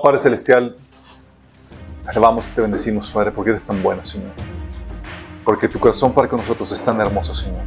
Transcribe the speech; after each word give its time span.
Padre 0.00 0.18
Celestial, 0.18 0.76
te 2.04 2.10
alabamos 2.10 2.50
y 2.50 2.54
te 2.54 2.60
bendecimos, 2.60 3.10
Padre, 3.10 3.30
porque 3.30 3.50
eres 3.50 3.62
tan 3.62 3.82
bueno, 3.82 4.02
Señor. 4.02 4.32
Porque 5.44 5.68
tu 5.68 5.78
corazón 5.78 6.12
para 6.12 6.28
con 6.28 6.38
nosotros 6.38 6.70
es 6.72 6.80
tan 6.80 7.00
hermoso, 7.00 7.34
Señor. 7.34 7.62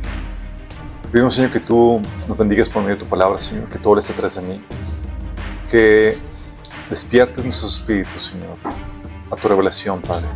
Te 1.03 1.09
pedimos, 1.09 1.35
Señor, 1.35 1.51
que 1.51 1.59
tú 1.59 2.01
nos 2.27 2.37
bendigas 2.37 2.69
por 2.69 2.81
medio 2.81 2.95
de 2.95 3.03
tu 3.03 3.09
palabra, 3.09 3.39
Señor, 3.39 3.69
que 3.69 3.77
tú 3.77 3.89
hables 3.89 4.09
atrás 4.09 4.35
de 4.35 4.41
mí. 4.41 4.65
Que 5.69 6.17
despiertes 6.89 7.43
nuestros 7.43 7.79
espíritus, 7.79 8.23
Señor, 8.23 8.57
a 9.31 9.35
tu 9.35 9.47
revelación, 9.47 10.01
Padre. 10.01 10.27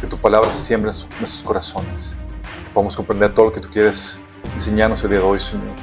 Que 0.00 0.06
tu 0.06 0.16
palabra 0.16 0.50
se 0.50 0.58
siembre 0.58 0.90
en 0.90 1.18
nuestros 1.18 1.42
corazones. 1.42 2.18
Que 2.64 2.74
podamos 2.74 2.96
comprender 2.96 3.32
todo 3.34 3.46
lo 3.46 3.52
que 3.52 3.60
tú 3.60 3.70
quieres 3.70 4.20
enseñarnos 4.52 5.02
el 5.04 5.10
día 5.10 5.18
de 5.20 5.24
hoy, 5.24 5.40
Señor. 5.40 5.74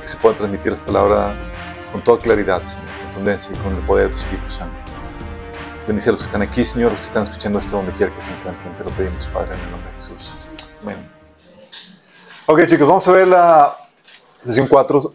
Que 0.00 0.08
se 0.08 0.16
pueda 0.16 0.36
transmitir 0.36 0.72
esta 0.72 0.86
palabra 0.86 1.34
con 1.92 2.02
toda 2.02 2.18
claridad, 2.18 2.62
Señor, 2.64 2.86
contundencia 3.04 3.54
y 3.54 3.58
con 3.58 3.74
el 3.74 3.82
poder 3.82 4.06
de 4.06 4.12
tu 4.12 4.18
Espíritu 4.18 4.50
Santo. 4.50 4.87
Bendice 5.88 6.10
a 6.10 6.12
los 6.12 6.20
que 6.20 6.26
están 6.26 6.42
aquí, 6.42 6.64
Señor, 6.64 6.90
los 6.92 7.00
que 7.00 7.06
están 7.06 7.22
escuchando 7.22 7.58
esto 7.58 7.76
donde 7.76 7.92
quiera 7.92 8.14
que 8.14 8.20
se 8.20 8.30
encuentren. 8.30 8.76
Te 8.76 8.84
lo 8.84 8.90
pedimos, 8.90 9.26
Padre, 9.28 9.54
en 9.54 9.60
el 9.60 9.70
nombre 9.70 9.88
de 9.88 9.92
Jesús. 9.94 10.32
Amén. 10.82 11.10
Ok, 12.46 12.66
chicos, 12.66 12.86
vamos 12.86 13.08
a 13.08 13.12
ver 13.12 13.26
la 13.26 13.74
sesión 14.44 14.66
4, 14.68 15.14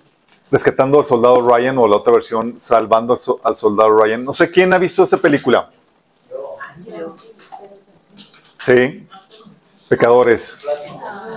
rescatando 0.52 0.98
al 1.00 1.06
soldado 1.06 1.48
Ryan, 1.48 1.78
o 1.78 1.88
la 1.88 1.98
otra 1.98 2.12
versión, 2.14 2.60
salvando 2.60 3.14
al, 3.14 3.20
so- 3.20 3.40
al 3.44 3.56
soldado 3.56 3.96
Ryan. 3.96 4.26
No 4.26 4.34
sé 4.34 4.50
quién 4.50 4.74
ha 4.74 4.80
visto 4.80 5.04
esa 5.04 5.18
película. 5.18 5.70
Sí. 8.58 9.08
Pecadores. 9.90 10.58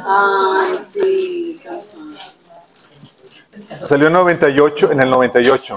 Ay, 0.06 0.78
sí. 0.90 1.62
Salió 3.84 4.06
en 4.06 4.12
98, 4.14 4.92
en 4.92 5.00
el 5.02 5.10
98. 5.10 5.76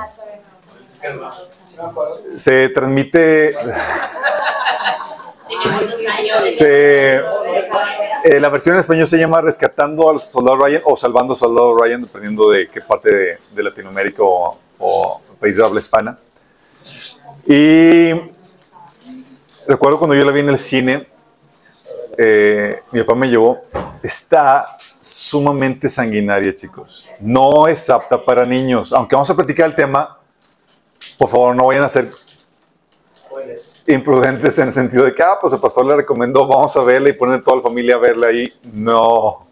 Se 2.33 2.69
transmite. 2.69 3.55
Se, 6.51 7.15
eh, 7.17 8.39
la 8.39 8.49
versión 8.49 8.75
en 8.75 8.81
español 8.81 9.07
se 9.07 9.17
llama 9.17 9.41
Rescatando 9.41 10.09
al 10.09 10.19
Soldado 10.19 10.57
Ryan 10.57 10.81
o 10.85 10.95
Salvando 10.95 11.33
al 11.33 11.37
Soldado 11.37 11.77
Ryan, 11.77 12.01
dependiendo 12.01 12.49
de 12.49 12.69
qué 12.69 12.81
parte 12.81 13.11
de, 13.11 13.37
de 13.51 13.63
Latinoamérica 13.63 14.23
o, 14.23 14.57
o 14.77 15.21
país 15.39 15.57
de 15.57 15.63
habla 15.63 15.79
hispana. 15.79 16.19
Y 17.45 18.11
recuerdo 19.67 19.97
cuando 19.97 20.15
yo 20.15 20.23
la 20.25 20.31
vi 20.31 20.41
en 20.41 20.49
el 20.49 20.59
cine, 20.59 21.07
eh, 22.17 22.83
mi 22.91 23.01
papá 23.01 23.15
me 23.15 23.29
llevó. 23.29 23.61
Está 24.03 24.67
sumamente 24.99 25.87
sanguinaria, 25.87 26.53
chicos. 26.53 27.07
No 27.19 27.67
es 27.67 27.89
apta 27.89 28.23
para 28.23 28.45
niños. 28.45 28.91
Aunque 28.93 29.15
vamos 29.15 29.29
a 29.29 29.35
platicar 29.35 29.67
el 29.67 29.75
tema, 29.75 30.18
por 31.19 31.29
favor, 31.29 31.53
no 31.53 31.67
vayan 31.67 31.83
a 31.83 31.89
ser 31.89 32.09
imprudentes 33.85 34.57
en 34.57 34.69
el 34.69 34.73
sentido 34.73 35.03
de 35.03 35.13
que, 35.13 35.21
ah, 35.21 35.37
pues 35.39 35.51
el 35.51 35.59
pastor 35.59 35.85
le 35.85 35.97
recomendó, 35.97 36.47
vamos 36.47 36.75
a 36.77 36.83
verla 36.83 37.09
y 37.09 37.13
poner 37.13 37.41
a 37.41 37.43
toda 37.43 37.57
la 37.57 37.61
familia 37.61 37.95
a 37.95 37.97
verla 37.97 38.27
ahí. 38.27 38.53
No. 38.71 39.45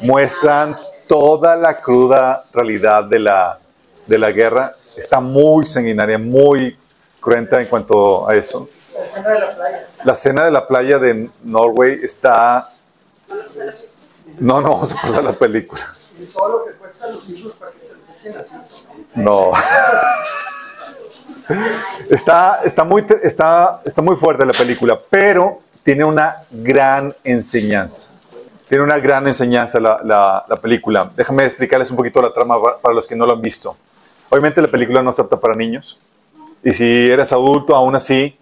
Muestran 0.00 0.76
toda 1.06 1.54
la 1.56 1.80
cruda 1.80 2.44
realidad 2.52 3.04
de 3.04 3.20
la, 3.20 3.56
de 4.04 4.18
la 4.18 4.32
guerra. 4.32 4.74
Está 4.96 5.20
muy 5.20 5.64
sanguinaria, 5.64 6.18
muy 6.18 6.76
cruenta 7.20 7.60
en 7.60 7.68
cuanto 7.68 8.28
a 8.28 8.34
eso. 8.34 8.68
La 8.92 9.04
escena 9.04 9.30
de 9.30 9.38
la 9.38 9.54
playa. 9.54 9.88
La 10.02 10.12
escena 10.12 10.44
de 10.44 10.50
la 10.50 10.66
playa 10.66 10.98
de 10.98 11.30
Norway 11.44 12.00
está... 12.02 12.72
No, 14.40 14.60
no 14.60 14.70
vamos 14.70 14.92
a 14.92 15.00
pasar 15.00 15.22
la 15.22 15.32
película. 15.32 15.82
Y 16.18 16.26
todo 16.26 16.48
lo 16.48 16.64
que 16.64 16.72
cuesta 16.72 17.04
a 17.04 17.10
los 17.10 17.28
hijos 17.30 17.52
para 17.54 17.70
que 17.70 17.78
se 17.78 17.94
dejen 17.94 18.36
así. 18.40 18.56
No. 19.14 19.52
Está, 22.10 22.60
está, 22.64 22.84
muy, 22.84 23.04
está, 23.22 23.80
está 23.84 24.02
muy 24.02 24.16
fuerte 24.16 24.44
la 24.44 24.52
película, 24.52 24.98
pero 25.10 25.60
tiene 25.82 26.04
una 26.04 26.36
gran 26.50 27.14
enseñanza. 27.24 28.10
Tiene 28.68 28.82
una 28.82 28.98
gran 28.98 29.26
enseñanza 29.28 29.78
la, 29.78 30.00
la- 30.04 30.44
la 30.48 30.56
película. 30.56 31.10
Déjame 31.16 31.44
explicarles 31.44 31.90
un 31.90 31.96
poquito 31.96 32.20
la 32.20 32.32
trama 32.32 32.60
pa- 32.60 32.78
para 32.80 32.94
los 32.94 33.06
que 33.06 33.14
no 33.14 33.24
lo 33.26 33.32
han 33.32 33.40
visto. 33.40 33.76
Obviamente 34.28 34.60
la 34.60 34.68
película 34.68 35.02
no 35.02 35.10
es 35.10 35.20
apta 35.20 35.38
para 35.38 35.54
niños. 35.54 36.00
Y 36.64 36.72
si 36.72 37.10
eres 37.10 37.32
adulto, 37.32 37.76
aún 37.76 37.94
así 37.94 38.36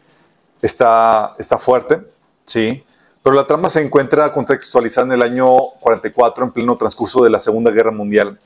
está, 0.63 1.35
está 1.39 1.59
fuerte, 1.59 2.01
¿sí? 2.47 2.83
Pero 3.23 3.37
la 3.37 3.47
trama 3.47 3.69
se 3.69 3.83
encuentra 3.83 4.33
contextualizada 4.33 5.07
en 5.09 5.13
el 5.13 5.23
año 5.23 5.55
44, 5.81 6.45
en 6.45 6.53
pleno 6.53 6.77
transcurso 6.79 7.23
de 7.23 7.29
la 7.31 7.41
Segunda 7.41 7.71
Guerra 7.71 7.91
Mundial 7.91 8.39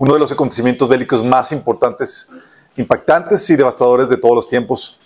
uno 0.00 0.12
de 0.14 0.20
los 0.20 0.30
acontecimientos 0.30 0.88
bélicos 0.88 1.24
más 1.24 1.50
importantes, 1.50 2.30
impactantes 2.78 3.48
y 3.50 3.56
devastadores 3.56 4.08
de 4.08 4.16
todos 4.16 4.34
los 4.34 4.48
tiempos. 4.48 4.98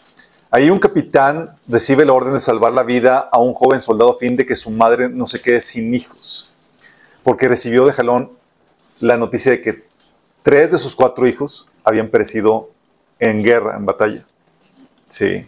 Ahí 0.50 0.70
un 0.70 0.78
capitán 0.78 1.56
recibe 1.66 2.04
la 2.04 2.12
orden 2.12 2.34
de 2.34 2.40
salvar 2.40 2.72
la 2.72 2.82
vida 2.82 3.28
a 3.32 3.40
un 3.40 3.54
joven 3.54 3.80
soldado 3.80 4.12
a 4.12 4.18
fin 4.18 4.36
de 4.36 4.44
que 4.44 4.54
su 4.54 4.70
madre 4.70 5.08
no 5.08 5.26
se 5.26 5.40
quede 5.40 5.62
sin 5.62 5.94
hijos, 5.94 6.50
porque 7.22 7.48
recibió 7.48 7.86
de 7.86 7.92
jalón 7.92 8.32
la 9.00 9.16
noticia 9.16 9.52
de 9.52 9.62
que 9.62 9.84
tres 10.42 10.70
de 10.70 10.78
sus 10.78 10.94
cuatro 10.94 11.26
hijos 11.26 11.66
habían 11.84 12.08
perecido 12.08 12.70
en 13.18 13.42
guerra, 13.42 13.76
en 13.76 13.86
batalla. 13.86 14.26
Sí. 15.08 15.46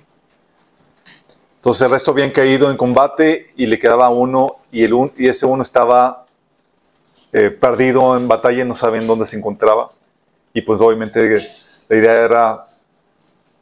Entonces 1.56 1.82
el 1.82 1.92
resto 1.92 2.10
habían 2.10 2.30
caído 2.30 2.70
en 2.70 2.76
combate 2.76 3.52
y 3.56 3.66
le 3.66 3.78
quedaba 3.78 4.10
uno 4.10 4.56
y, 4.70 4.84
ese 5.26 5.46
uno 5.46 5.62
estaba 5.62 6.26
eh, 7.32 7.50
perdido 7.50 8.16
en 8.16 8.28
batalla 8.28 8.64
no 8.64 8.74
saben 8.74 9.06
dónde 9.06 9.26
se 9.26 9.36
encontraba. 9.36 9.90
Y 10.52 10.62
pues 10.62 10.80
obviamente 10.80 11.20
la 11.88 11.96
idea 11.96 12.24
era 12.24 12.66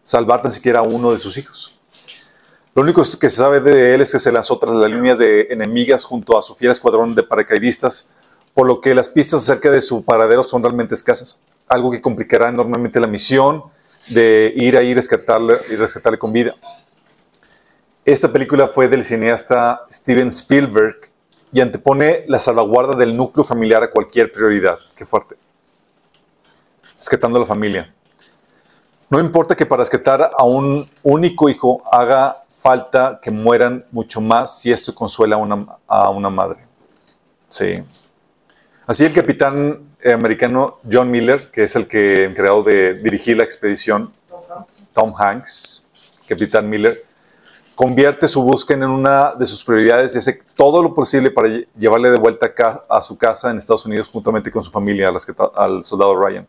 salvar 0.03 0.43
tan 0.43 0.53
siquiera 0.53 0.81
a 0.81 0.83
uno 0.83 1.13
de 1.13 1.19
sus 1.19 1.37
hijos. 1.37 1.75
Lo 2.75 2.83
único 2.83 3.03
que 3.03 3.29
se 3.29 3.37
sabe 3.37 3.61
de 3.61 3.95
él 3.95 4.01
es 4.01 4.13
que 4.13 4.19
se 4.19 4.33
lanzó 4.33 4.59
tras 4.59 4.75
las 4.75 4.91
líneas 4.91 5.19
de 5.19 5.49
enemigas 5.51 6.05
junto 6.05 6.39
a 6.39 6.43
su 6.43 6.55
fiel 6.55 6.73
escuadrón 6.73 7.15
de 7.15 7.23
paracaidistas, 7.23 8.09
por 8.55 8.67
lo 8.67 8.81
que 8.81 8.95
las 8.95 9.09
pistas 9.09 9.43
acerca 9.43 9.71
de 9.71 9.83
su 9.83 10.05
paradero 10.05 10.43
son 10.45 10.63
realmente 10.63 10.95
escasas, 10.95 11.39
algo 11.69 11.91
que 11.91 12.01
complicará 12.01 12.49
enormemente 12.49 12.99
la 12.99 13.07
misión 13.07 13.65
de 14.09 14.53
ir 14.57 14.77
ahí 14.77 14.89
y 14.89 14.95
rescatarle, 14.95 15.59
y 15.71 15.77
rescatarle 15.77 16.19
con 16.19 16.33
vida. 16.33 16.55
Esta 18.05 18.33
película 18.33 18.69
fue 18.69 18.89
del 18.89 19.05
cineasta 19.05 19.87
Steven 19.91 20.29
Spielberg 20.29 20.97
y 21.53 21.61
antepone 21.61 22.25
la 22.27 22.39
salvaguarda 22.39 22.97
del 22.97 23.17
núcleo 23.17 23.45
familiar 23.45 23.83
a 23.83 23.91
cualquier 23.91 24.33
prioridad. 24.33 24.79
Qué 24.97 25.05
fuerte. 25.05 25.37
Rescatando 26.97 27.37
a 27.37 27.41
la 27.43 27.47
familia. 27.47 27.95
No 29.13 29.21
importa 29.21 29.55
que 29.55 29.67
para 29.67 29.81
rescatar 29.81 30.31
a 30.35 30.45
un 30.45 30.89
único 31.03 31.51
hijo 31.51 31.83
haga 31.93 32.45
falta 32.49 33.21
que 33.21 33.31
mueran 33.31 33.85
mucho 33.91 34.23
más 34.23 34.59
si 34.59 34.73
esto 34.73 34.95
consuela 34.95 35.37
a 35.37 35.39
una, 35.39 35.67
a 35.87 36.09
una 36.09 36.31
madre. 36.31 36.61
Sí. 37.47 37.83
Así 38.87 39.05
el 39.05 39.13
capitán 39.13 39.97
eh, 40.01 40.15
americano 40.15 40.79
John 40.91 41.11
Miller, 41.11 41.51
que 41.51 41.65
es 41.65 41.77
el 41.77 41.89
que 41.89 42.25
encargado 42.25 42.63
de 42.63 42.95
dirigir 42.95 43.37
la 43.37 43.45
expedición, 43.45 44.11
Tom 44.95 45.13
Hanks, 45.15 45.91
capitán 46.27 46.71
Miller, 46.71 47.05
convierte 47.75 48.27
su 48.27 48.43
búsqueda 48.43 48.87
en 48.87 48.91
una 48.93 49.35
de 49.35 49.47
sus 49.47 49.63
prioridades 49.63 50.15
y 50.15 50.19
hace 50.21 50.41
todo 50.57 50.83
lo 50.83 50.95
posible 50.95 51.31
para 51.31 51.49
lle- 51.49 51.69
llevarle 51.79 52.09
de 52.11 52.19
vuelta 52.19 52.55
a, 52.89 53.03
su 53.03 53.19
casa 53.19 53.51
en 53.51 53.59
Estados 53.59 53.85
Unidos 53.85 54.09
juntamente 54.09 54.51
con 54.51 54.63
su 54.63 54.71
familia, 54.71 55.13
al 55.55 55.85
soldado 55.85 56.19
Ryan. 56.19 56.47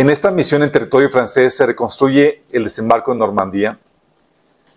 En 0.00 0.08
esta 0.08 0.30
misión 0.30 0.62
en 0.62 0.72
territorio 0.72 1.10
francés 1.10 1.54
se 1.54 1.66
reconstruye 1.66 2.42
el 2.52 2.64
desembarco 2.64 3.12
en 3.12 3.18
Normandía. 3.18 3.78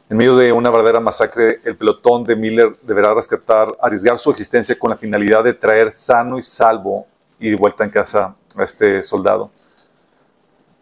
En 0.09 0.17
medio 0.17 0.35
de 0.35 0.51
una 0.51 0.69
verdadera 0.69 0.99
masacre, 0.99 1.61
el 1.63 1.77
pelotón 1.77 2.25
de 2.25 2.35
Miller 2.35 2.75
deberá 2.81 3.13
rescatar, 3.13 3.73
arriesgar 3.81 4.19
su 4.19 4.31
existencia 4.31 4.77
con 4.77 4.89
la 4.89 4.97
finalidad 4.97 5.45
de 5.45 5.53
traer 5.53 5.93
sano 5.93 6.37
y 6.37 6.43
salvo 6.43 7.07
y 7.39 7.49
de 7.49 7.55
vuelta 7.55 7.85
en 7.85 7.89
casa 7.89 8.35
a 8.57 8.63
este 8.65 9.01
soldado. 9.01 9.49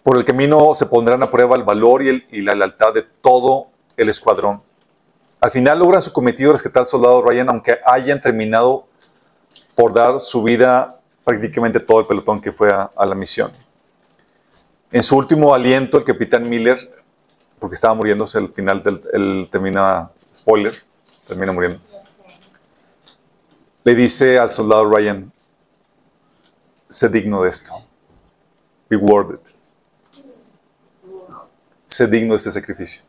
Por 0.01 0.17
el 0.17 0.25
camino 0.25 0.73
se 0.73 0.87
pondrán 0.87 1.21
a 1.21 1.29
prueba 1.29 1.55
el 1.55 1.63
valor 1.63 2.01
y, 2.01 2.41
la 2.41 2.55
lealtad 2.55 2.95
de 2.95 3.03
todo 3.21 3.67
el 3.95 4.09
escuadrón. 4.09 4.63
Al 5.39 5.51
final 5.51 5.77
logran 5.77 6.01
su 6.01 6.11
cometido 6.11 6.51
rescatar 6.51 6.81
al 6.81 6.87
soldado 6.87 7.21
Ryan, 7.21 7.49
aunque 7.49 7.77
hayan 7.85 8.19
terminado 8.19 8.87
por 9.75 9.93
dar 9.93 10.19
su 10.19 10.41
vida 10.41 10.99
prácticamente 11.23 11.79
todo 11.79 11.99
el 11.99 12.07
pelotón 12.07 12.41
que 12.41 12.51
fue 12.51 12.71
a 12.73 13.05
la 13.05 13.13
misión. 13.13 13.51
En 14.93 15.03
su 15.03 15.15
último 15.15 15.53
aliento, 15.53 15.97
el 15.97 16.03
capitán 16.03 16.49
Miller, 16.49 16.77
porque 17.59 17.75
estaba 17.75 17.93
muriéndose 17.93 18.37
al 18.37 18.51
final, 18.51 18.83
del, 18.83 19.01
él 19.13 19.47
termina, 19.49 20.11
spoiler, 20.35 20.73
termina 21.25 21.53
muriendo, 21.53 21.79
le 23.85 23.95
dice 23.95 24.37
al 24.37 24.49
soldado 24.49 24.91
Ryan, 24.91 25.31
sé 26.89 27.07
digno 27.07 27.41
de 27.41 27.49
esto, 27.51 27.73
be 28.89 28.97
worth 28.97 29.31
it, 29.31 29.55
sé 31.87 32.07
digno 32.07 32.33
de 32.33 32.37
este 32.37 32.51
sacrificio. 32.51 33.03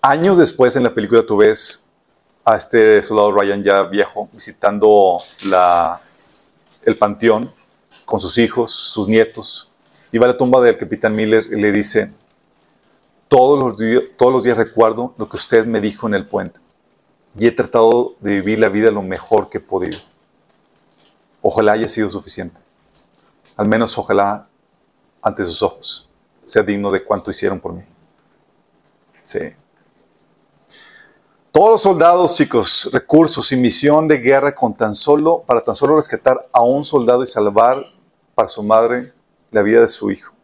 Años 0.00 0.38
después 0.38 0.74
en 0.74 0.84
la 0.84 0.94
película 0.94 1.22
tú 1.26 1.36
ves 1.36 1.90
a 2.46 2.56
este 2.56 3.02
soldado 3.02 3.32
Ryan 3.32 3.62
ya 3.62 3.82
viejo 3.82 4.30
visitando 4.32 5.18
el 6.82 6.96
panteón 6.96 7.55
con 8.06 8.20
sus 8.20 8.38
hijos, 8.38 8.72
sus 8.72 9.08
nietos, 9.08 9.70
y 10.12 10.18
va 10.18 10.24
a 10.24 10.28
la 10.30 10.38
tumba 10.38 10.62
del 10.62 10.78
capitán 10.78 11.14
Miller 11.14 11.44
y 11.50 11.60
le 11.60 11.72
dice, 11.72 12.10
todos 13.28 13.58
los, 13.58 13.76
días, 14.44 14.56
recuerdo 14.56 15.12
lo 15.18 15.28
que 15.28 15.36
usted 15.36 15.66
me 15.66 15.80
dijo 15.80 16.06
en 16.06 16.14
el 16.14 16.26
puente 16.26 16.60
y 17.38 17.46
he 17.46 17.52
tratado 17.52 18.14
de 18.20 18.36
vivir 18.36 18.60
la 18.60 18.68
vida 18.68 18.90
lo 18.90 19.02
mejor 19.02 19.50
que 19.50 19.58
he 19.58 19.60
podido. 19.60 19.98
Ojalá 21.42 21.72
haya 21.72 21.88
sido 21.88 22.08
suficiente. 22.08 22.58
Al 23.56 23.68
menos 23.68 23.98
ojalá 23.98 24.48
ante 25.20 25.44
sus 25.44 25.62
ojos 25.62 26.08
sea 26.46 26.62
digno 26.62 26.90
de 26.92 27.04
cuanto 27.04 27.30
hicieron 27.30 27.60
por 27.60 27.72
mí. 27.72 27.82
Sí. 29.24 29.40
Todos 31.50 31.70
los 31.70 31.82
soldados, 31.82 32.36
chicos, 32.36 32.88
recursos 32.92 33.50
y 33.50 33.56
misión 33.56 34.06
de 34.06 34.18
guerra 34.18 34.54
con 34.54 34.74
tan 34.74 34.94
solo, 34.94 35.42
para 35.44 35.62
tan 35.62 35.74
solo 35.74 35.96
rescatar 35.96 36.48
a 36.52 36.62
un 36.62 36.84
soldado 36.84 37.24
y 37.24 37.26
salvar 37.26 37.84
para 38.36 38.48
su 38.50 38.62
madre 38.62 39.14
la 39.50 39.62
vida 39.62 39.80
de 39.80 39.88
su 39.88 40.10
hijo, 40.10 40.34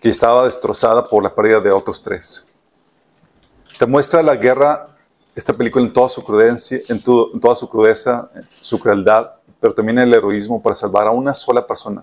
que 0.00 0.08
estaba 0.08 0.44
destrozada 0.44 1.06
por 1.06 1.22
la 1.22 1.34
pérdida 1.34 1.60
de 1.60 1.70
otros 1.70 2.02
tres. 2.02 2.48
Te 3.78 3.84
muestra 3.84 4.22
la 4.22 4.34
guerra, 4.34 4.88
esta 5.34 5.52
película 5.52 5.84
en 5.84 5.92
toda 5.92 6.08
su 6.08 6.24
crudencia, 6.24 6.78
en, 6.88 6.96
en 6.96 7.40
toda 7.40 7.54
su 7.54 7.68
crudeza, 7.68 8.30
su 8.62 8.80
crueldad, 8.80 9.32
pero 9.60 9.74
también 9.74 9.98
el 9.98 10.14
heroísmo 10.14 10.62
para 10.62 10.74
salvar 10.74 11.06
a 11.06 11.10
una 11.10 11.34
sola 11.34 11.66
persona, 11.66 12.02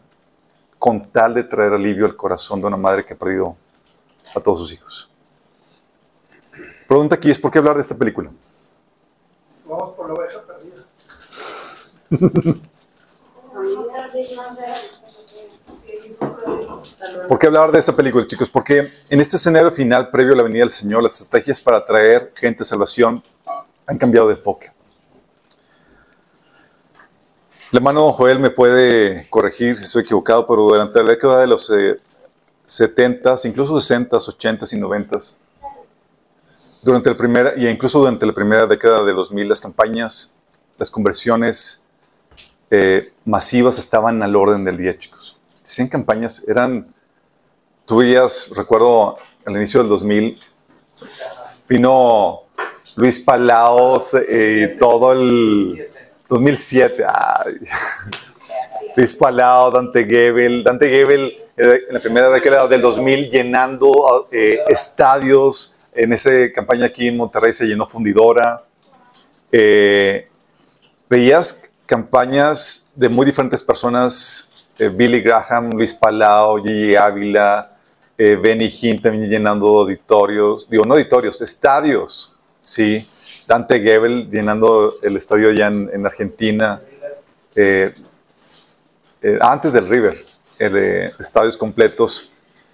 con 0.77 1.01
tal 1.11 1.33
de 1.33 1.43
traer 1.43 1.73
alivio 1.73 2.05
al 2.05 2.15
corazón 2.15 2.61
de 2.61 2.67
una 2.67 2.77
madre 2.77 3.03
que 3.03 3.15
ha 3.15 3.17
perdido 3.17 3.57
a 4.35 4.39
todos 4.39 4.59
sus 4.59 4.71
hijos. 4.71 5.09
Pregunta 6.87 7.15
aquí 7.15 7.31
es, 7.31 7.39
¿por 7.39 7.49
qué 7.49 7.57
hablar 7.57 7.73
de 7.73 7.81
esta 7.81 7.97
película? 7.97 8.31
Vamos 9.65 9.95
por 9.95 10.07
la 10.07 10.13
oveja 10.13 10.43
perdida. 10.45 10.85
¿Por 17.27 17.39
qué 17.39 17.47
hablar 17.47 17.71
de 17.71 17.79
esta 17.79 17.95
película, 17.95 18.25
chicos? 18.25 18.49
Porque 18.49 18.91
en 19.09 19.19
este 19.19 19.37
escenario 19.37 19.71
final, 19.71 20.09
previo 20.09 20.33
a 20.33 20.37
la 20.37 20.43
venida 20.43 20.61
del 20.61 20.71
Señor, 20.71 21.03
las 21.03 21.19
estrategias 21.19 21.59
para 21.59 21.83
traer 21.83 22.31
gente 22.35 22.63
a 22.63 22.65
salvación 22.65 23.23
han 23.85 23.97
cambiado 23.97 24.27
de 24.27 24.35
enfoque. 24.35 24.71
El 27.71 27.77
hermano 27.77 28.11
Joel 28.13 28.39
me 28.39 28.51
puede 28.51 29.27
corregir 29.29 29.77
si 29.77 29.83
estoy 29.83 30.03
equivocado, 30.03 30.47
pero 30.47 30.63
durante 30.63 31.03
la 31.03 31.09
década 31.09 31.41
de 31.41 31.47
los 31.47 31.69
eh, 31.71 31.99
70s, 32.67 33.45
incluso 33.45 33.73
60s, 33.75 34.09
80s 34.09 34.73
y 34.73 34.79
90s, 34.79 35.35
durante 36.83 37.09
el 37.09 37.17
primer, 37.17 37.55
y 37.57 37.67
incluso 37.67 37.99
durante 37.99 38.25
la 38.25 38.33
primera 38.33 38.67
década 38.67 39.03
de 39.03 39.11
2000, 39.11 39.49
las 39.49 39.59
campañas, 39.59 40.35
las 40.77 40.89
conversiones 40.91 41.84
eh, 42.69 43.11
masivas 43.25 43.77
estaban 43.79 44.21
al 44.23 44.35
orden 44.35 44.63
del 44.63 44.77
día, 44.77 44.97
chicos. 44.97 45.37
100 45.63 45.87
campañas 45.89 46.43
eran, 46.47 46.93
tú 47.85 47.97
veías, 47.97 48.49
recuerdo 48.55 49.17
al 49.45 49.55
inicio 49.55 49.79
del 49.79 49.89
2000, 49.89 50.39
vino 51.67 52.43
Luis 52.95 53.19
Palaos 53.19 54.13
y 54.13 54.17
eh, 54.27 54.75
todo 54.79 55.13
el 55.13 55.89
2007, 56.29 57.03
ay, 57.07 57.53
Luis 58.95 59.13
Palao, 59.13 59.71
Dante 59.71 60.05
Gebel, 60.05 60.63
Dante 60.63 60.89
Gebel 60.89 61.37
eh, 61.57 61.79
en 61.87 61.93
la 61.93 61.99
primera 61.99 62.29
década 62.29 62.67
del 62.67 62.81
2000 62.81 63.29
llenando 63.29 64.27
eh, 64.31 64.59
estadios, 64.67 65.73
en 65.93 66.13
esa 66.13 66.29
campaña 66.53 66.87
aquí 66.87 67.07
en 67.07 67.17
Monterrey 67.17 67.53
se 67.53 67.65
llenó 67.65 67.85
fundidora. 67.85 68.63
Eh, 69.51 70.27
veías 71.09 71.71
campañas 71.85 72.91
de 72.95 73.09
muy 73.09 73.25
diferentes 73.25 73.61
personas, 73.61 74.51
eh, 74.77 74.89
Billy 74.89 75.21
Graham, 75.21 75.71
Luis 75.71 75.93
Palau, 75.93 76.61
Gigi 76.63 76.95
Ávila, 76.95 77.71
eh, 78.17 78.35
Benny 78.35 78.67
Hinn 78.67 79.01
también 79.01 79.29
llenando 79.29 79.67
auditorios, 79.67 80.69
digo, 80.69 80.85
no 80.85 80.93
auditorios, 80.93 81.41
estadios, 81.41 82.35
sí. 82.61 83.07
Dante 83.47 83.79
Gebel 83.79 84.27
llenando 84.27 84.95
el 85.03 85.17
estadio 85.17 85.49
allá 85.49 85.67
en, 85.67 85.89
en 85.93 86.05
Argentina, 86.05 86.81
eh, 87.55 87.93
antes 89.39 89.73
del 89.73 89.87
River, 89.87 90.25
estadios 91.19 91.55
completos, 91.55 92.29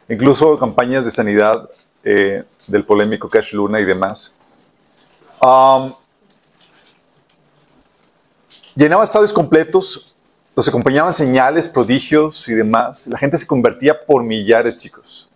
incluso 0.07 0.57
campañas 0.57 1.03
de 1.03 1.11
sanidad 1.11 1.69
del 2.03 2.85
polémico 2.85 3.27
Cash 3.29 3.53
Luna 3.53 3.81
y 3.81 3.85
demás. 3.85 4.33
Um, 5.41 5.93
llenaba 8.75 9.03
estadios 9.03 9.33
completos, 9.33 10.15
los 10.55 10.67
acompañaban 10.67 11.13
señales, 11.13 11.69
prodigios 11.69 12.47
y 12.49 12.53
demás. 12.53 13.07
La 13.07 13.17
gente 13.17 13.37
se 13.37 13.47
convertía 13.47 14.05
por 14.05 14.23
millares, 14.23 14.77
chicos. 14.77 15.29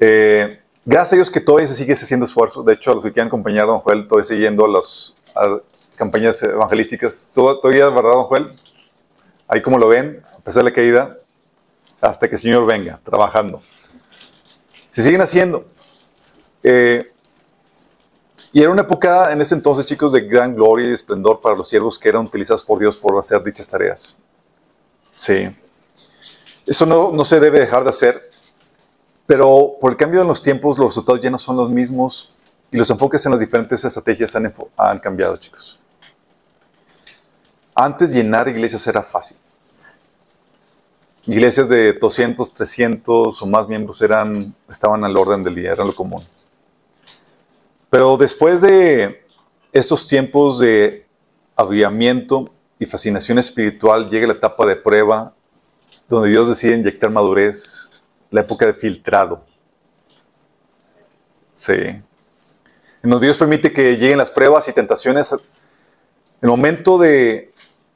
Eh, 0.00 0.60
gracias 0.84 1.12
a 1.12 1.16
Dios 1.16 1.30
que 1.30 1.40
todavía 1.40 1.66
se 1.66 1.74
sigue 1.74 1.92
haciendo 1.92 2.24
esfuerzo. 2.24 2.62
De 2.62 2.74
hecho, 2.74 2.94
los 2.94 3.04
que 3.04 3.12
quieran 3.12 3.28
acompañar 3.28 3.64
a 3.64 3.72
Don 3.72 3.80
Joel, 3.80 4.08
todavía 4.08 4.24
siguiendo 4.24 4.64
a 4.64 4.68
las 4.68 5.16
campañas 5.96 6.42
evangelísticas. 6.42 7.30
Todavía, 7.34 7.88
¿verdad, 7.90 8.12
Don 8.12 8.24
Joel? 8.24 8.58
Ahí 9.46 9.62
como 9.62 9.78
lo 9.78 9.88
ven, 9.88 10.22
a 10.36 10.40
pesar 10.40 10.64
de 10.64 10.70
la 10.70 10.74
caída, 10.74 11.18
hasta 12.00 12.28
que 12.28 12.36
el 12.36 12.40
Señor 12.40 12.64
venga, 12.66 13.00
trabajando. 13.04 13.60
Se 14.90 15.02
siguen 15.02 15.20
haciendo. 15.20 15.66
Eh, 16.62 17.12
y 18.52 18.62
era 18.62 18.70
una 18.70 18.82
época 18.82 19.32
en 19.32 19.40
ese 19.40 19.54
entonces, 19.54 19.84
chicos, 19.84 20.12
de 20.12 20.22
gran 20.22 20.54
gloria 20.54 20.88
y 20.88 20.92
esplendor 20.92 21.40
para 21.40 21.56
los 21.56 21.68
siervos 21.68 21.98
que 21.98 22.08
eran 22.08 22.26
utilizados 22.26 22.62
por 22.62 22.78
Dios 22.78 22.96
por 22.96 23.18
hacer 23.18 23.42
dichas 23.42 23.68
tareas. 23.68 24.18
Sí. 25.14 25.54
Eso 26.66 26.86
no, 26.86 27.12
no 27.12 27.24
se 27.24 27.40
debe 27.40 27.60
dejar 27.60 27.84
de 27.84 27.90
hacer, 27.90 28.30
pero 29.26 29.76
por 29.80 29.90
el 29.90 29.96
cambio 29.96 30.22
en 30.22 30.28
los 30.28 30.42
tiempos, 30.42 30.78
los 30.78 30.88
resultados 30.88 31.20
ya 31.20 31.30
no 31.30 31.38
son 31.38 31.56
los 31.56 31.70
mismos 31.70 32.32
y 32.70 32.76
los 32.76 32.90
enfoques 32.90 33.24
en 33.26 33.32
las 33.32 33.40
diferentes 33.40 33.84
estrategias 33.84 34.34
han, 34.36 34.98
cambiado, 34.98 35.36
chicos. 35.36 35.78
Antes 37.74 38.10
llenar 38.10 38.48
iglesias 38.48 38.86
era 38.86 39.02
fácil. 39.02 39.36
Iglesias 41.26 41.68
de 41.68 41.92
200, 41.92 42.54
300 42.54 43.42
o 43.42 43.46
más 43.46 43.68
miembros 43.68 44.00
eran, 44.00 44.54
estaban 44.68 45.04
al 45.04 45.16
orden 45.16 45.44
del 45.44 45.54
día, 45.54 45.72
era 45.72 45.84
lo 45.84 45.94
común. 45.94 46.24
Pero 47.90 48.16
después 48.16 48.60
de 48.60 49.24
estos 49.72 50.06
tiempos 50.06 50.58
de 50.58 51.06
avivamiento 51.56 52.52
y 52.78 52.86
fascinación 52.86 53.38
espiritual, 53.38 54.08
llega 54.08 54.26
la 54.26 54.34
etapa 54.34 54.66
de 54.66 54.76
prueba, 54.76 55.34
donde 56.08 56.30
Dios 56.30 56.48
decide 56.48 56.76
inyectar 56.76 57.10
madurez, 57.10 57.90
la 58.30 58.42
época 58.42 58.66
de 58.66 58.74
filtrado. 58.74 59.44
Sí. 61.54 61.72
En 61.72 63.10
donde 63.10 63.26
Dios 63.26 63.38
permite 63.38 63.72
que 63.72 63.96
lleguen 63.96 64.18
las 64.18 64.30
pruebas 64.30 64.68
y 64.68 64.72
tentaciones, 64.72 65.32
el 66.40 66.48
momento 66.48 66.98
de, 66.98 67.52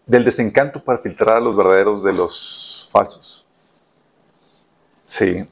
del 0.06 0.24
desencanto 0.24 0.82
para 0.82 0.98
filtrar 0.98 1.36
a 1.36 1.40
los 1.40 1.54
verdaderos 1.54 2.02
de 2.02 2.12
los 2.12 2.88
falsos. 2.90 3.44
Sí. 5.06 5.46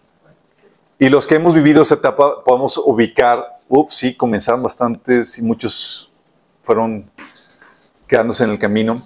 Y 0.99 1.09
los 1.09 1.27
que 1.27 1.37
hemos 1.37 1.55
vivido 1.55 1.83
esa 1.83 1.95
etapa 1.95 2.43
podemos 2.45 2.79
ubicar, 2.79 3.60
ups, 3.71 3.95
sí, 3.95 4.15
comenzaron 4.15 4.63
bastantes 4.63 5.39
y 5.39 5.43
muchos 5.43 6.13
fueron 6.63 7.11
quedándose 8.07 8.45
en 8.45 8.51
el 8.51 8.59
camino. 8.59 9.03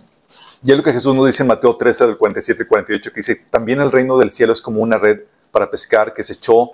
Y 0.65 0.73
es 0.73 0.79
lo 0.79 0.83
que 0.83 0.93
Jesús 0.93 1.15
nos 1.15 1.27
dice 1.27 1.43
en 1.43 1.49
Mateo 1.49 1.77
13, 1.77 2.07
del 2.07 2.17
47 2.17 2.63
y 2.63 2.67
48, 2.67 3.11
que 3.11 3.17
dice, 3.17 3.37
también 3.51 3.81
el 3.81 3.93
reino 3.93 4.19
del 4.19 4.33
cielo 4.33 4.53
es 4.55 4.63
como 4.63 4.81
una 4.81 4.97
red 4.97 5.21
para 5.53 5.71
pescar 5.71 6.15
que 6.15 6.23
se 6.23 6.33
echó 6.33 6.73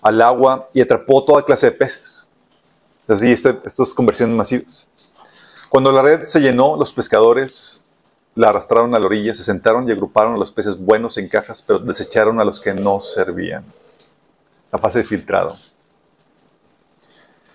al 0.00 0.22
agua 0.22 0.68
y 0.72 0.80
atrapó 0.80 1.24
toda 1.24 1.44
clase 1.44 1.66
de 1.66 1.72
peces. 1.72 2.28
Así, 3.08 3.32
este, 3.32 3.58
estas 3.64 3.92
conversiones 3.92 4.36
masivas. 4.36 4.88
Cuando 5.68 5.90
la 5.90 6.02
red 6.02 6.22
se 6.22 6.40
llenó, 6.40 6.76
los 6.76 6.92
pescadores 6.92 7.84
la 8.36 8.50
arrastraron 8.50 8.94
a 8.94 8.98
la 9.00 9.06
orilla, 9.06 9.34
se 9.34 9.42
sentaron 9.42 9.88
y 9.88 9.92
agruparon 9.92 10.34
a 10.34 10.38
los 10.38 10.52
peces 10.52 10.78
buenos 10.78 11.18
en 11.18 11.28
cajas, 11.28 11.60
pero 11.62 11.80
desecharon 11.80 12.38
a 12.38 12.44
los 12.44 12.60
que 12.60 12.72
no 12.72 13.00
servían. 13.00 13.64
La 14.70 14.78
fase 14.78 15.00
de 15.00 15.04
filtrado. 15.04 15.56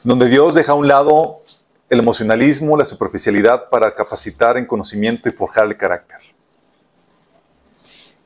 Donde 0.04 0.30
Dios 0.30 0.56
deja 0.56 0.72
a 0.72 0.76
un 0.76 0.88
lado 0.88 1.44
el 1.90 2.00
emocionalismo, 2.00 2.78
la 2.78 2.86
superficialidad 2.86 3.70
para 3.70 3.94
capacitar 3.94 4.58
en 4.58 4.66
conocimiento 4.66 5.28
y 5.28 5.32
forjar 5.32 5.66
el 5.66 5.78
carácter. 5.78 6.20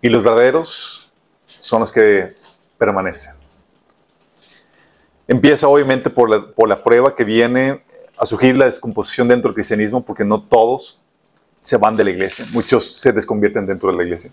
Y 0.02 0.10
los 0.10 0.24
verdaderos 0.24 1.12
son 1.48 1.80
los 1.80 1.92
que 1.92 2.36
permanecen. 2.78 3.36
Empieza 5.28 5.68
obviamente 5.68 6.10
por 6.10 6.30
la, 6.30 6.46
por 6.46 6.68
la 6.68 6.84
prueba 6.84 7.16
que 7.16 7.24
viene 7.24 7.84
a 8.18 8.26
surgir 8.26 8.58
la 8.58 8.66
descomposición 8.66 9.28
dentro 9.28 9.50
del 9.50 9.56
cristianismo, 9.56 10.04
porque 10.06 10.26
no 10.26 10.42
todos 10.42 11.00
se 11.62 11.78
van 11.78 11.96
de 11.96 12.04
la 12.04 12.12
iglesia, 12.12 12.46
muchos 12.52 12.86
se 12.98 13.14
desconvierten 13.14 13.66
dentro 13.66 13.90
de 13.90 13.98
la 13.98 14.04
iglesia. 14.04 14.32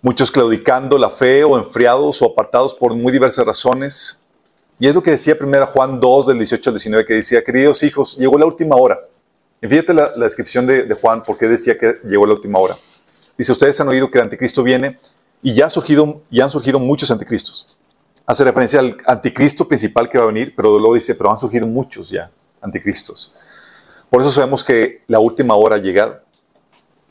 Muchos 0.00 0.30
claudicando 0.32 0.98
la 0.98 1.10
fe 1.10 1.44
o 1.44 1.56
enfriados 1.56 2.22
o 2.22 2.26
apartados 2.26 2.74
por 2.74 2.94
muy 2.94 3.12
diversas 3.12 3.46
razones. 3.46 4.21
Y 4.82 4.88
es 4.88 4.96
lo 4.96 5.02
que 5.04 5.12
decía 5.12 5.36
1 5.40 5.66
Juan 5.66 6.00
2 6.00 6.26
del 6.26 6.38
18 6.38 6.70
al 6.70 6.74
19 6.74 7.04
que 7.04 7.14
decía, 7.14 7.44
queridos 7.44 7.84
hijos, 7.84 8.16
llegó 8.16 8.36
la 8.36 8.46
última 8.46 8.74
hora. 8.74 8.98
Y 9.60 9.68
fíjate 9.68 9.94
la, 9.94 10.08
descripción 10.16 10.66
de, 10.66 10.82
de 10.82 10.94
Juan, 10.96 11.22
porque 11.22 11.46
decía 11.46 11.78
que 11.78 11.94
llegó 12.02 12.26
la 12.26 12.34
última 12.34 12.58
hora. 12.58 12.76
Dice, 13.38 13.52
ustedes 13.52 13.80
han 13.80 13.86
oído 13.86 14.10
que 14.10 14.18
el 14.18 14.24
anticristo 14.24 14.64
viene 14.64 14.98
y 15.40 15.54
ya 15.54 15.66
han 15.66 15.70
surgido 15.70 16.80
muchos 16.80 17.12
anticristos. 17.12 17.76
Hace 18.26 18.42
referencia 18.42 18.80
al 18.80 18.96
anticristo 19.06 19.68
principal 19.68 20.08
que 20.08 20.18
va 20.18 20.24
a 20.24 20.26
venir, 20.26 20.52
pero 20.56 20.76
luego 20.80 20.96
dice, 20.96 21.14
pero 21.14 21.30
han 21.30 21.38
surgido 21.38 21.68
muchos 21.68 22.10
ya 22.10 22.32
anticristos. 22.60 23.32
Por 24.10 24.20
eso 24.20 24.32
sabemos 24.32 24.64
que 24.64 25.04
la 25.06 25.20
última 25.20 25.54
hora 25.54 25.76
ha 25.76 25.78
llegado. 25.78 26.22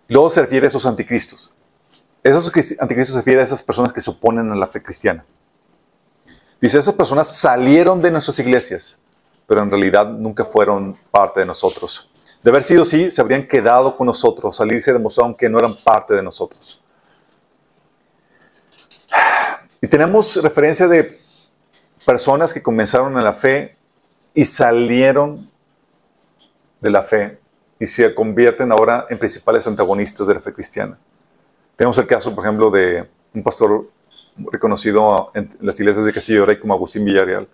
Luego 0.10 0.30
se 0.30 0.42
refiere 0.42 0.66
a 0.66 0.68
esos 0.68 0.86
anticristos. 0.86 1.56
Esos 2.22 2.52
anticristos 2.82 3.14
se 3.14 3.20
refiere 3.20 3.40
a 3.40 3.46
esas 3.46 3.64
personas 3.64 3.94
que 3.94 4.02
se 4.02 4.12
oponen 4.12 4.52
a 4.52 4.56
la 4.56 4.68
fe 4.68 4.84
cristiana. 4.84 5.24
Dice, 6.62 6.78
esas 6.78 6.94
personas 6.94 7.36
salieron 7.36 8.04
de 8.04 8.12
nuestras 8.12 8.38
iglesias, 8.38 9.00
pero 9.48 9.64
en 9.64 9.72
realidad 9.72 10.08
nunca 10.08 10.46
fueron 10.46 10.96
parte 11.10 11.40
de 11.40 11.48
nosotros. 11.48 12.12
De 12.44 12.52
haber 12.52 12.62
sido 12.62 12.84
así, 12.84 13.10
se 13.10 13.20
habrían 13.20 13.48
quedado 13.48 13.98
con 13.98 14.06
nosotros, 14.06 14.56
salirse 14.56 14.94
demostraron 14.94 15.34
que 15.34 15.50
no 15.50 15.58
eran 15.58 15.76
parte 15.76 16.14
de 16.14 16.22
nosotros. 16.22 16.80
Y 19.82 19.88
tenemos 19.88 20.36
referencia 20.42 20.88
de 20.88 21.20
personas 22.06 22.54
que 22.54 22.62
comenzaron 22.62 23.18
en 23.18 23.24
la 23.24 23.34
fe 23.34 23.76
y 24.36 24.46
salieron 24.46 25.50
de 26.80 26.90
la 26.92 27.02
fe 27.02 27.40
y 27.80 27.88
se 27.88 28.14
convierten 28.14 28.72
ahora 28.72 29.08
en 29.10 29.18
principales 29.18 29.66
antagonistas 29.66 30.28
de 30.28 30.36
la 30.36 30.40
fe 30.40 30.54
cristiana. 30.54 31.00
Tenemos 31.76 31.98
el 31.98 32.06
caso, 32.06 32.34
por 32.36 32.46
ejemplo, 32.46 32.70
de 32.70 33.10
un 33.34 33.42
pastor 33.42 33.90
reconocido 34.38 35.32
en 35.34 35.50
las 35.60 35.80
iglesias 35.80 36.06
de 36.06 36.14
Castillo 36.14 36.46
Rey 36.46 36.60
como 36.60 36.74
Agustín 36.74 37.06
Villarreal, 37.06 37.48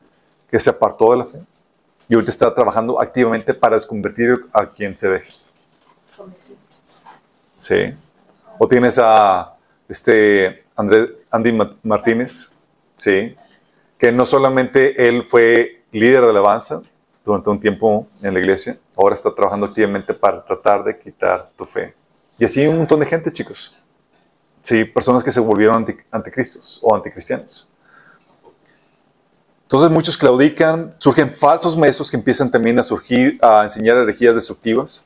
que 0.50 0.60
se 0.60 0.70
apartó 0.70 1.12
de 1.12 1.18
la 1.18 1.26
fe 1.26 1.40
y 2.10 2.14
ahorita 2.14 2.32
está 2.32 2.54
trabajando 2.54 3.02
activamente 3.02 3.54
para 3.54 3.76
desconvertir 3.76 4.46
a 4.54 4.72
quien 4.72 4.96
se 4.96 5.10
deje. 5.10 5.32
Sí. 7.58 7.94
O 8.58 8.68
tienes 8.68 9.00
a 9.02 9.56
este 9.90 10.64
Andrés, 10.76 11.10
Andy 11.32 11.58
Martínez, 11.84 12.54
sí, 12.96 13.36
que 13.98 14.12
no 14.12 14.26
solamente 14.26 15.08
él 15.08 15.26
fue 15.28 15.84
líder 15.92 16.24
de 16.24 16.30
alabanza 16.30 16.82
durante 17.26 17.50
un 17.50 17.60
tiempo 17.60 18.08
en 18.22 18.34
la 18.34 18.40
iglesia, 18.40 18.78
ahora 18.96 19.16
está 19.16 19.34
trabajando 19.34 19.66
activamente 19.66 20.14
para 20.14 20.44
tratar 20.46 20.84
de 20.84 20.98
quitar 20.98 21.50
tu 21.58 21.66
fe. 21.66 21.94
Y 22.40 22.46
así 22.46 22.66
un 22.68 22.78
montón 22.78 23.00
de 23.00 23.06
gente, 23.06 23.32
chicos. 23.32 23.76
Sí, 24.68 24.84
personas 24.84 25.24
que 25.24 25.32
se 25.32 25.40
volvieron 25.40 25.86
anticristos 26.12 26.82
o 26.84 26.94
anticristianos. 26.94 27.70
Entonces 29.62 29.90
muchos 29.90 30.18
claudican, 30.18 30.94
surgen 31.00 31.34
falsos 31.34 31.78
maestros 31.78 32.12
que 32.12 32.18
empiezan 32.18 32.52
también 32.52 32.78
a 32.78 32.84
surgir, 32.84 33.40
a 33.42 33.64
enseñar 33.64 33.96
herejías 33.96 34.36
destructivas. 34.36 35.06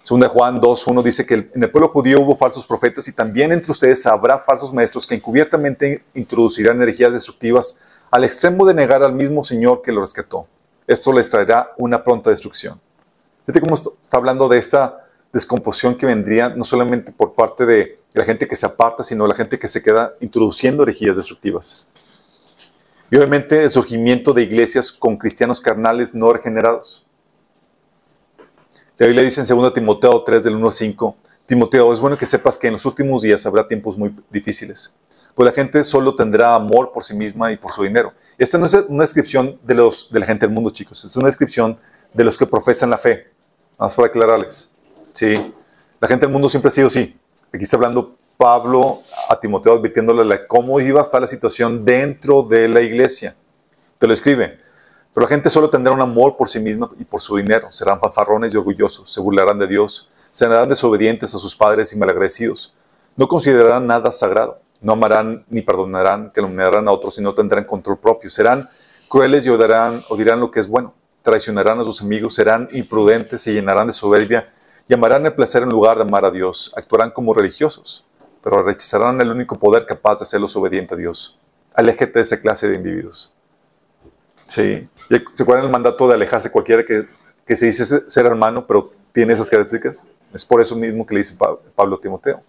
Segunda 0.00 0.30
Juan 0.30 0.58
2.1 0.58 1.02
dice 1.02 1.26
que 1.26 1.34
en 1.34 1.62
el 1.62 1.70
pueblo 1.70 1.90
judío 1.90 2.22
hubo 2.22 2.34
falsos 2.34 2.66
profetas 2.66 3.06
y 3.08 3.12
también 3.12 3.52
entre 3.52 3.72
ustedes 3.72 4.06
habrá 4.06 4.38
falsos 4.38 4.72
maestros 4.72 5.06
que 5.06 5.16
encubiertamente 5.16 6.02
introducirán 6.14 6.80
herejías 6.80 7.12
destructivas 7.12 7.80
al 8.10 8.24
extremo 8.24 8.64
de 8.64 8.72
negar 8.72 9.02
al 9.02 9.12
mismo 9.12 9.44
Señor 9.44 9.82
que 9.82 9.92
lo 9.92 10.00
rescató. 10.00 10.46
Esto 10.86 11.12
les 11.12 11.28
traerá 11.28 11.74
una 11.76 12.02
pronta 12.02 12.30
destrucción. 12.30 12.80
Fíjate 13.44 13.60
cómo 13.60 13.74
está 13.74 14.16
hablando 14.16 14.48
de 14.48 14.56
esta 14.56 15.07
descomposición 15.32 15.96
que 15.96 16.06
vendría 16.06 16.48
no 16.50 16.64
solamente 16.64 17.12
por 17.12 17.34
parte 17.34 17.66
de 17.66 18.00
la 18.12 18.24
gente 18.24 18.48
que 18.48 18.56
se 18.56 18.66
aparta, 18.66 19.04
sino 19.04 19.26
la 19.26 19.34
gente 19.34 19.58
que 19.58 19.68
se 19.68 19.82
queda 19.82 20.14
introduciendo 20.20 20.82
herejías 20.82 21.16
destructivas. 21.16 21.86
Y 23.10 23.16
obviamente 23.16 23.62
el 23.62 23.70
surgimiento 23.70 24.32
de 24.32 24.42
iglesias 24.42 24.92
con 24.92 25.16
cristianos 25.16 25.60
carnales 25.60 26.14
no 26.14 26.32
regenerados. 26.32 27.06
La 28.98 29.06
Biblia 29.06 29.22
dice 29.22 29.40
en 29.40 29.46
2 29.46 29.74
Timoteo 29.74 30.22
3 30.22 30.42
del 30.42 30.56
1 30.56 30.66
al 30.66 30.72
5, 30.72 31.16
Timoteo, 31.46 31.92
es 31.92 32.00
bueno 32.00 32.18
que 32.18 32.26
sepas 32.26 32.58
que 32.58 32.66
en 32.66 32.74
los 32.74 32.84
últimos 32.84 33.22
días 33.22 33.46
habrá 33.46 33.66
tiempos 33.66 33.96
muy 33.96 34.14
difíciles, 34.28 34.94
pues 35.34 35.46
la 35.46 35.52
gente 35.52 35.82
solo 35.82 36.14
tendrá 36.14 36.54
amor 36.54 36.92
por 36.92 37.04
sí 37.04 37.14
misma 37.14 37.50
y 37.50 37.56
por 37.56 37.72
su 37.72 37.84
dinero. 37.84 38.12
Esta 38.36 38.58
no 38.58 38.66
es 38.66 38.74
una 38.88 39.04
descripción 39.04 39.58
de, 39.62 39.74
los, 39.74 40.12
de 40.12 40.18
la 40.18 40.26
gente 40.26 40.44
del 40.44 40.54
mundo, 40.54 40.68
chicos, 40.68 41.02
es 41.04 41.16
una 41.16 41.26
descripción 41.26 41.78
de 42.12 42.24
los 42.24 42.36
que 42.36 42.46
profesan 42.46 42.90
la 42.90 42.98
fe. 42.98 43.28
Vamos 43.78 43.94
para 43.94 44.08
aclararles. 44.08 44.74
Sí, 45.12 45.54
la 46.00 46.08
gente 46.08 46.26
del 46.26 46.32
mundo 46.32 46.48
siempre 46.48 46.68
ha 46.68 46.72
sido 46.72 46.88
así. 46.88 47.18
Aquí 47.52 47.64
está 47.64 47.76
hablando 47.76 48.16
Pablo 48.36 49.02
a 49.28 49.38
Timoteo 49.38 49.74
advirtiéndole 49.74 50.46
cómo 50.46 50.80
iba 50.80 51.00
a 51.00 51.02
estar 51.02 51.20
la 51.20 51.26
situación 51.26 51.84
dentro 51.84 52.42
de 52.44 52.68
la 52.68 52.80
iglesia. 52.80 53.36
Te 53.98 54.06
lo 54.06 54.12
escribe. 54.12 54.58
Pero 55.12 55.26
la 55.26 55.28
gente 55.28 55.50
solo 55.50 55.68
tendrá 55.68 55.92
un 55.92 56.00
amor 56.00 56.36
por 56.36 56.48
sí 56.48 56.60
misma 56.60 56.88
y 56.98 57.04
por 57.04 57.20
su 57.20 57.36
dinero. 57.36 57.72
Serán 57.72 57.98
fanfarrones 57.98 58.54
y 58.54 58.56
orgullosos. 58.56 59.12
Se 59.12 59.20
burlarán 59.20 59.58
de 59.58 59.66
Dios. 59.66 60.08
Serán 60.30 60.68
desobedientes 60.68 61.34
a 61.34 61.38
sus 61.38 61.56
padres 61.56 61.92
y 61.92 61.98
malagradecidos. 61.98 62.74
No 63.16 63.26
considerarán 63.26 63.86
nada 63.88 64.12
sagrado. 64.12 64.60
No 64.80 64.92
amarán 64.92 65.44
ni 65.48 65.62
perdonarán, 65.62 66.30
calumniarán 66.30 66.86
a 66.86 66.92
otros 66.92 67.18
y 67.18 67.22
no 67.22 67.34
tendrán 67.34 67.64
control 67.64 67.98
propio. 67.98 68.30
Serán 68.30 68.68
crueles 69.08 69.44
y 69.44 69.48
odiarán, 69.48 70.04
odiarán 70.08 70.38
lo 70.38 70.52
que 70.52 70.60
es 70.60 70.68
bueno. 70.68 70.94
Traicionarán 71.22 71.80
a 71.80 71.84
sus 71.84 72.00
amigos. 72.02 72.36
Serán 72.36 72.68
imprudentes. 72.70 73.42
Se 73.42 73.52
llenarán 73.52 73.88
de 73.88 73.92
soberbia. 73.92 74.52
Y 74.88 74.94
amarán 74.94 75.26
el 75.26 75.34
placer 75.34 75.62
en 75.62 75.68
lugar 75.68 75.96
de 75.96 76.02
amar 76.02 76.24
a 76.24 76.30
Dios. 76.30 76.72
Actuarán 76.76 77.10
como 77.10 77.34
religiosos 77.34 78.04
pero 78.42 78.62
rechazarán 78.62 79.20
el 79.20 79.30
único 79.30 79.58
poder 79.58 79.86
capaz 79.86 80.18
de 80.18 80.22
hacerlos 80.22 80.56
obedientes 80.56 80.96
a 80.96 80.98
Dios. 80.98 81.38
Aléjate 81.74 82.12
de 82.12 82.22
esa 82.22 82.40
clase 82.40 82.68
de 82.68 82.76
individuos. 82.76 83.32
Sí. 84.46 84.88
¿Se 85.32 85.42
acuerdan 85.42 85.66
el 85.66 85.70
mandato 85.70 86.08
de 86.08 86.14
alejarse 86.14 86.50
cualquiera 86.50 86.84
que, 86.84 87.06
que 87.46 87.56
se 87.56 87.66
dice 87.66 87.84
ser 88.08 88.26
hermano, 88.26 88.66
pero 88.66 88.90
tiene 89.12 89.34
esas 89.34 89.50
características? 89.50 90.06
Es 90.32 90.44
por 90.44 90.60
eso 90.60 90.76
mismo 90.76 91.06
que 91.06 91.14
le 91.14 91.20
dice 91.20 91.36
Pablo 91.36 91.96
a 91.96 92.00
Timoteo. 92.00 92.42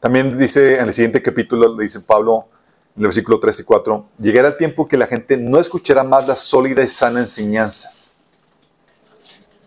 También 0.00 0.36
dice 0.36 0.78
en 0.78 0.86
el 0.86 0.92
siguiente 0.92 1.22
capítulo, 1.22 1.74
le 1.76 1.84
dice 1.84 2.00
Pablo, 2.00 2.48
en 2.94 3.02
el 3.02 3.06
versículo 3.06 3.40
3 3.40 3.60
y 3.60 3.64
4, 3.64 4.06
llegará 4.18 4.48
el 4.48 4.56
tiempo 4.56 4.86
que 4.86 4.96
la 4.96 5.06
gente 5.06 5.36
no 5.36 5.58
escuchará 5.58 6.04
más 6.04 6.28
la 6.28 6.36
sólida 6.36 6.82
y 6.82 6.88
sana 6.88 7.20
enseñanza. 7.20 7.90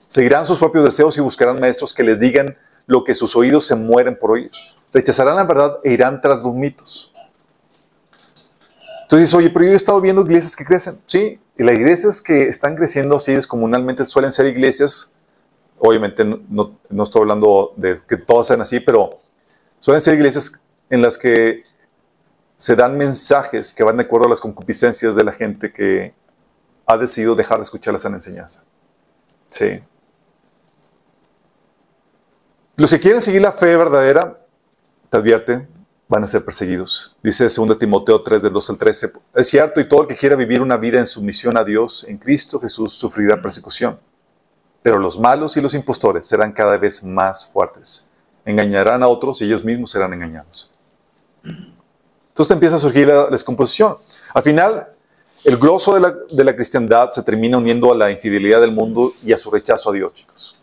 Seguirán 0.08 0.46
sus 0.46 0.60
propios 0.60 0.86
deseos 0.86 1.18
y 1.18 1.22
buscarán 1.22 1.60
maestros 1.60 1.94
que 1.94 2.04
les 2.04 2.20
digan 2.20 2.58
lo 2.86 3.04
que 3.04 3.14
sus 3.14 3.36
oídos 3.36 3.66
se 3.66 3.76
mueren 3.76 4.18
por 4.18 4.32
oír. 4.32 4.52
Rechazarán 4.94 5.36
la 5.36 5.44
verdad 5.44 5.80
e 5.84 5.92
irán 5.94 6.22
tras 6.22 6.44
los 6.44 6.54
mitos. 6.54 7.14
Entonces 9.04 9.34
oye, 9.34 9.50
pero 9.50 9.66
yo 9.66 9.72
he 9.72 9.76
estado 9.76 10.02
viendo 10.02 10.22
iglesias 10.22 10.56
que 10.56 10.66
crecen. 10.66 11.02
Sí, 11.06 11.40
y 11.58 11.64
las 11.64 11.76
iglesias 11.76 12.22
que 12.22 12.44
están 12.44 12.76
creciendo 12.76 13.16
así 13.18 13.34
descomunalmente 13.34 14.06
suelen 14.06 14.32
ser 14.32 14.48
iglesias, 14.48 15.12
obviamente 15.80 16.24
no, 16.26 16.78
no 16.90 17.04
estoy 17.04 17.22
hablando 17.22 17.74
de 17.78 18.02
que 18.08 18.18
todas 18.18 18.48
sean 18.48 18.62
así, 18.62 18.80
pero 18.80 19.20
suelen 19.80 20.02
ser 20.02 20.16
iglesias 20.16 20.64
en 20.90 21.02
las 21.02 21.18
que 21.18 21.64
se 22.58 22.76
dan 22.76 22.98
mensajes 22.98 23.74
que 23.74 23.84
van 23.84 23.98
de 23.98 24.04
acuerdo 24.04 24.28
a 24.28 24.30
las 24.30 24.42
concupiscencias 24.42 25.16
de 25.16 25.24
la 25.24 25.32
gente 25.32 25.72
que 25.72 26.14
ha 26.86 26.98
decidido 26.98 27.36
dejar 27.36 27.58
de 27.58 27.64
escuchar 27.64 27.94
la 27.94 28.00
sana 28.00 28.18
enseñanza. 28.18 28.64
Sí. 29.48 29.82
Los 32.80 32.92
que 32.92 33.00
quieren 33.00 33.24
seguir 33.24 33.42
la 33.42 33.52
fe 33.52 33.76
verdadera 33.76 34.40
te 35.10 35.18
advierte, 35.18 35.68
van 36.08 36.24
a 36.24 36.28
ser 36.28 36.46
perseguidos. 36.46 37.18
Dice 37.24 37.46
2 37.46 37.80
Timoteo 37.80 38.22
3 38.22 38.44
del 38.44 38.54
2 38.54 38.70
al 38.70 38.78
13, 38.78 39.14
es 39.34 39.48
cierto, 39.48 39.82
y 39.82 39.90
todo 39.90 40.04
el 40.04 40.08
que 40.08 40.16
quiera 40.16 40.36
vivir 40.36 40.62
una 40.62 40.78
vida 40.78 41.00
en 41.00 41.08
sumisión 41.08 41.58
a 41.58 41.64
Dios, 41.64 42.06
en 42.08 42.20
Cristo 42.20 42.60
Jesús, 42.60 42.94
sufrirá 42.94 43.42
persecución. 43.42 44.00
Pero 44.84 45.00
los 45.00 45.18
malos 45.18 45.58
y 45.58 45.62
los 45.62 45.74
impostores 45.74 46.28
serán 46.28 46.52
cada 46.52 46.78
vez 46.78 47.04
más 47.04 47.48
fuertes. 47.48 48.08
Engañarán 48.46 49.02
a 49.02 49.08
otros 49.08 49.42
y 49.42 49.46
ellos 49.46 49.66
mismos 49.66 49.90
serán 49.90 50.14
engañados. 50.14 50.70
Entonces 51.44 52.52
empieza 52.52 52.76
a 52.76 52.80
surgir 52.80 53.08
la 53.08 53.26
descomposición. 53.26 53.98
Al 54.36 54.44
final, 54.44 54.92
el 55.44 55.58
grosso 55.58 55.96
de 55.96 56.02
la, 56.02 56.12
de 56.12 56.44
la 56.44 56.56
cristiandad 56.56 57.10
se 57.10 57.24
termina 57.24 57.58
uniendo 57.58 57.92
a 57.92 57.96
la 57.96 58.12
infidelidad 58.12 58.62
del 58.62 58.72
mundo 58.72 59.14
y 59.24 59.34
a 59.34 59.38
su 59.40 59.50
rechazo 59.50 59.90
a 59.90 59.94
Dios, 59.94 60.14
chicos. 60.14 60.56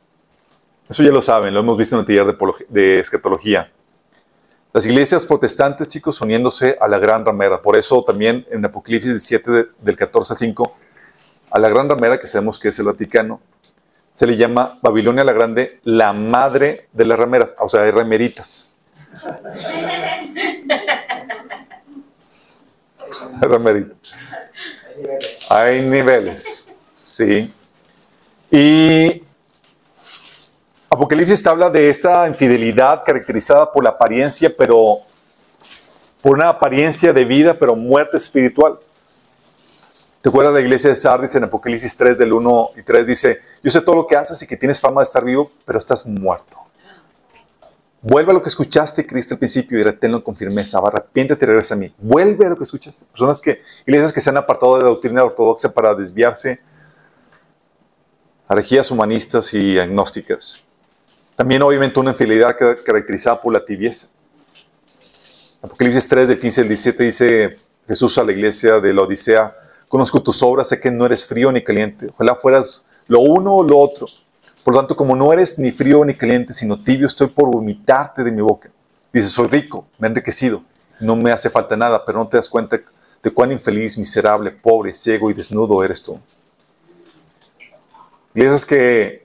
Eso 0.89 1.03
ya 1.03 1.11
lo 1.11 1.23
saben, 1.23 1.55
lo 1.55 1.61
hemos 1.61 1.79
visto 1.79 1.97
en 1.97 2.01
el 2.01 2.07
taller 2.07 2.27
de, 2.27 2.55
de 2.69 3.01
escatología. 3.01 3.73
Las 4.73 4.87
iglesias 4.87 5.25
protestantes, 5.25 5.89
chicos, 5.89 6.21
uniéndose 6.21 6.77
a 6.81 6.89
la 6.89 6.99
gran 6.99 7.25
ramera. 7.25 7.63
Por 7.63 7.77
eso 7.77 8.03
también 8.03 8.45
en 8.51 8.65
Apocalipsis 8.65 9.13
17, 9.13 9.69
del 9.79 9.97
14 9.97 10.33
al 10.33 10.37
5, 10.37 10.77
a 11.53 11.59
la 11.59 11.69
gran 11.69 11.89
ramera, 11.89 12.19
que 12.19 12.27
sabemos 12.27 12.59
que 12.59 12.69
es 12.69 12.79
el 12.79 12.87
Vaticano, 12.87 13.41
se 14.13 14.27
le 14.27 14.37
llama 14.37 14.79
Babilonia 14.83 15.25
la 15.25 15.33
Grande, 15.33 15.81
la 15.85 16.13
madre 16.13 16.89
de 16.93 17.05
las 17.05 17.19
rameras, 17.19 17.57
o 17.59 17.69
sea, 17.69 17.83
hay 17.83 17.91
rameritas. 17.91 18.71
Ramerita. 23.41 23.95
Hay 25.51 25.83
niveles, 25.83 26.73
sí. 27.03 27.53
Y 28.51 29.23
Apocalipsis 30.95 31.43
te 31.43 31.49
habla 31.49 31.71
de 31.71 31.91
esta 31.91 32.29
infidelidad 32.29 33.03
caracterizada 33.05 33.73
por 33.73 33.83
la 33.83 33.91
apariencia, 33.91 34.55
pero 34.57 35.01
por 36.23 36.35
una 36.35 36.49
apariencia 36.49 37.13
de 37.13 37.25
vida, 37.25 37.59
pero 37.59 37.75
muerte 37.75 38.17
espiritual. 38.17 38.79
¿Te 40.23 40.29
acuerdas 40.29 40.55
de 40.55 40.61
la 40.61 40.67
iglesia 40.67 40.91
de 40.91 40.97
Sardis 40.97 41.35
en 41.35 41.43
Apocalipsis 41.43 41.97
3 41.97 42.17
del 42.17 42.33
1 42.33 42.71
y 42.77 42.83
3? 42.83 43.07
Dice, 43.09 43.41
yo 43.61 43.73
sé 43.73 43.81
todo 43.81 43.97
lo 43.97 44.07
que 44.07 44.17
haces 44.17 44.41
y 44.43 44.47
que 44.47 44.57
tienes 44.57 44.81
fama 44.81 45.01
de 45.01 45.05
estar 45.07 45.25
vivo, 45.25 45.51
pero 45.65 45.81
estás 45.81 46.07
muerto. 46.07 46.59
Vuelve 48.01 48.31
a 48.31 48.35
lo 48.35 48.43
que 48.43 48.49
escuchaste 48.49 49.03
y 49.03 49.05
creíste 49.05 49.35
al 49.35 49.39
principio 49.39 49.81
y 49.81 49.83
reténlo 49.83 50.23
con 50.23 50.37
firmeza. 50.37 50.79
Arrepiéntete 50.79 51.45
y 51.45 51.49
regresa 51.49 51.75
a 51.75 51.79
mí. 51.79 51.93
Vuelve 51.99 52.47
a 52.47 52.51
lo 52.51 52.57
que 52.57 52.63
escuchaste. 52.63 53.05
Personas 53.07 53.41
que, 53.41 53.61
iglesias 53.85 54.13
que 54.13 54.21
se 54.21 54.31
han 54.31 54.37
apartado 54.37 54.77
de 54.77 54.85
la 54.85 54.91
doctrina 54.91 55.25
ortodoxa 55.25 55.75
para 55.75 55.93
desviarse 55.95 56.61
herejías 58.49 58.93
humanistas 58.93 59.53
y 59.55 59.77
agnósticas. 59.77 60.63
También 61.37 61.63
obviamente 61.63 61.99
una 61.99 62.11
infidelidad 62.11 62.57
caracterizada 62.85 63.41
por 63.41 63.53
la 63.53 63.65
tibieza. 63.65 64.09
Apocalipsis 65.63 66.07
3 66.07 66.29
del 66.29 66.39
15 66.39 66.61
al 66.61 66.69
17 66.69 67.05
dice 67.05 67.57
Jesús 67.89 68.19
a 68.19 68.25
la 68.25 68.33
iglesia 68.33 68.81
de 68.81 68.95
la 68.95 69.03
Odisea, 69.03 69.57
conozco 69.89 70.23
tus 70.23 70.43
obras, 70.43 70.69
sé 70.69 70.81
que 70.81 70.91
no 70.91 71.07
eres 71.07 71.27
frío 71.27 71.51
ni 71.51 71.65
caliente, 71.65 72.09
ojalá 72.11 72.35
fueras 72.35 72.85
lo 73.09 73.21
uno 73.21 73.55
o 73.55 73.63
lo 73.63 73.79
otro. 73.79 74.07
Por 74.63 74.75
lo 74.75 74.81
tanto, 74.81 74.97
como 74.97 75.15
no 75.15 75.33
eres 75.33 75.59
ni 75.59 75.73
frío 75.73 76.05
ni 76.05 76.15
caliente, 76.15 76.55
sino 76.55 76.79
tibio, 76.79 77.07
estoy 77.07 77.29
por 77.29 77.51
vomitarte 77.51 78.25
de 78.25 78.33
mi 78.33 78.41
boca. 78.41 78.71
Dice, 79.13 79.29
soy 79.29 79.49
rico, 79.49 79.87
me 79.99 80.07
he 80.07 80.11
enriquecido, 80.11 80.63
no 81.01 81.17
me 81.17 81.31
hace 81.33 81.51
falta 81.51 81.77
nada, 81.77 82.05
pero 82.05 82.19
no 82.19 82.29
te 82.29 82.37
das 82.37 82.49
cuenta 82.49 82.81
de 83.23 83.31
cuán 83.31 83.53
infeliz, 83.53 83.99
miserable, 83.99 84.51
pobre, 84.51 84.93
ciego 84.95 85.31
y 85.31 85.35
desnudo 85.35 85.83
eres 85.85 86.03
tú. 86.03 86.19
Iglesias 88.35 88.67
que 88.67 89.24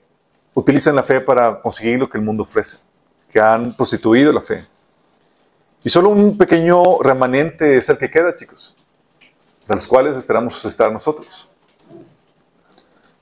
utilizan 0.54 0.96
la 0.96 1.02
fe 1.02 1.20
para 1.20 1.60
conseguir 1.60 1.98
lo 1.98 2.08
que 2.08 2.18
el 2.18 2.24
mundo 2.24 2.42
ofrece, 2.42 2.78
que 3.30 3.40
han 3.40 3.76
prostituido 3.76 4.32
la 4.32 4.40
fe. 4.40 4.66
Y 5.82 5.88
solo 5.88 6.10
un 6.10 6.36
pequeño 6.36 6.98
remanente 7.00 7.76
es 7.76 7.88
el 7.88 7.98
que 7.98 8.10
queda, 8.10 8.34
chicos, 8.34 8.74
de 9.66 9.74
los 9.74 9.86
cuales 9.86 10.16
esperamos 10.16 10.62
estar 10.64 10.92
nosotros. 10.92 11.50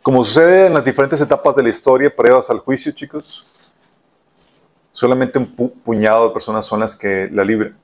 Como 0.02 0.24
sucede 0.24 0.66
en 0.66 0.74
las 0.74 0.84
diferentes 0.84 1.20
etapas 1.20 1.54
de 1.54 1.62
la 1.62 1.68
historia 1.68 2.14
previas 2.14 2.50
al 2.50 2.60
juicio, 2.60 2.92
chicos, 2.92 3.44
solamente 4.92 5.38
un 5.38 5.46
puñado 5.84 6.28
de 6.28 6.32
personas 6.32 6.64
son 6.64 6.80
las 6.80 6.96
que 6.96 7.28
la 7.30 7.44
libran. 7.44 7.78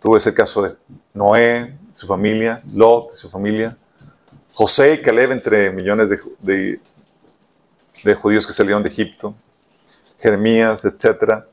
Tuve 0.00 0.18
ese 0.18 0.32
caso 0.32 0.62
de 0.62 0.76
Noé, 1.12 1.76
su 1.92 2.06
familia, 2.06 2.62
Lot, 2.72 3.14
su 3.14 3.28
familia, 3.28 3.76
José 4.52 4.94
y 4.94 5.02
Caleb 5.02 5.32
entre 5.32 5.70
millones 5.72 6.10
de 6.10 6.80
judíos 8.14 8.46
que 8.46 8.52
salieron 8.52 8.82
de 8.82 8.88
Egipto, 8.88 9.34
Jeremías, 10.18 10.84
etc. 10.84 11.44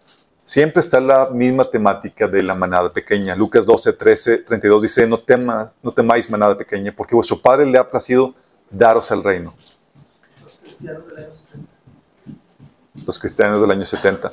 Siempre 0.44 0.80
está 0.80 1.00
la 1.00 1.30
misma 1.30 1.70
temática 1.70 2.28
de 2.28 2.44
la 2.44 2.56
manada 2.56 2.92
pequeña. 2.92 3.36
Lucas 3.36 3.66
12, 3.66 3.94
13, 3.94 4.38
32 4.44 4.82
dice, 4.82 5.08
no, 5.08 5.22
no 5.82 5.92
temáis 5.92 6.30
manada 6.30 6.56
pequeña, 6.56 6.94
porque 6.96 7.16
vuestro 7.16 7.42
Padre 7.42 7.66
le 7.66 7.78
ha 7.78 7.90
placido 7.90 8.34
daros 8.70 9.10
el 9.12 9.24
reino. 9.24 9.56
Los 13.06 13.20
cristianos 13.20 13.62
del 13.62 13.72
año 13.72 13.86
70. 13.86 14.32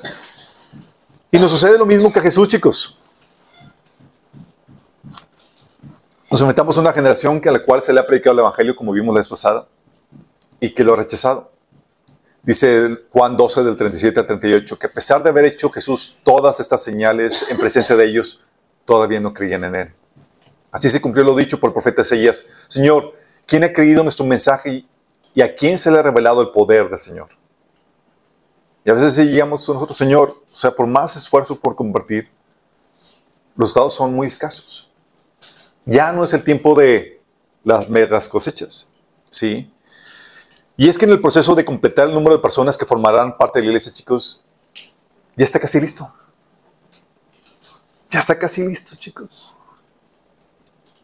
Y 1.30 1.38
nos 1.38 1.50
sucede 1.50 1.78
lo 1.78 1.86
mismo 1.86 2.12
que 2.12 2.18
a 2.18 2.22
Jesús, 2.22 2.48
chicos. 2.48 2.98
Nos 6.30 6.40
enfrentamos 6.40 6.76
a 6.78 6.80
una 6.80 6.92
generación 6.92 7.40
que 7.40 7.48
a 7.50 7.52
la 7.52 7.62
cual 7.62 7.82
se 7.82 7.92
le 7.92 8.00
ha 8.00 8.06
predicado 8.06 8.32
el 8.32 8.40
Evangelio, 8.40 8.74
como 8.74 8.92
vimos 8.92 9.14
la 9.14 9.20
vez 9.20 9.28
pasada, 9.28 9.66
y 10.60 10.72
que 10.74 10.82
lo 10.82 10.94
ha 10.94 10.96
rechazado. 10.96 11.51
Dice 12.42 13.04
Juan 13.10 13.36
12 13.36 13.62
del 13.62 13.76
37 13.76 14.18
al 14.18 14.26
38 14.26 14.78
que 14.78 14.86
a 14.86 14.92
pesar 14.92 15.22
de 15.22 15.30
haber 15.30 15.44
hecho 15.44 15.70
Jesús 15.70 16.18
todas 16.24 16.58
estas 16.58 16.82
señales 16.82 17.46
en 17.48 17.56
presencia 17.56 17.94
de 17.94 18.04
ellos, 18.04 18.42
todavía 18.84 19.20
no 19.20 19.32
creían 19.32 19.62
en 19.64 19.74
él. 19.76 19.94
Así 20.72 20.88
se 20.88 21.00
cumplió 21.00 21.24
lo 21.24 21.36
dicho 21.36 21.60
por 21.60 21.70
el 21.70 21.74
profeta 21.74 22.02
Isaías. 22.02 22.46
Señor, 22.66 23.12
¿quién 23.46 23.62
ha 23.62 23.72
creído 23.72 24.02
nuestro 24.02 24.24
mensaje 24.24 24.84
y 25.34 25.40
a 25.40 25.54
quién 25.54 25.78
se 25.78 25.90
le 25.90 25.98
ha 25.98 26.02
revelado 26.02 26.40
el 26.40 26.50
poder 26.50 26.88
del 26.88 26.98
Señor? 26.98 27.28
Y 28.84 28.90
a 28.90 28.94
veces 28.94 29.14
decíamos 29.14 29.68
nosotros, 29.68 29.96
Señor, 29.96 30.30
o 30.30 30.56
sea, 30.56 30.72
por 30.72 30.88
más 30.88 31.14
esfuerzo 31.14 31.60
por 31.60 31.76
compartir, 31.76 32.28
los 33.54 33.68
estados 33.68 33.94
son 33.94 34.12
muy 34.14 34.26
escasos. 34.26 34.90
Ya 35.84 36.12
no 36.12 36.24
es 36.24 36.32
el 36.32 36.42
tiempo 36.42 36.74
de 36.74 37.20
las 37.62 37.88
megas 37.88 38.28
cosechas, 38.28 38.90
¿sí? 39.30 39.72
Y 40.82 40.88
es 40.88 40.98
que 40.98 41.04
en 41.04 41.12
el 41.12 41.20
proceso 41.20 41.54
de 41.54 41.64
completar 41.64 42.08
el 42.08 42.14
número 42.14 42.34
de 42.34 42.42
personas 42.42 42.76
que 42.76 42.84
formarán 42.84 43.38
parte 43.38 43.60
de 43.60 43.66
la 43.66 43.70
iglesia, 43.70 43.92
chicos, 43.92 44.42
ya 45.36 45.44
está 45.44 45.60
casi 45.60 45.78
listo. 45.78 46.12
Ya 48.10 48.18
está 48.18 48.36
casi 48.36 48.66
listo, 48.66 48.96
chicos. 48.96 49.54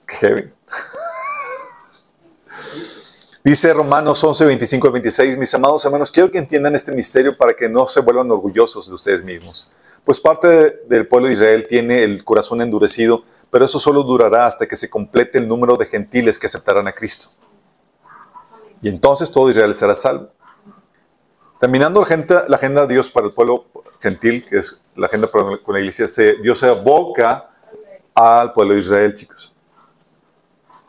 Heavy. 0.08 0.52
Dice 3.44 3.72
Romanos 3.72 4.24
11, 4.24 4.46
25 4.46 4.88
al 4.88 4.92
26, 4.94 5.38
mis 5.38 5.54
amados 5.54 5.84
hermanos, 5.84 6.10
quiero 6.10 6.32
que 6.32 6.38
entiendan 6.38 6.74
este 6.74 6.90
misterio 6.90 7.36
para 7.36 7.54
que 7.54 7.68
no 7.68 7.86
se 7.86 8.00
vuelvan 8.00 8.28
orgullosos 8.32 8.88
de 8.88 8.94
ustedes 8.96 9.22
mismos. 9.22 9.70
Pues 10.02 10.18
parte 10.18 10.80
del 10.88 11.06
pueblo 11.06 11.28
de 11.28 11.34
Israel 11.34 11.68
tiene 11.68 12.02
el 12.02 12.24
corazón 12.24 12.62
endurecido, 12.62 13.22
pero 13.48 13.66
eso 13.66 13.78
solo 13.78 14.02
durará 14.02 14.48
hasta 14.48 14.66
que 14.66 14.74
se 14.74 14.90
complete 14.90 15.38
el 15.38 15.46
número 15.46 15.76
de 15.76 15.86
gentiles 15.86 16.36
que 16.36 16.46
aceptarán 16.46 16.88
a 16.88 16.92
Cristo. 16.92 17.28
Y 18.80 18.88
entonces 18.88 19.30
todo 19.30 19.50
Israel 19.50 19.74
será 19.74 19.94
salvo. 19.94 20.30
Terminando 21.60 22.00
la 22.00 22.56
agenda, 22.56 22.86
de 22.86 22.94
Dios 22.94 23.10
para 23.10 23.26
el 23.26 23.32
pueblo 23.32 23.66
gentil, 24.00 24.46
que 24.46 24.58
es 24.58 24.80
la 24.94 25.06
agenda 25.06 25.28
con 25.28 25.74
la 25.74 25.80
iglesia, 25.80 26.06
Dios 26.40 26.58
se 26.58 26.68
aboca 26.68 27.50
al 28.14 28.52
pueblo 28.52 28.74
de 28.74 28.80
Israel, 28.80 29.14
chicos. 29.14 29.52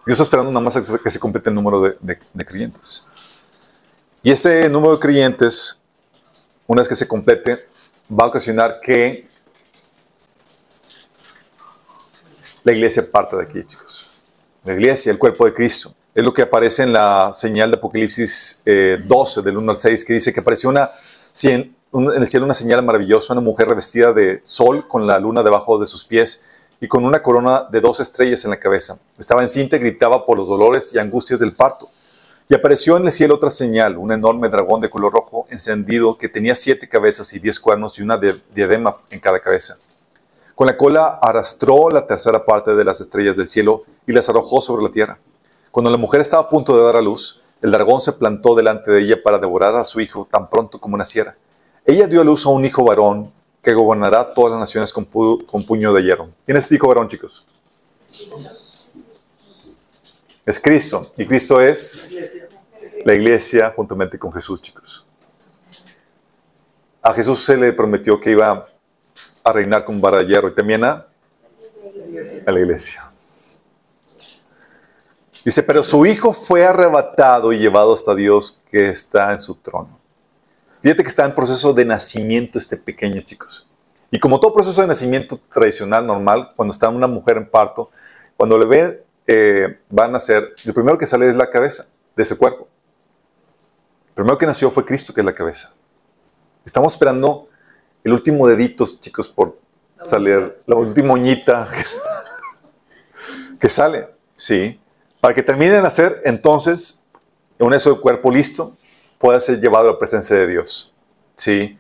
Dios 0.06 0.16
está 0.16 0.24
esperando 0.24 0.52
nada 0.52 0.64
más 0.64 0.76
que 1.02 1.12
se 1.12 1.20
complete 1.20 1.50
el 1.50 1.56
número 1.56 1.82
de, 1.82 1.98
de 2.34 2.46
creyentes. 2.46 3.08
Y 4.22 4.32
ese 4.32 4.70
número 4.70 4.94
de 4.94 5.00
creyentes, 5.00 5.82
una 6.68 6.82
vez 6.82 6.90
que 6.90 6.96
se 6.96 7.08
complete, 7.08 7.68
va 8.12 8.26
a 8.26 8.28
ocasionar 8.28 8.80
que 8.82 9.28
la 12.64 12.72
iglesia 12.74 13.10
parte 13.10 13.36
de 13.36 13.44
aquí, 13.44 13.64
chicos. 13.64 14.22
La 14.64 14.74
iglesia, 14.74 15.12
el 15.12 15.18
cuerpo 15.18 15.46
de 15.46 15.54
Cristo. 15.54 15.96
Es 16.20 16.26
lo 16.26 16.34
que 16.34 16.42
aparece 16.42 16.84
en 16.84 16.92
la 16.92 17.32
señal 17.32 17.72
de 17.72 17.78
Apocalipsis 17.78 18.62
12, 18.66 19.40
eh, 19.40 19.44
del 19.44 19.56
1 19.56 19.72
al 19.72 19.80
6, 19.80 20.04
que 20.04 20.12
dice 20.12 20.34
que 20.34 20.42
apareció 20.42 20.70
en 20.70 21.74
el 21.94 22.28
cielo 22.28 22.44
una 22.44 22.54
señal 22.54 22.84
maravillosa, 22.84 23.32
una 23.32 23.42
mujer 23.42 23.70
revestida 23.70 24.12
de 24.12 24.42
sol 24.44 24.86
con 24.86 25.08
la 25.08 25.18
luna 25.18 25.44
debajo 25.44 25.80
de 25.80 25.88
sus 25.88 26.04
pies 26.04 26.68
y 26.82 26.90
con 26.90 27.06
una 27.06 27.24
corona 27.24 27.70
de 27.72 27.80
dos 27.80 28.02
estrellas 28.02 28.44
en 28.44 28.52
la 28.52 28.60
cabeza. 28.60 29.00
Estaba 29.18 29.44
encinta 29.44 29.78
y 29.78 29.80
gritaba 29.80 30.26
por 30.26 30.38
los 30.38 30.50
dolores 30.50 30.94
y 30.94 31.00
angustias 31.00 31.40
del 31.40 31.54
parto. 31.54 31.88
Y 32.50 32.54
apareció 32.54 32.98
en 32.98 33.06
el 33.06 33.14
cielo 33.14 33.36
otra 33.36 33.50
señal, 33.50 33.98
un 33.98 34.12
enorme 34.12 34.50
dragón 34.50 34.82
de 34.82 34.90
color 34.90 35.14
rojo 35.14 35.48
encendido 35.50 36.18
que 36.18 36.28
tenía 36.28 36.58
siete 36.58 36.90
cabezas 36.90 37.32
y 37.32 37.40
diez 37.40 37.62
cuernos 37.62 37.98
y 37.98 38.02
una 38.02 38.20
diadema 38.54 38.98
en 39.10 39.22
cada 39.22 39.40
cabeza. 39.40 39.78
Con 40.54 40.68
la 40.68 40.76
cola 40.76 41.18
arrastró 41.22 41.90
la 41.90 42.06
tercera 42.06 42.44
parte 42.44 42.76
de 42.76 42.84
las 42.84 43.00
estrellas 43.00 43.38
del 43.38 43.48
cielo 43.48 43.86
y 44.06 44.12
las 44.12 44.28
arrojó 44.28 44.60
sobre 44.60 44.84
la 44.84 44.92
tierra. 44.92 45.18
Cuando 45.72 45.92
la 45.92 45.98
mujer 45.98 46.22
estaba 46.22 46.44
a 46.44 46.50
punto 46.50 46.76
de 46.76 46.84
dar 46.84 46.96
a 46.96 47.02
luz, 47.02 47.42
el 47.62 47.72
dragón 47.72 48.02
se 48.02 48.14
plantó 48.14 48.56
delante 48.56 48.92
de 48.92 49.02
ella 49.02 49.22
para 49.22 49.38
devorar 49.38 49.76
a 49.76 49.84
su 49.84 50.00
hijo 50.00 50.28
tan 50.30 50.50
pronto 50.50 50.80
como 50.80 50.98
naciera. 50.98 51.36
Ella 51.86 52.08
dio 52.08 52.22
a 52.22 52.24
luz 52.24 52.46
a 52.46 52.50
un 52.50 52.64
hijo 52.66 52.84
varón 52.84 53.32
que 53.62 53.74
gobernará 53.74 54.34
todas 54.34 54.52
las 54.52 54.60
naciones 54.60 54.94
con, 54.94 55.06
puño 55.06 55.94
de 55.94 56.04
hierro. 56.04 56.30
¿Quién 56.46 56.58
es 56.58 56.64
este 56.64 56.76
hijo 56.76 56.88
varón, 56.88 57.08
chicos? 57.08 57.46
Es 60.46 60.60
Cristo. 60.60 61.12
Y 61.18 61.26
Cristo 61.26 61.60
es 61.60 62.00
la 63.04 63.14
iglesia 63.14 63.74
juntamente 63.76 64.18
con 64.18 64.32
Jesús, 64.32 64.62
chicos. 64.62 65.06
A 67.02 67.14
Jesús 67.14 67.44
se 67.44 67.58
le 67.58 67.74
prometió 67.74 68.20
que 68.20 68.32
iba 68.32 68.68
a 69.44 69.54
reinar 69.54 69.86
con 69.86 70.00
vara 70.00 70.20
de 70.20 70.26
hierro 70.26 70.50
y 70.50 70.56
también 70.56 70.84
a, 70.84 71.08
a 72.46 72.52
la 72.52 72.60
iglesia. 72.60 73.09
Dice, 75.50 75.64
pero 75.64 75.84
su 75.84 76.06
hijo 76.06 76.32
fue 76.32 76.64
arrebatado 76.64 77.52
y 77.52 77.58
llevado 77.58 77.92
hasta 77.92 78.14
Dios 78.14 78.62
que 78.70 78.90
está 78.90 79.34
en 79.34 79.40
su 79.40 79.56
trono. 79.56 79.98
Fíjate 80.80 81.02
que 81.02 81.10
está 81.10 81.26
en 81.26 81.34
proceso 81.34 81.74
de 81.74 81.86
nacimiento 81.86 82.60
este 82.60 82.78
pequeño, 82.78 83.20
chicos. 83.22 83.68
Y 84.12 84.20
como 84.20 84.40
todo 84.40 84.54
proceso 84.54 84.80
de 84.82 84.86
nacimiento 84.86 85.40
tradicional, 85.52 86.06
normal, 86.06 86.52
cuando 86.56 86.72
está 86.72 86.88
una 86.90 87.08
mujer 87.08 87.38
en 87.38 87.50
parto, 87.50 87.90
cuando 88.38 88.60
le 88.60 88.66
ven, 88.68 89.02
eh, 89.26 89.80
va 89.92 90.06
a 90.06 90.08
nacer, 90.10 90.54
lo 90.66 90.74
primero 90.76 91.00
que 91.00 91.08
sale 91.08 91.28
es 91.28 91.36
la 91.36 91.50
cabeza 91.50 91.88
de 92.16 92.22
ese 92.22 92.38
cuerpo. 92.38 92.68
El 94.10 94.14
primero 94.14 94.38
que 94.38 94.46
nació 94.46 94.70
fue 94.70 94.86
Cristo, 94.86 95.16
que 95.16 95.22
es 95.22 95.26
la 95.26 95.34
cabeza. 95.34 95.74
Estamos 96.64 96.94
esperando 96.94 97.50
el 98.04 98.14
último 98.14 98.48
dedito, 98.48 98.86
chicos, 99.00 99.28
por 99.28 99.58
salir, 99.98 100.62
la 100.68 100.76
última 100.76 101.14
uñita 101.14 101.68
que 103.60 103.68
sale, 103.68 104.10
¿sí? 104.36 104.80
Para 105.22 105.34
que 105.34 105.44
termine 105.44 105.72
de 105.72 105.82
nacer, 105.82 106.22
entonces, 106.26 107.04
un 107.60 107.74
eso 107.74 107.94
de 107.94 108.00
cuerpo 108.00 108.32
listo, 108.32 108.78
pueda 109.18 109.40
ser 109.42 109.60
llevado 109.60 109.90
a 109.90 109.92
la 109.94 109.98
presencia 109.98 110.36
de 110.38 110.48
Dios. 110.48 110.94
¿Sí? 111.36 111.78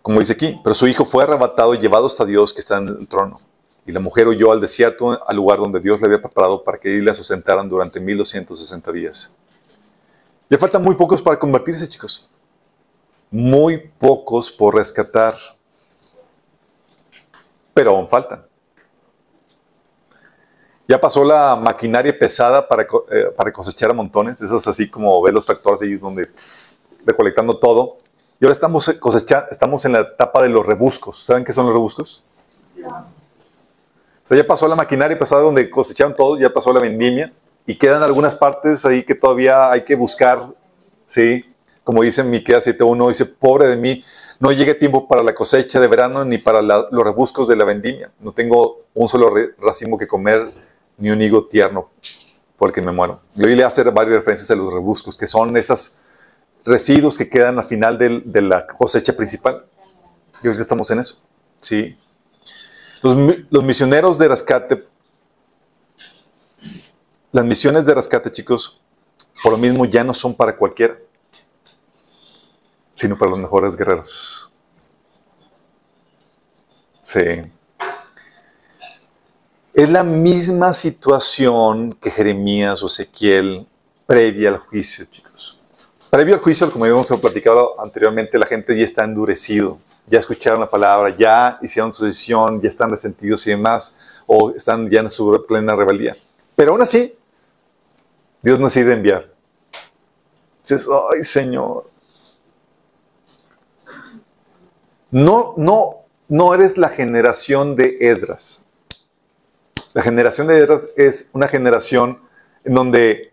Como 0.00 0.18
dice 0.18 0.32
aquí, 0.32 0.60
pero 0.64 0.74
su 0.74 0.88
hijo 0.88 1.04
fue 1.04 1.24
arrebatado 1.24 1.74
y 1.74 1.78
llevado 1.78 2.06
hasta 2.06 2.24
Dios 2.24 2.52
que 2.52 2.60
está 2.60 2.78
en 2.78 2.88
el 2.88 3.08
trono. 3.08 3.40
Y 3.86 3.92
la 3.92 4.00
mujer 4.00 4.26
huyó 4.28 4.52
al 4.52 4.60
desierto, 4.60 5.20
al 5.26 5.36
lugar 5.36 5.58
donde 5.58 5.80
Dios 5.80 6.00
le 6.00 6.06
había 6.06 6.20
preparado 6.20 6.64
para 6.64 6.78
que 6.78 7.00
la 7.02 7.14
sustentaran 7.14 7.68
durante 7.68 8.00
1260 8.00 8.92
días. 8.92 9.34
Ya 10.48 10.58
faltan 10.58 10.82
muy 10.82 10.94
pocos 10.94 11.20
para 11.20 11.38
convertirse, 11.38 11.88
chicos. 11.88 12.28
Muy 13.30 13.78
pocos 13.78 14.50
por 14.50 14.74
rescatar. 14.74 15.34
Pero 17.74 17.96
aún 17.96 18.08
faltan. 18.08 18.44
Ya 20.88 21.00
pasó 21.00 21.24
la 21.24 21.56
maquinaria 21.56 22.16
pesada 22.18 22.68
para, 22.68 22.82
eh, 22.82 23.30
para 23.36 23.52
cosechar 23.52 23.90
a 23.90 23.94
montones. 23.94 24.40
Esas 24.40 24.66
así 24.66 24.90
como 24.90 25.20
ver 25.22 25.32
los 25.32 25.46
tractores 25.46 25.82
ahí 25.82 25.96
donde 25.96 26.28
recolectando 27.06 27.56
todo. 27.56 27.98
Y 28.40 28.44
ahora 28.44 28.52
estamos 28.52 28.88
cosechando, 28.98 29.46
estamos 29.50 29.84
en 29.84 29.92
la 29.92 30.00
etapa 30.00 30.42
de 30.42 30.48
los 30.48 30.66
rebuscos. 30.66 31.24
¿Saben 31.24 31.44
qué 31.44 31.52
son 31.52 31.66
los 31.66 31.74
rebuscos? 31.74 32.22
O 32.84 34.26
sea, 34.26 34.36
ya 34.36 34.46
pasó 34.46 34.66
la 34.68 34.76
maquinaria 34.76 35.18
pesada 35.18 35.42
donde 35.42 35.70
cosecharon 35.70 36.14
todo, 36.16 36.38
ya 36.38 36.52
pasó 36.52 36.72
la 36.72 36.80
vendimia 36.80 37.32
y 37.66 37.76
quedan 37.76 38.02
algunas 38.02 38.34
partes 38.34 38.84
ahí 38.84 39.04
que 39.04 39.14
todavía 39.14 39.70
hay 39.70 39.84
que 39.84 39.94
buscar, 39.94 40.48
¿sí? 41.06 41.44
Como 41.84 42.02
dice 42.02 42.22
Miqueas 42.22 42.66
7.1, 42.66 43.08
dice, 43.08 43.26
pobre 43.26 43.66
de 43.66 43.76
mí, 43.76 44.04
no 44.38 44.52
llegue 44.52 44.74
tiempo 44.74 45.06
para 45.08 45.22
la 45.22 45.34
cosecha 45.34 45.80
de 45.80 45.88
verano 45.88 46.24
ni 46.24 46.38
para 46.38 46.62
los 46.62 47.04
rebuscos 47.04 47.48
de 47.48 47.56
la 47.56 47.64
vendimia. 47.64 48.10
No 48.20 48.32
tengo 48.32 48.82
un 48.94 49.08
solo 49.08 49.32
racimo 49.58 49.98
que 49.98 50.06
comer 50.06 50.52
ni 51.02 51.10
un 51.10 51.20
higo 51.20 51.48
tierno 51.48 51.90
porque 52.56 52.80
me 52.80 52.92
muero. 52.92 53.20
Yo 53.34 53.48
le 53.48 53.64
hacer 53.64 53.90
varias 53.90 54.18
referencias 54.18 54.48
a 54.52 54.54
los 54.54 54.72
rebuscos, 54.72 55.16
que 55.16 55.26
son 55.26 55.56
esos 55.56 55.98
residuos 56.64 57.18
que 57.18 57.28
quedan 57.28 57.58
al 57.58 57.64
final 57.64 57.98
de 57.98 58.42
la 58.42 58.68
cosecha 58.68 59.12
principal. 59.14 59.66
Y 60.44 60.46
hoy 60.46 60.52
estamos 60.52 60.88
en 60.92 61.00
eso, 61.00 61.20
¿sí? 61.60 61.98
Los, 63.02 63.64
misioneros 63.64 64.16
de 64.16 64.28
rescate, 64.28 64.86
las 67.32 67.44
misiones 67.44 67.84
de 67.84 67.94
rescate, 67.94 68.30
chicos, 68.30 68.80
por 69.42 69.50
lo 69.50 69.58
mismo 69.58 69.84
ya 69.84 70.04
no 70.04 70.14
son 70.14 70.36
para 70.36 70.56
cualquiera, 70.56 70.96
sino 72.94 73.18
para 73.18 73.32
los 73.32 73.40
mejores 73.40 73.76
guerreros. 73.76 74.52
Sí. 77.00 77.20
Es 79.74 79.88
la 79.88 80.04
misma 80.04 80.72
situación 80.72 81.94
que 81.94 82.10
Jeremías 82.10 82.82
o 82.82 82.86
Ezequiel 82.86 83.66
previa 84.06 84.50
al 84.50 84.58
juicio, 84.58 85.06
chicos. 85.06 85.60
Previo 86.10 86.34
al 86.34 86.40
juicio, 86.40 86.70
como 86.70 86.84
habíamos 86.84 87.08
platicado 87.20 87.80
anteriormente, 87.80 88.38
la 88.38 88.46
gente 88.46 88.76
ya 88.76 88.84
está 88.84 89.04
endurecido 89.04 89.78
ya 90.06 90.18
escucharon 90.18 90.60
la 90.60 90.68
palabra, 90.68 91.16
ya 91.16 91.58
hicieron 91.62 91.92
su 91.92 92.04
decisión, 92.04 92.60
ya 92.60 92.68
están 92.68 92.90
resentidos 92.90 93.46
y 93.46 93.50
demás, 93.50 93.98
o 94.26 94.50
están 94.50 94.88
ya 94.90 95.00
en 95.00 95.10
su 95.10 95.44
plena 95.46 95.76
rebeldía. 95.76 96.16
Pero 96.56 96.72
aún 96.72 96.82
así, 96.82 97.16
Dios 98.42 98.58
nos 98.58 98.74
decide 98.74 98.92
enviar. 98.92 99.32
Dices, 100.62 100.86
ay 101.12 101.24
Señor. 101.24 101.90
No, 105.10 105.54
no, 105.56 106.04
no 106.28 106.54
eres 106.54 106.78
la 106.78 106.88
generación 106.88 107.76
de 107.76 107.98
Esdras. 108.00 108.64
La 109.94 110.02
generación 110.02 110.46
de 110.46 110.66
es 110.96 111.30
una 111.34 111.48
generación 111.48 112.20
en 112.64 112.74
donde 112.74 113.32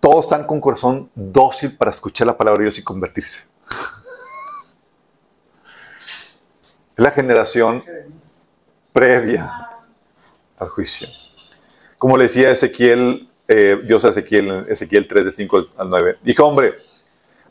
todos 0.00 0.26
están 0.26 0.46
con 0.46 0.60
corazón 0.60 1.10
dócil 1.14 1.76
para 1.76 1.90
escuchar 1.90 2.26
la 2.26 2.38
palabra 2.38 2.60
de 2.60 2.64
Dios 2.64 2.78
y 2.78 2.82
convertirse. 2.82 3.50
la 6.96 7.10
generación 7.10 7.82
previa 8.92 9.68
al 10.58 10.68
juicio. 10.68 11.08
Como 11.96 12.16
le 12.16 12.24
decía 12.24 12.50
Ezequiel, 12.50 13.30
eh, 13.48 13.78
Dios 13.84 14.04
a 14.04 14.10
Ezequiel, 14.10 14.66
Ezequiel 14.68 15.08
3, 15.08 15.24
del 15.24 15.34
5 15.34 15.68
al 15.76 15.90
9. 15.90 16.18
Dijo, 16.22 16.46
hombre, 16.46 16.74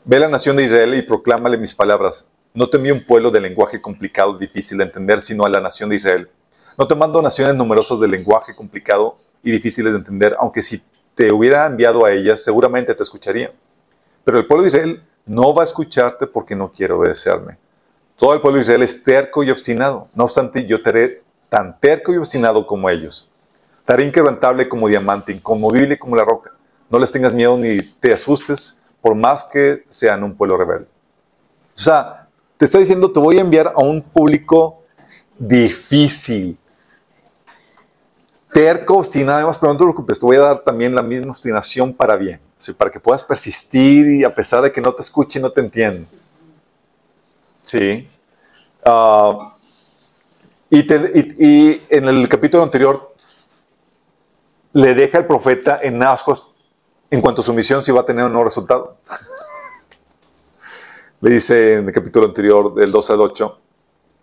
ve 0.04 0.16
a 0.16 0.20
la 0.20 0.28
nación 0.28 0.56
de 0.56 0.64
Israel 0.64 0.94
y 0.94 1.02
proclámale 1.02 1.58
mis 1.58 1.74
palabras. 1.74 2.28
No 2.54 2.68
te 2.70 2.78
un 2.92 3.04
pueblo 3.04 3.30
de 3.30 3.40
lenguaje 3.40 3.80
complicado, 3.80 4.38
difícil 4.38 4.78
de 4.78 4.84
entender, 4.84 5.20
sino 5.20 5.44
a 5.44 5.48
la 5.48 5.60
nación 5.60 5.90
de 5.90 5.96
Israel. 5.96 6.30
No 6.80 6.88
te 6.88 6.94
mando 6.94 7.20
naciones 7.20 7.54
numerosas 7.56 8.00
de 8.00 8.08
lenguaje 8.08 8.54
complicado 8.54 9.18
y 9.42 9.50
difíciles 9.50 9.92
de 9.92 9.98
entender, 9.98 10.34
aunque 10.38 10.62
si 10.62 10.82
te 11.14 11.30
hubiera 11.30 11.66
enviado 11.66 12.06
a 12.06 12.10
ellas, 12.10 12.42
seguramente 12.42 12.94
te 12.94 13.02
escucharían. 13.02 13.52
Pero 14.24 14.38
el 14.38 14.46
pueblo 14.46 14.62
de 14.62 14.68
Israel 14.68 15.04
no 15.26 15.52
va 15.52 15.60
a 15.60 15.64
escucharte 15.64 16.26
porque 16.26 16.56
no 16.56 16.72
quiere 16.72 16.94
obedecerme. 16.94 17.58
Todo 18.16 18.32
el 18.32 18.40
pueblo 18.40 18.56
de 18.56 18.62
Israel 18.62 18.82
es 18.82 19.02
terco 19.02 19.44
y 19.44 19.50
obstinado. 19.50 20.08
No 20.14 20.24
obstante, 20.24 20.64
yo 20.64 20.82
te 20.82 20.88
haré 20.88 21.22
tan 21.50 21.78
terco 21.78 22.14
y 22.14 22.16
obstinado 22.16 22.66
como 22.66 22.88
ellos. 22.88 23.28
Te 23.84 23.92
haré 23.92 24.06
inquebrantable 24.06 24.66
como 24.66 24.88
diamante, 24.88 25.32
inconmovible 25.32 25.98
como 25.98 26.16
la 26.16 26.24
roca. 26.24 26.54
No 26.88 26.98
les 26.98 27.12
tengas 27.12 27.34
miedo 27.34 27.58
ni 27.58 27.82
te 27.82 28.14
asustes, 28.14 28.78
por 29.02 29.14
más 29.14 29.44
que 29.44 29.84
sean 29.90 30.24
un 30.24 30.34
pueblo 30.34 30.56
rebelde. 30.56 30.88
O 31.76 31.78
sea, 31.78 32.26
te 32.56 32.64
está 32.64 32.78
diciendo, 32.78 33.12
te 33.12 33.20
voy 33.20 33.36
a 33.36 33.42
enviar 33.42 33.70
a 33.76 33.82
un 33.82 34.00
público 34.00 34.80
difícil. 35.38 36.56
Terco, 38.52 38.98
obstinado, 38.98 39.38
además, 39.38 39.58
pero 39.58 39.72
no 39.72 39.78
te 39.78 39.84
preocupes, 39.84 40.18
te 40.18 40.26
voy 40.26 40.36
a 40.36 40.40
dar 40.40 40.64
también 40.64 40.94
la 40.94 41.02
misma 41.02 41.30
obstinación 41.30 41.92
para 41.92 42.16
bien. 42.16 42.40
para 42.76 42.90
que 42.90 42.98
puedas 42.98 43.22
persistir 43.22 44.10
y 44.10 44.24
a 44.24 44.34
pesar 44.34 44.62
de 44.62 44.72
que 44.72 44.80
no 44.80 44.92
te 44.92 45.02
escuche 45.02 45.38
y 45.38 45.42
no 45.42 45.50
te 45.50 45.60
entienda. 45.60 46.08
Sí. 47.62 48.08
Ah, 48.84 49.54
y, 50.68 51.80
en 51.90 52.04
el 52.04 52.28
capítulo 52.28 52.62
anterior 52.62 53.14
le 54.72 54.94
deja 54.94 55.18
el 55.18 55.26
profeta 55.26 55.80
en 55.82 56.02
ascuas 56.02 56.44
en 57.10 57.20
cuanto 57.20 57.40
a 57.40 57.44
su 57.44 57.52
misión 57.52 57.82
si 57.82 57.90
va 57.90 58.02
a 58.02 58.06
tener 58.06 58.24
o 58.24 58.28
no 58.28 58.44
resultado. 58.44 58.96
le 61.20 61.30
dice 61.30 61.74
en 61.74 61.88
el 61.88 61.92
capítulo 61.92 62.26
anterior 62.26 62.74
del 62.74 62.90
2 62.90 63.10
al 63.10 63.20
8, 63.20 63.58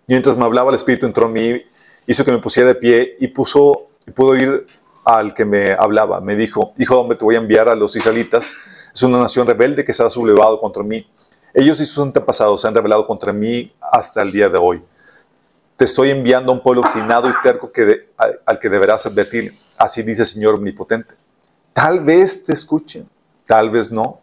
mientras 0.08 0.38
me 0.38 0.46
hablaba 0.46 0.70
el 0.70 0.76
Espíritu 0.76 1.06
entró 1.06 1.28
en 1.28 1.34
mí, 1.34 1.62
hizo 2.08 2.26
que 2.26 2.32
me 2.32 2.40
pusiera 2.40 2.70
de 2.70 2.76
pie 2.76 3.18
y 3.20 3.28
puso 3.28 3.87
y 4.08 4.12
pudo 4.12 4.36
ir 4.36 4.66
al 5.06 5.34
que 5.34 5.46
me 5.46 5.74
hablaba. 5.74 6.22
Me 6.22 6.36
dijo, 6.36 6.74
hijo 6.78 7.00
hombre, 7.00 7.18
te 7.18 7.26
voy 7.26 7.36
a 7.36 7.40
enviar 7.40 7.70
a 7.70 7.76
los 7.76 7.96
israelitas. 7.96 8.54
Es 8.94 9.04
una 9.04 9.20
nación 9.20 9.46
rebelde 9.46 9.86
que 9.86 9.94
se 9.94 10.04
ha 10.04 10.10
sublevado 10.10 10.60
contra 10.60 10.82
mí 10.82 11.06
ellos 11.58 11.82
y 11.82 11.88
sus 11.88 12.04
antepasados 12.04 12.62
se 12.62 12.68
han 12.68 12.76
revelado 12.76 13.08
contra 13.08 13.34
mí 13.34 13.74
hasta 13.82 14.22
el 14.22 14.32
día 14.32 14.48
de 14.48 14.60
hoy. 14.60 14.84
Te 15.76 15.86
estoy 15.86 16.12
enviando 16.12 16.52
a 16.52 16.56
un 16.56 16.62
pueblo 16.62 16.82
obstinado 16.82 17.28
y 17.28 17.34
terco 17.42 17.72
al, 18.46 18.60
que 18.60 18.70
deberás 18.70 19.08
advertir. 19.08 19.58
Así 19.76 20.04
dice 20.04 20.22
el 20.22 20.28
Señor 20.28 20.54
Omnipotente. 20.54 21.16
Tal 21.74 22.04
vez 22.04 22.46
te 22.46 22.54
escuchen, 22.54 23.10
tal 23.48 23.72
vez 23.72 23.92
no, 23.92 24.22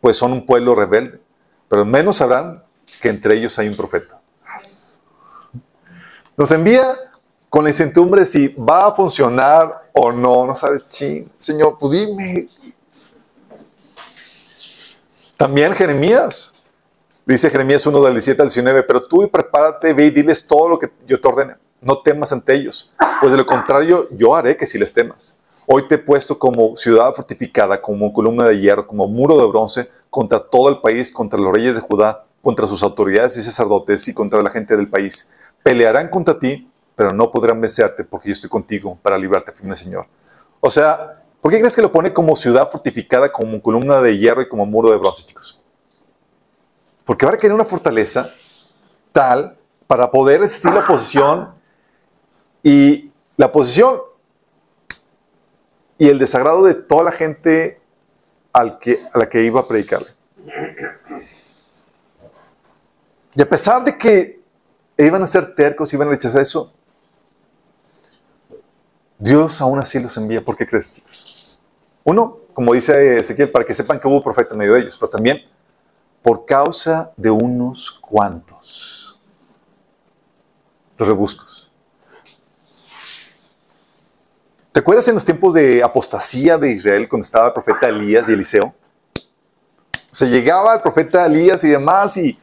pues 0.00 0.16
son 0.16 0.32
un 0.32 0.46
pueblo 0.46 0.74
rebelde, 0.74 1.20
pero 1.68 1.84
menos 1.84 2.16
sabrán 2.16 2.64
que 3.02 3.10
entre 3.10 3.34
ellos 3.34 3.58
hay 3.58 3.68
un 3.68 3.76
profeta. 3.76 4.22
Nos 6.38 6.50
envía 6.52 7.09
con 7.50 7.64
la 7.64 7.70
incertidumbre 7.70 8.24
si 8.24 8.48
va 8.48 8.86
a 8.86 8.94
funcionar 8.94 9.90
o 9.92 10.12
no. 10.12 10.46
No 10.46 10.54
sabes, 10.54 10.88
ching, 10.88 11.30
Señor, 11.38 11.76
pues 11.78 11.92
dime, 11.92 12.48
también 15.36 15.72
Jeremías. 15.72 16.54
Dice 17.26 17.50
Jeremías 17.50 17.86
1 17.86 18.02
del 18.02 18.14
17 18.14 18.42
al 18.42 18.48
19, 18.48 18.82
pero 18.84 19.06
tú 19.06 19.22
y 19.22 19.26
prepárate, 19.26 19.92
ve 19.92 20.06
y 20.06 20.10
diles 20.10 20.46
todo 20.46 20.68
lo 20.68 20.78
que 20.78 20.90
yo 21.06 21.20
te 21.20 21.28
ordene. 21.28 21.54
No 21.80 22.00
temas 22.02 22.32
ante 22.32 22.54
ellos, 22.54 22.92
pues 23.20 23.32
de 23.32 23.38
lo 23.38 23.46
contrario 23.46 24.08
yo 24.10 24.34
haré 24.34 24.56
que 24.56 24.66
si 24.66 24.78
les 24.78 24.92
temas. 24.92 25.38
Hoy 25.66 25.86
te 25.86 25.94
he 25.96 25.98
puesto 25.98 26.38
como 26.38 26.76
ciudad 26.76 27.14
fortificada, 27.14 27.80
como 27.80 28.12
columna 28.12 28.46
de 28.46 28.58
hierro, 28.58 28.86
como 28.86 29.06
muro 29.06 29.36
de 29.36 29.46
bronce 29.46 29.88
contra 30.08 30.40
todo 30.40 30.68
el 30.68 30.80
país, 30.80 31.12
contra 31.12 31.38
los 31.38 31.52
reyes 31.52 31.76
de 31.76 31.82
Judá, 31.82 32.24
contra 32.42 32.66
sus 32.66 32.82
autoridades 32.82 33.36
y 33.36 33.42
sacerdotes 33.42 34.08
y 34.08 34.14
contra 34.14 34.42
la 34.42 34.50
gente 34.50 34.76
del 34.76 34.90
país. 34.90 35.30
Pelearán 35.62 36.08
contra 36.08 36.38
ti, 36.38 36.69
pero 37.00 37.14
no 37.14 37.30
podrán 37.30 37.58
vencerte 37.58 38.04
porque 38.04 38.28
yo 38.28 38.34
estoy 38.34 38.50
contigo 38.50 38.98
para 39.00 39.16
librarte, 39.16 39.52
firme 39.52 39.74
Señor. 39.74 40.06
O 40.60 40.68
sea, 40.68 41.16
¿Por 41.40 41.50
qué 41.50 41.58
crees 41.58 41.74
que 41.74 41.80
lo 41.80 41.90
pone 41.90 42.12
como 42.12 42.36
ciudad 42.36 42.70
fortificada, 42.70 43.32
como 43.32 43.62
columna 43.62 44.02
de 44.02 44.18
hierro 44.18 44.42
y 44.42 44.48
como 44.50 44.66
muro 44.66 44.90
de 44.90 44.98
bronce, 44.98 45.22
chicos? 45.24 45.58
Porque 47.04 47.24
va 47.24 47.32
a 47.32 47.34
requerir 47.36 47.54
una 47.54 47.64
fortaleza 47.64 48.30
tal 49.12 49.56
para 49.86 50.10
poder 50.10 50.40
resistir 50.40 50.70
la 50.72 50.86
posición 50.86 51.54
y 52.62 53.10
la 53.38 53.50
posición 53.50 54.00
y 55.96 56.08
el 56.08 56.18
desagrado 56.18 56.62
de 56.64 56.74
toda 56.74 57.04
la 57.04 57.12
gente 57.12 57.80
al 58.52 58.78
que, 58.78 59.00
a 59.10 59.18
la 59.18 59.26
que 59.26 59.42
iba 59.42 59.60
a 59.60 59.66
predicarle. 59.66 60.10
Y 63.34 63.40
a 63.40 63.48
pesar 63.48 63.82
de 63.84 63.96
que 63.96 64.42
iban 64.98 65.22
a 65.22 65.26
ser 65.26 65.54
tercos, 65.54 65.94
iban 65.94 66.08
a 66.08 66.10
rechazar 66.10 66.42
eso, 66.42 66.74
Dios 69.20 69.60
aún 69.60 69.78
así 69.78 70.00
los 70.00 70.16
envía. 70.16 70.42
¿Por 70.44 70.56
qué 70.56 70.66
crees, 70.66 70.94
chicos? 70.94 71.60
Uno, 72.02 72.38
como 72.54 72.72
dice 72.72 73.20
Ezequiel, 73.20 73.50
para 73.50 73.64
que 73.64 73.74
sepan 73.74 74.00
que 74.00 74.08
hubo 74.08 74.22
profeta 74.22 74.54
en 74.54 74.58
medio 74.58 74.74
de 74.74 74.80
ellos, 74.80 74.96
pero 74.98 75.10
también 75.10 75.42
por 76.22 76.44
causa 76.44 77.12
de 77.16 77.30
unos 77.30 77.90
cuantos. 77.90 79.20
Los 80.96 81.06
rebuscos. 81.06 81.70
acuerdas 84.80 85.08
en 85.08 85.14
los 85.14 85.24
tiempos 85.24 85.54
de 85.54 85.82
apostasía 85.82 86.58
de 86.58 86.72
Israel, 86.72 87.08
cuando 87.08 87.24
estaba 87.24 87.48
el 87.48 87.52
profeta 87.52 87.88
Elías 87.88 88.28
y 88.28 88.32
Eliseo? 88.32 88.74
Se 90.10 90.26
llegaba 90.26 90.74
el 90.74 90.80
profeta 90.80 91.26
Elías 91.26 91.62
y 91.64 91.68
demás, 91.68 92.16
y, 92.16 92.38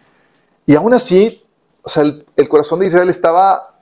y 0.66 0.76
aún 0.76 0.94
así, 0.94 1.44
o 1.82 1.90
sea, 1.90 2.04
el, 2.04 2.26
el 2.36 2.48
corazón 2.48 2.80
de 2.80 2.88
Israel 2.88 3.10
estaba 3.10 3.80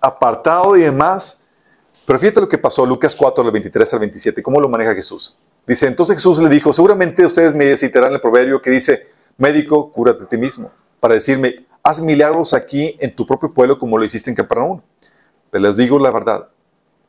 apartado 0.00 0.76
y 0.76 0.82
demás. 0.82 1.39
Pero 2.06 2.18
fíjate 2.18 2.40
lo 2.40 2.48
que 2.48 2.58
pasó, 2.58 2.84
Lucas 2.86 3.14
4, 3.14 3.44
del 3.44 3.52
23 3.52 3.94
al 3.94 4.00
27, 4.00 4.42
cómo 4.42 4.60
lo 4.60 4.68
maneja 4.68 4.94
Jesús. 4.94 5.36
Dice, 5.66 5.86
entonces 5.86 6.16
Jesús 6.16 6.40
le 6.40 6.48
dijo, 6.48 6.72
seguramente 6.72 7.24
ustedes 7.24 7.54
me 7.54 7.76
citarán 7.76 8.12
el 8.12 8.20
proverbio 8.20 8.60
que 8.60 8.70
dice, 8.70 9.06
médico, 9.38 9.92
cúrate 9.92 10.24
a 10.24 10.26
ti 10.26 10.36
mismo, 10.36 10.70
para 10.98 11.14
decirme, 11.14 11.66
haz 11.82 12.00
milagros 12.00 12.54
aquí 12.54 12.96
en 12.98 13.14
tu 13.14 13.26
propio 13.26 13.52
pueblo 13.52 13.78
como 13.78 13.98
lo 13.98 14.04
hiciste 14.04 14.30
en 14.30 14.36
Capernaum. 14.36 14.80
Te 15.50 15.60
les 15.60 15.76
digo 15.76 15.98
la 15.98 16.10
verdad, 16.10 16.48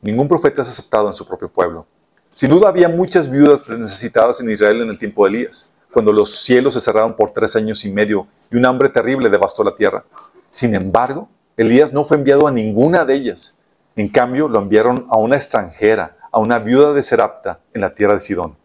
ningún 0.00 0.28
profeta 0.28 0.62
es 0.62 0.68
aceptado 0.68 1.08
en 1.08 1.14
su 1.14 1.26
propio 1.26 1.48
pueblo. 1.48 1.86
Sin 2.32 2.50
duda 2.50 2.68
había 2.68 2.88
muchas 2.88 3.30
viudas 3.30 3.68
necesitadas 3.68 4.40
en 4.40 4.50
Israel 4.50 4.80
en 4.82 4.88
el 4.88 4.98
tiempo 4.98 5.24
de 5.24 5.30
Elías, 5.30 5.68
cuando 5.92 6.12
los 6.12 6.42
cielos 6.42 6.74
se 6.74 6.80
cerraron 6.80 7.14
por 7.14 7.32
tres 7.32 7.54
años 7.56 7.84
y 7.84 7.92
medio 7.92 8.26
y 8.50 8.56
un 8.56 8.64
hambre 8.64 8.88
terrible 8.88 9.28
devastó 9.28 9.62
la 9.62 9.74
tierra. 9.74 10.04
Sin 10.50 10.74
embargo, 10.74 11.28
Elías 11.56 11.92
no 11.92 12.04
fue 12.04 12.16
enviado 12.16 12.46
a 12.46 12.50
ninguna 12.50 13.04
de 13.04 13.14
ellas. 13.14 13.56
En 13.96 14.08
cambio, 14.08 14.48
lo 14.48 14.58
enviaron 14.58 15.06
a 15.10 15.16
una 15.16 15.36
extranjera, 15.36 16.16
a 16.30 16.38
una 16.38 16.58
viuda 16.58 16.92
de 16.92 17.02
Serapta 17.02 17.60
en 17.74 17.82
la 17.82 17.94
tierra 17.94 18.14
de 18.14 18.20
Sidón. 18.20 18.56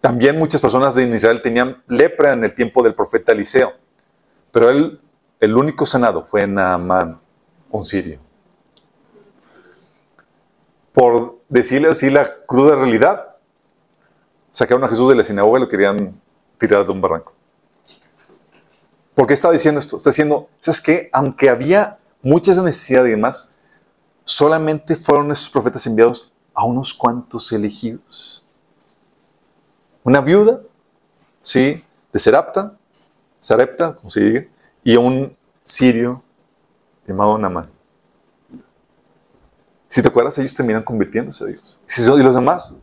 También 0.00 0.36
muchas 0.36 0.60
personas 0.60 0.96
de 0.96 1.04
Israel 1.04 1.40
tenían 1.42 1.80
lepra 1.86 2.32
en 2.32 2.42
el 2.42 2.54
tiempo 2.54 2.82
del 2.82 2.94
profeta 2.94 3.30
Eliseo, 3.30 3.72
pero 4.50 4.68
él, 4.68 5.00
el 5.38 5.56
único 5.56 5.86
sanado 5.86 6.22
fue 6.22 6.46
Naamán, 6.48 7.20
un 7.70 7.84
sirio. 7.84 8.18
Por 10.92 11.38
decirle 11.48 11.88
así 11.88 12.10
la 12.10 12.28
cruda 12.46 12.74
realidad, 12.74 13.36
sacaron 14.50 14.82
a 14.82 14.88
Jesús 14.88 15.08
de 15.08 15.14
la 15.14 15.24
sinagoga 15.24 15.58
y 15.58 15.62
lo 15.62 15.68
querían 15.68 16.20
tirar 16.58 16.84
de 16.84 16.90
un 16.90 17.00
barranco. 17.00 17.32
¿Por 19.14 19.28
qué 19.28 19.34
está 19.34 19.52
diciendo 19.52 19.78
esto? 19.78 19.98
Está 19.98 20.10
diciendo, 20.10 20.48
¿sabes 20.58 20.80
qué? 20.80 21.10
Aunque 21.12 21.48
había 21.48 21.98
muchas 22.22 22.56
necesidades 22.62 23.08
y 23.08 23.12
demás, 23.12 23.50
solamente 24.24 24.96
fueron 24.96 25.30
esos 25.32 25.48
profetas 25.48 25.86
enviados 25.86 26.32
a 26.54 26.64
unos 26.64 26.94
cuantos 26.94 27.50
elegidos. 27.52 28.44
Una 30.04 30.20
viuda, 30.20 30.60
¿sí? 31.40 31.82
De 32.12 32.18
Serapta, 32.18 32.76
Sarepta, 33.38 33.94
como 33.94 34.10
se 34.10 34.20
diga, 34.20 34.46
y 34.84 34.96
un 34.96 35.36
sirio 35.64 36.22
llamado 37.06 37.38
Namán. 37.38 37.70
Si 39.88 40.00
te 40.00 40.08
acuerdas, 40.08 40.38
ellos 40.38 40.54
terminan 40.54 40.82
convirtiéndose 40.82 41.44
a 41.44 41.46
Dios. 41.48 41.78
Y 41.86 42.22
los 42.22 42.34
demás, 42.34 42.74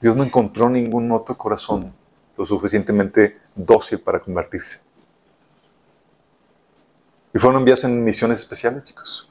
Dios 0.00 0.16
no 0.16 0.24
encontró 0.24 0.70
ningún 0.70 1.10
otro 1.12 1.36
corazón 1.36 1.92
lo 2.36 2.46
suficientemente 2.46 3.40
dócil 3.54 3.98
para 3.98 4.20
convertirse. 4.20 4.87
Y 7.34 7.38
fueron 7.38 7.60
enviados 7.60 7.84
en 7.84 8.02
misiones 8.04 8.40
especiales, 8.40 8.84
chicos. 8.84 9.30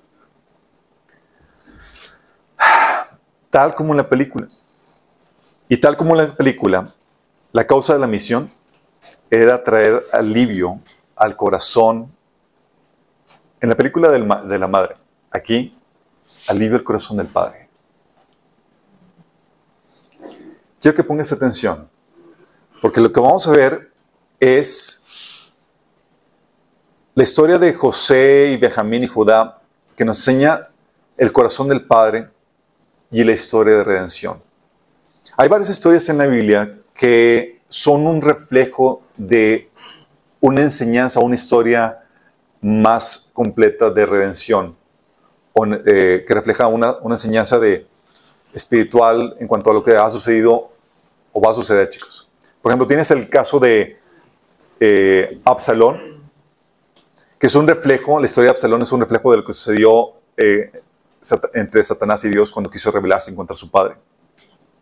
Tal 3.49 3.73
como 3.75 3.93
en 3.93 3.97
la 3.97 4.07
película. 4.07 4.47
Y 5.69 5.77
tal 5.77 5.97
como 5.97 6.11
en 6.11 6.27
la 6.27 6.35
película, 6.35 6.93
la 7.51 7.65
causa 7.65 7.93
de 7.93 7.99
la 7.99 8.07
misión 8.07 8.49
era 9.29 9.63
traer 9.63 10.05
alivio 10.13 10.79
al 11.15 11.35
corazón. 11.35 12.11
En 13.59 13.69
la 13.69 13.75
película 13.75 14.11
de 14.11 14.59
la 14.59 14.67
madre, 14.67 14.95
aquí, 15.31 15.75
alivio 16.47 16.77
al 16.77 16.83
corazón 16.83 17.17
del 17.17 17.27
padre. 17.27 17.67
Quiero 20.79 20.95
que 20.95 21.03
pongas 21.03 21.31
atención, 21.31 21.89
porque 22.81 23.01
lo 23.01 23.11
que 23.11 23.19
vamos 23.19 23.47
a 23.47 23.51
ver 23.51 23.91
es 24.39 25.06
la 27.17 27.23
historia 27.23 27.57
de 27.57 27.73
José 27.73 28.51
y 28.51 28.57
Benjamín 28.57 29.03
y 29.03 29.07
Judá, 29.07 29.59
que 29.95 30.05
nos 30.05 30.19
enseña 30.19 30.67
el 31.17 31.31
corazón 31.31 31.67
del 31.67 31.83
Padre 31.83 32.27
y 33.09 33.23
la 33.23 33.31
historia 33.31 33.73
de 33.73 33.83
redención. 33.83 34.39
Hay 35.35 35.49
varias 35.49 35.71
historias 35.71 36.07
en 36.09 36.19
la 36.19 36.27
Biblia 36.27 36.77
que 36.93 37.59
son 37.69 38.05
un 38.05 38.21
reflejo 38.21 39.01
de 39.15 39.67
una 40.41 40.61
enseñanza, 40.61 41.19
una 41.19 41.33
historia 41.33 42.03
más 42.61 43.31
completa 43.33 43.89
de 43.89 44.05
redención, 44.05 44.77
eh, 45.87 46.23
que 46.23 46.33
refleja 46.35 46.67
una, 46.67 46.97
enseñanza 47.09 47.57
de, 47.57 47.87
espiritual 48.53 49.35
en 49.39 49.47
cuanto 49.47 49.71
a 49.71 49.73
lo 49.73 49.83
que 49.83 49.95
ha 49.95 50.07
sucedido 50.11 50.71
o 51.33 51.41
va 51.41 51.49
a 51.49 51.55
suceder, 51.55 51.89
chicos. 51.89 52.29
Por 52.61 52.71
ejemplo, 52.71 52.85
tienes 52.85 53.09
el 53.09 53.27
caso 53.27 53.59
de 53.59 53.97
eh, 54.79 55.41
Absalón, 55.45 56.16
que 57.39 57.47
es 57.47 57.55
un 57.55 57.67
reflejo, 57.67 58.19
la 58.19 58.25
historia 58.25 58.49
de 58.49 58.51
Absalón 58.51 58.81
es 58.81 58.91
un 58.91 59.01
reflejo 59.01 59.31
de 59.31 59.37
lo 59.37 59.45
que 59.45 59.53
sucedió 59.53 60.13
eh, 60.35 60.71
entre 61.53 61.83
Satanás 61.83 62.23
y 62.25 62.29
Dios 62.29 62.51
cuando 62.51 62.69
quiso 62.69 62.91
rebelarse 62.91 63.35
contra 63.35 63.55
su 63.55 63.69
padre. 63.69 63.95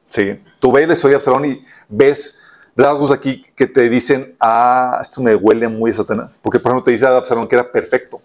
¿Sí? 0.06 0.41
Tú 0.60 0.72
ves 0.72 0.88
la 0.88 0.94
historia 0.94 1.13
de 1.13 1.18
Absalón 1.18 1.46
y 1.46 1.63
ves 1.89 2.39
rasgos 2.76 3.12
aquí 3.12 3.44
que 3.56 3.68
te 3.68 3.89
dicen, 3.89 4.36
ah, 4.39 5.00
esto 5.02 5.22
me 5.22 5.36
huele 5.36 5.68
muy 5.68 5.91
a 5.91 5.94
Satanás. 5.94 6.39
Porque, 6.41 6.60
por 6.60 6.72
ejemplo, 6.72 6.86
te 6.86 6.91
dice 6.91 7.06
a 7.06 7.18
Absalón 7.18 7.48
que 7.48 7.56
era 7.56 7.72
perfecto. 7.72 8.22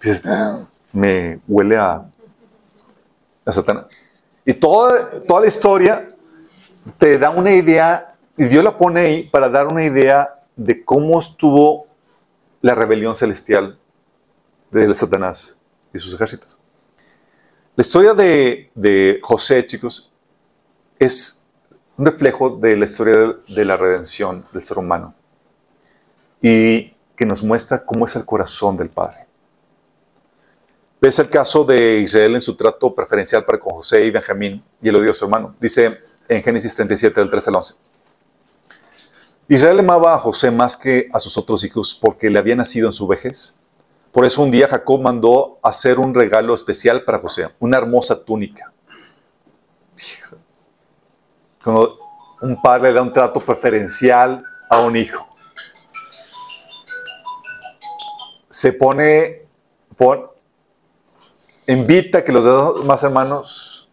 Dices, 0.00 0.22
me 0.92 1.40
huele 1.46 1.76
a, 1.76 2.04
a 3.44 3.52
Satanás. 3.52 4.04
Y 4.44 4.54
toda, 4.54 5.20
toda 5.22 5.42
la 5.42 5.46
historia 5.46 6.10
te 6.98 7.18
da 7.18 7.30
una 7.30 7.52
idea, 7.52 8.14
y 8.36 8.44
Dios 8.44 8.64
la 8.64 8.76
pone 8.76 9.00
ahí 9.00 9.28
para 9.28 9.48
dar 9.48 9.68
una 9.68 9.84
idea 9.84 10.42
de 10.56 10.84
cómo 10.84 11.18
estuvo 11.18 11.86
la 12.62 12.74
rebelión 12.74 13.14
celestial 13.14 13.78
de 14.70 14.94
Satanás 14.94 15.58
y 15.92 15.98
sus 15.98 16.14
ejércitos. 16.14 16.58
La 17.76 17.82
historia 17.82 18.14
de, 18.14 19.18
José, 19.22 19.66
chicos, 19.66 20.10
es 20.98 21.46
un 21.96 22.06
reflejo 22.06 22.50
de 22.50 22.76
la 22.76 22.84
historia 22.84 23.36
de 23.48 23.64
la 23.64 23.76
redención 23.76 24.44
del 24.52 24.62
ser 24.62 24.78
humano 24.78 25.14
y 26.40 26.94
que 27.16 27.26
nos 27.26 27.42
muestra 27.42 27.84
cómo 27.84 28.04
es 28.04 28.16
el 28.16 28.24
corazón 28.24 28.76
del 28.76 28.90
Padre. 28.90 29.26
Ves 31.00 31.18
el 31.18 31.28
caso 31.28 31.64
de 31.64 31.98
Israel 31.98 32.36
en 32.36 32.40
su 32.40 32.54
trato 32.54 32.94
preferencial 32.94 33.44
para 33.44 33.58
con 33.58 33.74
José 33.74 34.04
y 34.04 34.10
Benjamín 34.10 34.62
y 34.80 34.88
el 34.88 34.96
odio 34.96 35.10
a 35.10 35.14
su 35.14 35.24
hermano. 35.24 35.56
Dice 35.60 36.00
en 36.28 36.42
Génesis 36.42 36.74
37, 36.74 37.20
del 37.20 37.30
13 37.30 37.50
al 37.50 37.56
11. 37.56 37.74
Israel 39.48 39.80
amaba 39.80 40.14
a 40.14 40.18
José 40.18 40.50
más 40.50 40.76
que 40.76 41.08
a 41.12 41.20
sus 41.20 41.36
otros 41.36 41.64
hijos 41.64 41.94
porque 41.94 42.30
le 42.30 42.38
había 42.38 42.56
nacido 42.56 42.86
en 42.86 42.92
su 42.92 43.06
vejez. 43.06 43.56
Por 44.12 44.24
eso 44.24 44.42
un 44.42 44.50
día 44.50 44.68
Jacob 44.68 45.00
mandó 45.00 45.58
hacer 45.62 45.98
un 45.98 46.14
regalo 46.14 46.54
especial 46.54 47.04
para 47.04 47.18
José, 47.18 47.48
una 47.58 47.78
hermosa 47.78 48.24
túnica. 48.24 48.72
Cuando 51.62 51.98
un 52.42 52.60
padre 52.60 52.92
da 52.92 53.02
un 53.02 53.12
trato 53.12 53.40
preferencial 53.40 54.44
a 54.68 54.80
un 54.80 54.96
hijo. 54.96 55.26
Se 58.50 58.72
pone, 58.72 59.46
invita 61.66 62.22
que 62.22 62.32
los 62.32 62.44
demás 62.80 63.02
hermanos 63.02 63.88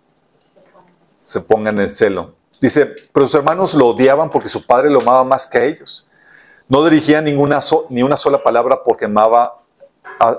se 1.17 1.39
pongan 1.41 1.79
en 1.79 1.89
celo. 1.89 2.38
Dice, 2.61 2.87
pero 3.13 3.25
sus 3.25 3.35
hermanos 3.35 3.73
lo 3.73 3.87
odiaban 3.87 4.29
porque 4.29 4.49
su 4.49 4.65
padre 4.65 4.89
lo 4.89 5.01
amaba 5.01 5.23
más 5.23 5.47
que 5.47 5.57
a 5.57 5.65
ellos. 5.65 6.05
No 6.67 6.83
dirigía 6.83 7.21
ni 7.21 7.33
una 7.33 7.61
sola 7.61 8.43
palabra 8.43 8.83
porque 8.83 9.05
amaba 9.05 9.59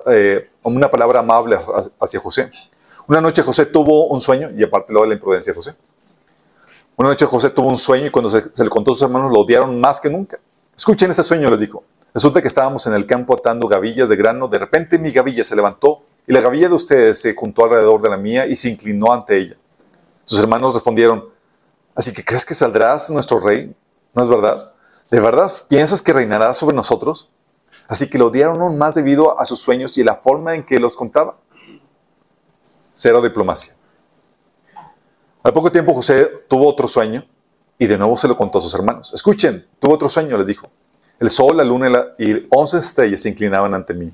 eh, 0.06 0.50
una 0.62 0.90
palabra 0.90 1.20
amable 1.20 1.58
hacia 2.00 2.20
José. 2.20 2.50
Una 3.06 3.20
noche 3.20 3.42
José 3.42 3.66
tuvo 3.66 4.08
un 4.08 4.20
sueño, 4.20 4.50
y 4.56 4.62
aparte 4.62 4.92
lo 4.92 5.02
de 5.02 5.08
la 5.08 5.14
imprudencia 5.14 5.52
de 5.52 5.56
José. 5.56 5.74
Una 6.96 7.08
noche 7.08 7.24
José 7.24 7.50
tuvo 7.50 7.68
un 7.68 7.78
sueño 7.78 8.06
y 8.06 8.10
cuando 8.10 8.30
se, 8.30 8.62
le 8.62 8.70
contó 8.70 8.92
a 8.92 8.94
sus 8.94 9.02
hermanos 9.02 9.32
lo 9.32 9.40
odiaron 9.40 9.80
más 9.80 9.98
que 10.00 10.10
nunca. 10.10 10.38
Escuchen 10.76 11.10
ese 11.10 11.22
sueño, 11.22 11.50
les 11.50 11.60
dijo. 11.60 11.82
Resulta 12.12 12.42
que 12.42 12.48
estábamos 12.48 12.86
en 12.86 12.94
el 12.94 13.06
campo 13.06 13.34
atando 13.34 13.66
gavillas 13.68 14.08
de 14.10 14.16
grano. 14.16 14.48
De 14.48 14.58
repente 14.58 14.98
mi 14.98 15.10
gavilla 15.10 15.42
se 15.44 15.56
levantó 15.56 16.02
y 16.26 16.32
la 16.32 16.40
gavilla 16.40 16.68
de 16.68 16.74
ustedes 16.74 17.20
se 17.20 17.34
juntó 17.34 17.64
alrededor 17.64 18.02
de 18.02 18.10
la 18.10 18.16
mía 18.18 18.46
y 18.46 18.54
se 18.54 18.68
inclinó 18.68 19.12
ante 19.12 19.38
ella. 19.38 19.56
Sus 20.24 20.38
hermanos 20.40 20.74
respondieron, 20.74 21.24
Así 21.94 22.12
que 22.12 22.24
crees 22.24 22.44
que 22.44 22.54
saldrás 22.54 23.10
nuestro 23.10 23.40
rey, 23.40 23.74
¿no 24.14 24.22
es 24.22 24.28
verdad? 24.28 24.72
¿De 25.10 25.20
verdad 25.20 25.50
piensas 25.68 26.02
que 26.02 26.12
reinará 26.12 26.54
sobre 26.54 26.76
nosotros? 26.76 27.30
Así 27.88 28.08
que 28.08 28.18
lo 28.18 28.26
odiaron 28.26 28.60
aún 28.60 28.78
más 28.78 28.94
debido 28.94 29.38
a 29.40 29.44
sus 29.46 29.60
sueños 29.60 29.98
y 29.98 30.04
la 30.04 30.14
forma 30.14 30.54
en 30.54 30.64
que 30.64 30.78
los 30.78 30.96
contaba. 30.96 31.38
Cero 32.62 33.20
diplomacia. 33.20 33.74
Al 35.42 35.52
poco 35.52 35.72
tiempo 35.72 35.94
José 35.94 36.44
tuvo 36.48 36.68
otro 36.68 36.86
sueño 36.86 37.24
y 37.78 37.86
de 37.86 37.98
nuevo 37.98 38.16
se 38.16 38.28
lo 38.28 38.36
contó 38.36 38.58
a 38.58 38.60
sus 38.60 38.74
hermanos. 38.74 39.12
Escuchen, 39.12 39.66
tuvo 39.80 39.94
otro 39.94 40.08
sueño, 40.08 40.36
les 40.36 40.46
dijo. 40.46 40.70
El 41.18 41.30
sol, 41.30 41.56
la 41.56 41.64
luna 41.64 42.14
y 42.18 42.46
once 42.50 42.78
estrellas 42.78 43.22
se 43.22 43.30
inclinaban 43.30 43.74
ante 43.74 43.94
mí. 43.94 44.12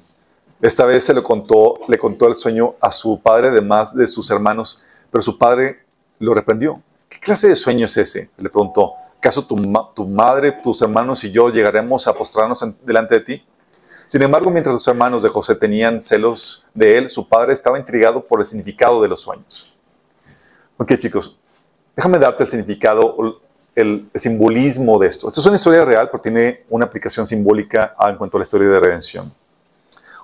Esta 0.63 0.87
vez 0.87 1.05
se 1.05 1.13
lo 1.13 1.23
contó, 1.23 1.81
le 1.89 1.99
contó 1.99 2.29
el 2.29 2.37
sueño 2.37 2.77
a 2.81 2.91
su 2.93 3.21
padre, 3.21 3.49
además 3.49 3.95
de 3.95 4.07
sus 4.07 4.31
hermanos, 4.31 4.83
pero 5.11 5.21
su 5.21 5.37
padre 5.37 5.85
lo 6.19 6.33
reprendió. 6.33 6.83
¿Qué 7.09 7.19
clase 7.21 7.49
de 7.49 7.57
sueño 7.57 7.87
es 7.87 7.97
ese? 7.97 8.31
Le 8.37 8.51
preguntó. 8.51 8.93
¿Acaso 9.19 9.45
tu, 9.45 9.57
ma- 9.57 9.89
tu 9.95 10.07
madre, 10.07 10.53
tus 10.53 10.83
hermanos 10.83 11.25
y 11.25 11.33
yo 11.33 11.51
llegaremos 11.51 12.07
a 12.07 12.15
postrarnos 12.15 12.65
delante 12.85 13.15
de 13.17 13.21
ti? 13.21 13.47
Sin 14.07 14.23
embargo, 14.23 14.51
mientras 14.51 14.73
los 14.73 14.87
hermanos 14.87 15.23
de 15.25 15.29
José 15.31 15.57
tenían 15.57 16.01
celos 16.01 16.65
de 16.75 16.99
él, 16.99 17.11
su 17.11 17.29
padre 17.29 17.53
estaba 17.53 17.79
intrigado 17.79 18.25
por 18.25 18.41
el 18.41 18.47
significado 18.47 19.03
de 19.03 19.09
los 19.09 19.23
sueños. 19.23 19.73
Ok, 20.77 20.97
chicos, 20.97 21.37
déjame 21.97 22.19
darte 22.19 22.45
el 22.45 22.49
significado, 22.49 23.41
el, 23.75 24.09
el 24.13 24.21
simbolismo 24.21 24.99
de 25.01 25.09
esto. 25.09 25.27
Esto 25.27 25.41
es 25.41 25.47
una 25.47 25.57
historia 25.57 25.85
real, 25.85 26.09
pero 26.11 26.21
tiene 26.21 26.65
una 26.69 26.85
aplicación 26.85 27.27
simbólica 27.27 27.97
en 27.99 28.17
cuanto 28.17 28.37
a 28.37 28.41
la 28.41 28.45
historia 28.45 28.69
de 28.69 28.79
redención. 28.79 29.35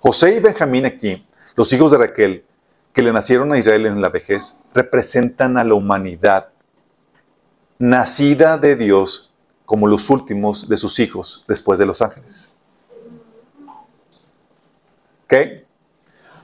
José 0.01 0.37
y 0.37 0.41
Benjamín 0.41 0.87
aquí, 0.87 1.27
los 1.57 1.73
hijos 1.73 1.91
de 1.91 1.99
Raquel, 1.99 2.45
que 2.93 3.03
le 3.03 3.13
nacieron 3.13 3.53
a 3.53 3.59
Israel 3.59 3.87
en 3.87 4.01
la 4.01 4.11
vejez, 4.11 4.61
representan 4.75 5.57
a 5.59 5.65
la 5.65 5.75
humanidad, 5.75 6.51
nacida 7.83 8.59
de 8.59 8.77
Dios 8.77 9.33
como 9.65 9.89
los 9.89 10.09
últimos 10.09 10.69
de 10.69 10.77
sus 10.77 11.01
hijos 11.01 11.45
después 11.49 11.81
de 11.81 11.87
los 11.87 12.01
ángeles. 12.01 12.53
¿Ok? 15.25 15.35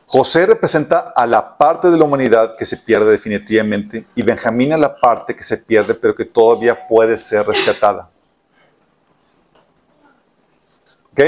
José 0.07 0.46
representa 0.46 1.12
a 1.14 1.27
la 1.29 1.57
parte 1.57 1.92
de 1.92 1.96
la 1.96 2.07
humanidad 2.07 2.57
que 2.57 2.66
se 2.66 2.77
pierde 2.79 3.12
definitivamente 3.12 4.05
y 4.16 4.22
Benjamín 4.22 4.72
a 4.72 4.79
la 4.79 4.98
parte 4.98 5.37
que 5.37 5.44
se 5.44 5.59
pierde 5.59 5.94
pero 5.94 6.12
que 6.12 6.24
todavía 6.24 6.88
puede 6.88 7.16
ser 7.16 7.46
rescatada. 7.46 8.11
¿Ok? 11.12 11.20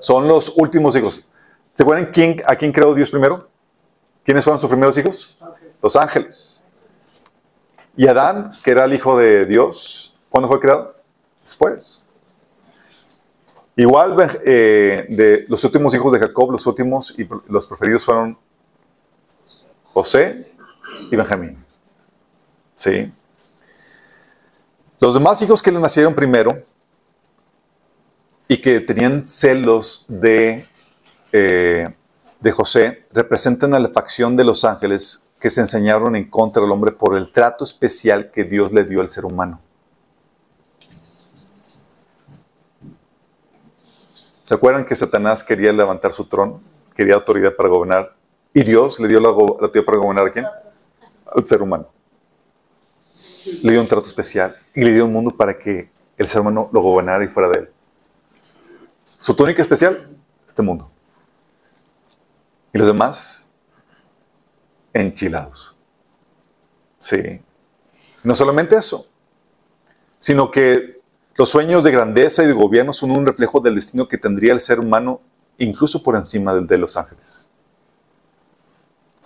Son 0.00 0.28
los 0.28 0.52
últimos 0.54 0.94
hijos. 0.96 1.30
¿Se 1.72 1.82
acuerdan 1.82 2.10
quién, 2.12 2.36
a 2.46 2.54
quién 2.56 2.72
creó 2.72 2.92
Dios 2.94 3.08
primero? 3.08 3.48
¿Quiénes 4.22 4.44
fueron 4.44 4.60
sus 4.60 4.68
primeros 4.68 4.98
hijos? 4.98 5.38
Los 5.82 5.96
ángeles. 5.96 6.62
Y 7.98 8.06
Adán, 8.06 8.52
que 8.62 8.70
era 8.70 8.84
el 8.84 8.94
hijo 8.94 9.18
de 9.18 9.44
Dios, 9.44 10.14
¿cuándo 10.28 10.46
fue 10.46 10.60
creado? 10.60 10.94
Después. 11.42 12.04
Igual 13.74 14.16
eh, 14.44 15.04
de 15.08 15.44
los 15.48 15.64
últimos 15.64 15.92
hijos 15.94 16.12
de 16.12 16.20
Jacob, 16.20 16.52
los 16.52 16.64
últimos 16.68 17.12
y 17.18 17.28
los 17.48 17.66
preferidos 17.66 18.04
fueron 18.04 18.38
José 19.92 20.48
y 21.10 21.16
Benjamín. 21.16 21.64
¿Sí? 22.76 23.12
Los 25.00 25.14
demás 25.14 25.42
hijos 25.42 25.60
que 25.60 25.72
le 25.72 25.80
nacieron 25.80 26.14
primero 26.14 26.62
y 28.46 28.60
que 28.60 28.78
tenían 28.78 29.26
celos 29.26 30.04
de, 30.06 30.64
eh, 31.32 31.92
de 32.38 32.52
José 32.52 33.06
representan 33.12 33.74
a 33.74 33.80
la 33.80 33.88
facción 33.88 34.36
de 34.36 34.44
los 34.44 34.64
ángeles 34.64 35.27
que 35.40 35.50
se 35.50 35.60
enseñaron 35.60 36.16
en 36.16 36.28
contra 36.28 36.62
del 36.62 36.70
hombre 36.70 36.92
por 36.92 37.16
el 37.16 37.32
trato 37.32 37.64
especial 37.64 38.30
que 38.30 38.44
Dios 38.44 38.72
le 38.72 38.84
dio 38.84 39.00
al 39.00 39.10
ser 39.10 39.24
humano. 39.24 39.60
¿Se 44.42 44.54
acuerdan 44.54 44.84
que 44.84 44.96
Satanás 44.96 45.44
quería 45.44 45.72
levantar 45.72 46.12
su 46.12 46.24
trono? 46.24 46.62
Quería 46.96 47.14
autoridad 47.14 47.54
para 47.54 47.68
gobernar. 47.68 48.16
¿Y 48.54 48.62
Dios 48.64 48.98
le 48.98 49.06
dio 49.06 49.20
la, 49.20 49.28
la 49.28 49.34
autoridad 49.34 49.84
para 49.84 49.98
gobernar 49.98 50.26
a 50.26 50.32
quién? 50.32 50.46
Al 51.26 51.44
ser 51.44 51.62
humano. 51.62 51.88
Le 53.62 53.72
dio 53.72 53.80
un 53.80 53.86
trato 53.86 54.06
especial 54.06 54.56
y 54.74 54.84
le 54.84 54.92
dio 54.92 55.04
un 55.04 55.12
mundo 55.12 55.36
para 55.36 55.58
que 55.58 55.90
el 56.16 56.28
ser 56.28 56.40
humano 56.40 56.68
lo 56.72 56.80
gobernara 56.80 57.22
y 57.22 57.28
fuera 57.28 57.48
de 57.50 57.58
él. 57.58 57.70
Su 59.18 59.34
túnica 59.34 59.62
especial, 59.62 60.08
este 60.46 60.62
mundo. 60.62 60.90
Y 62.72 62.78
los 62.78 62.86
demás, 62.86 63.47
enchilados. 64.98 65.76
Sí. 66.98 67.40
No 68.24 68.34
solamente 68.34 68.76
eso, 68.76 69.06
sino 70.18 70.50
que 70.50 71.00
los 71.36 71.48
sueños 71.48 71.84
de 71.84 71.92
grandeza 71.92 72.42
y 72.42 72.46
de 72.46 72.52
gobierno 72.52 72.92
son 72.92 73.12
un 73.12 73.24
reflejo 73.24 73.60
del 73.60 73.76
destino 73.76 74.08
que 74.08 74.18
tendría 74.18 74.52
el 74.52 74.60
ser 74.60 74.80
humano 74.80 75.20
incluso 75.58 76.02
por 76.02 76.16
encima 76.16 76.52
del 76.52 76.66
de 76.66 76.78
los 76.78 76.96
ángeles, 76.96 77.48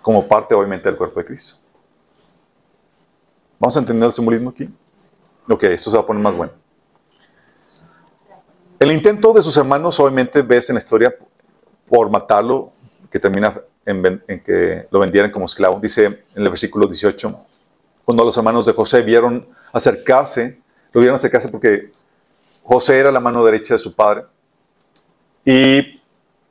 como 0.02 0.26
parte 0.26 0.54
obviamente 0.54 0.88
del 0.88 0.98
cuerpo 0.98 1.20
de 1.20 1.26
Cristo. 1.26 1.56
¿Vamos 3.58 3.76
a 3.76 3.80
entender 3.80 4.06
el 4.06 4.12
simbolismo 4.12 4.50
aquí? 4.50 4.68
Ok, 5.48 5.64
esto 5.64 5.90
se 5.90 5.96
va 5.96 6.02
a 6.02 6.06
poner 6.06 6.22
más 6.22 6.34
bueno. 6.34 6.52
El 8.78 8.90
intento 8.90 9.32
de 9.32 9.40
sus 9.40 9.56
hermanos, 9.56 10.00
obviamente, 10.00 10.42
ves 10.42 10.68
en 10.68 10.74
la 10.74 10.78
historia 10.78 11.14
por 11.86 12.10
matarlo, 12.10 12.68
que 13.10 13.20
termina 13.20 13.54
en, 13.86 14.42
que 14.44 14.84
lo 14.90 15.00
vendieran 15.00 15.30
como 15.30 15.46
esclavo. 15.46 15.80
Dice 15.80 16.04
en 16.06 16.42
el 16.42 16.48
versículo 16.48 16.86
18, 16.86 17.46
cuando 18.04 18.24
los 18.24 18.36
hermanos 18.36 18.66
de 18.66 18.72
José 18.72 19.02
vieron 19.02 19.48
acercarse, 19.72 20.60
lo 20.92 21.00
vieron 21.00 21.16
acercarse 21.16 21.48
porque 21.48 21.92
José 22.62 22.98
era 22.98 23.10
la 23.10 23.20
mano 23.20 23.44
derecha 23.44 23.74
de 23.74 23.78
su 23.78 23.94
padre 23.94 24.24
y 25.44 26.00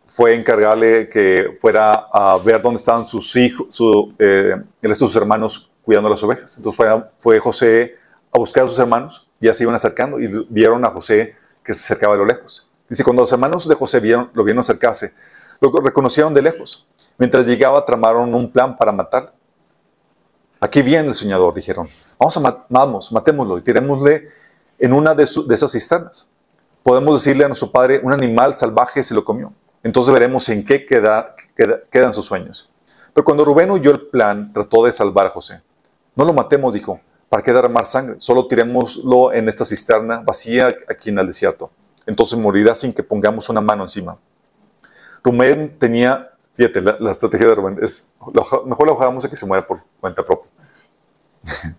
fue 0.05 0.35
encargarle 0.35 1.07
que 1.07 1.57
fuera 1.61 1.93
a 2.11 2.37
ver 2.37 2.61
dónde 2.61 2.77
estaban 2.77 3.05
sus 3.05 3.35
hijos, 3.35 3.67
su, 3.69 4.13
eh, 4.19 4.55
el 4.81 4.89
resto 4.89 5.05
de 5.05 5.09
sus 5.09 5.15
hermanos 5.15 5.71
cuidando 5.83 6.09
las 6.09 6.21
ovejas. 6.23 6.57
Entonces 6.57 6.77
fue, 6.77 7.03
fue 7.17 7.39
José 7.39 7.95
a 8.33 8.39
buscar 8.39 8.65
a 8.65 8.67
sus 8.67 8.79
hermanos, 8.79 9.29
ya 9.39 9.53
se 9.53 9.63
iban 9.63 9.75
acercando 9.75 10.19
y 10.19 10.27
vieron 10.49 10.83
a 10.85 10.89
José 10.89 11.35
que 11.63 11.73
se 11.73 11.79
acercaba 11.79 12.13
de 12.13 12.19
lo 12.19 12.25
lejos. 12.25 12.69
Dice, 12.89 13.05
cuando 13.05 13.21
los 13.21 13.31
hermanos 13.31 13.67
de 13.69 13.75
José 13.75 14.01
vieron, 14.01 14.29
lo 14.33 14.43
vieron 14.43 14.59
acercarse, 14.59 15.13
lo 15.62 15.71
reconocieron 15.82 16.34
de 16.34 16.41
lejos. 16.41 16.88
Mientras 17.17 17.45
llegaba, 17.45 17.86
tramaron 17.86 18.34
un 18.34 18.52
plan 18.52 18.76
para 18.78 18.91
matarlo. 18.91 19.32
Aquí 20.60 20.82
viene 20.82 21.08
el 21.08 21.15
soñador, 21.15 21.54
dijeron. 21.54 21.88
Vamos 22.19 22.38
a 22.38 22.39
ma- 22.39 22.65
vamos, 22.69 23.12
matémoslo 23.12 23.58
y 23.58 23.62
tirémosle 23.62 24.30
en 24.80 24.93
una 24.93 25.13
de, 25.13 25.24
esas 25.24 25.71
cisternas. 25.71 26.28
Podemos 26.84 27.24
decirle 27.24 27.45
a 27.45 27.47
nuestro 27.47 27.71
padre, 27.71 28.00
un 28.04 28.12
animal 28.13 28.56
salvaje 28.56 29.04
se 29.04 29.13
lo 29.13 29.24
comió. 29.24 29.54
Entonces 29.84 30.13
veremos 30.13 30.47
en 30.50 30.65
qué 30.65 30.86
queda- 30.86 31.36
queda- 31.56 31.82
quedan 31.91 32.13
sus 32.13 32.26
sueños. 32.26 32.71
Pero 33.13 33.26
cuando 33.26 33.45
Rubén 33.45 33.69
oyó 33.71 33.91
el 33.91 34.08
plan, 34.08 34.52
trató 34.54 34.86
de 34.86 34.93
salvar 34.93 35.28
a 35.28 35.30
José. 35.30 35.62
No 36.15 36.26
lo 36.26 36.34
matemos, 36.34 36.74
dijo, 36.74 37.00
para 37.30 37.43
que 37.43 37.52
derramar 37.54 37.86
sangre. 37.86 38.15
Solo 38.19 38.47
tirémoslo 38.47 39.34
en 39.34 39.47
esta 39.50 39.65
cisterna 39.65 40.19
vacía 40.19 40.74
aquí 40.89 41.10
en 41.10 41.19
el 41.19 41.28
desierto. 41.28 41.71
Entonces 42.06 42.38
morirá 42.38 42.74
sin 42.76 42.93
que 42.93 43.04
pongamos 43.04 43.50
una 43.50 43.62
mano 43.62 43.84
encima. 43.84 44.17
Rubén 45.23 45.77
tenía, 45.77 46.31
fíjate, 46.55 46.81
la, 46.81 46.97
la 46.99 47.12
estrategia 47.12 47.47
de 47.47 47.55
Rubén 47.55 47.79
es, 47.81 48.07
mejor 48.65 48.88
lo 48.88 48.93
dejamos 48.93 49.25
a 49.25 49.29
que 49.29 49.36
se 49.36 49.45
muera 49.45 49.65
por 49.65 49.79
cuenta 49.99 50.23
propia. 50.23 50.49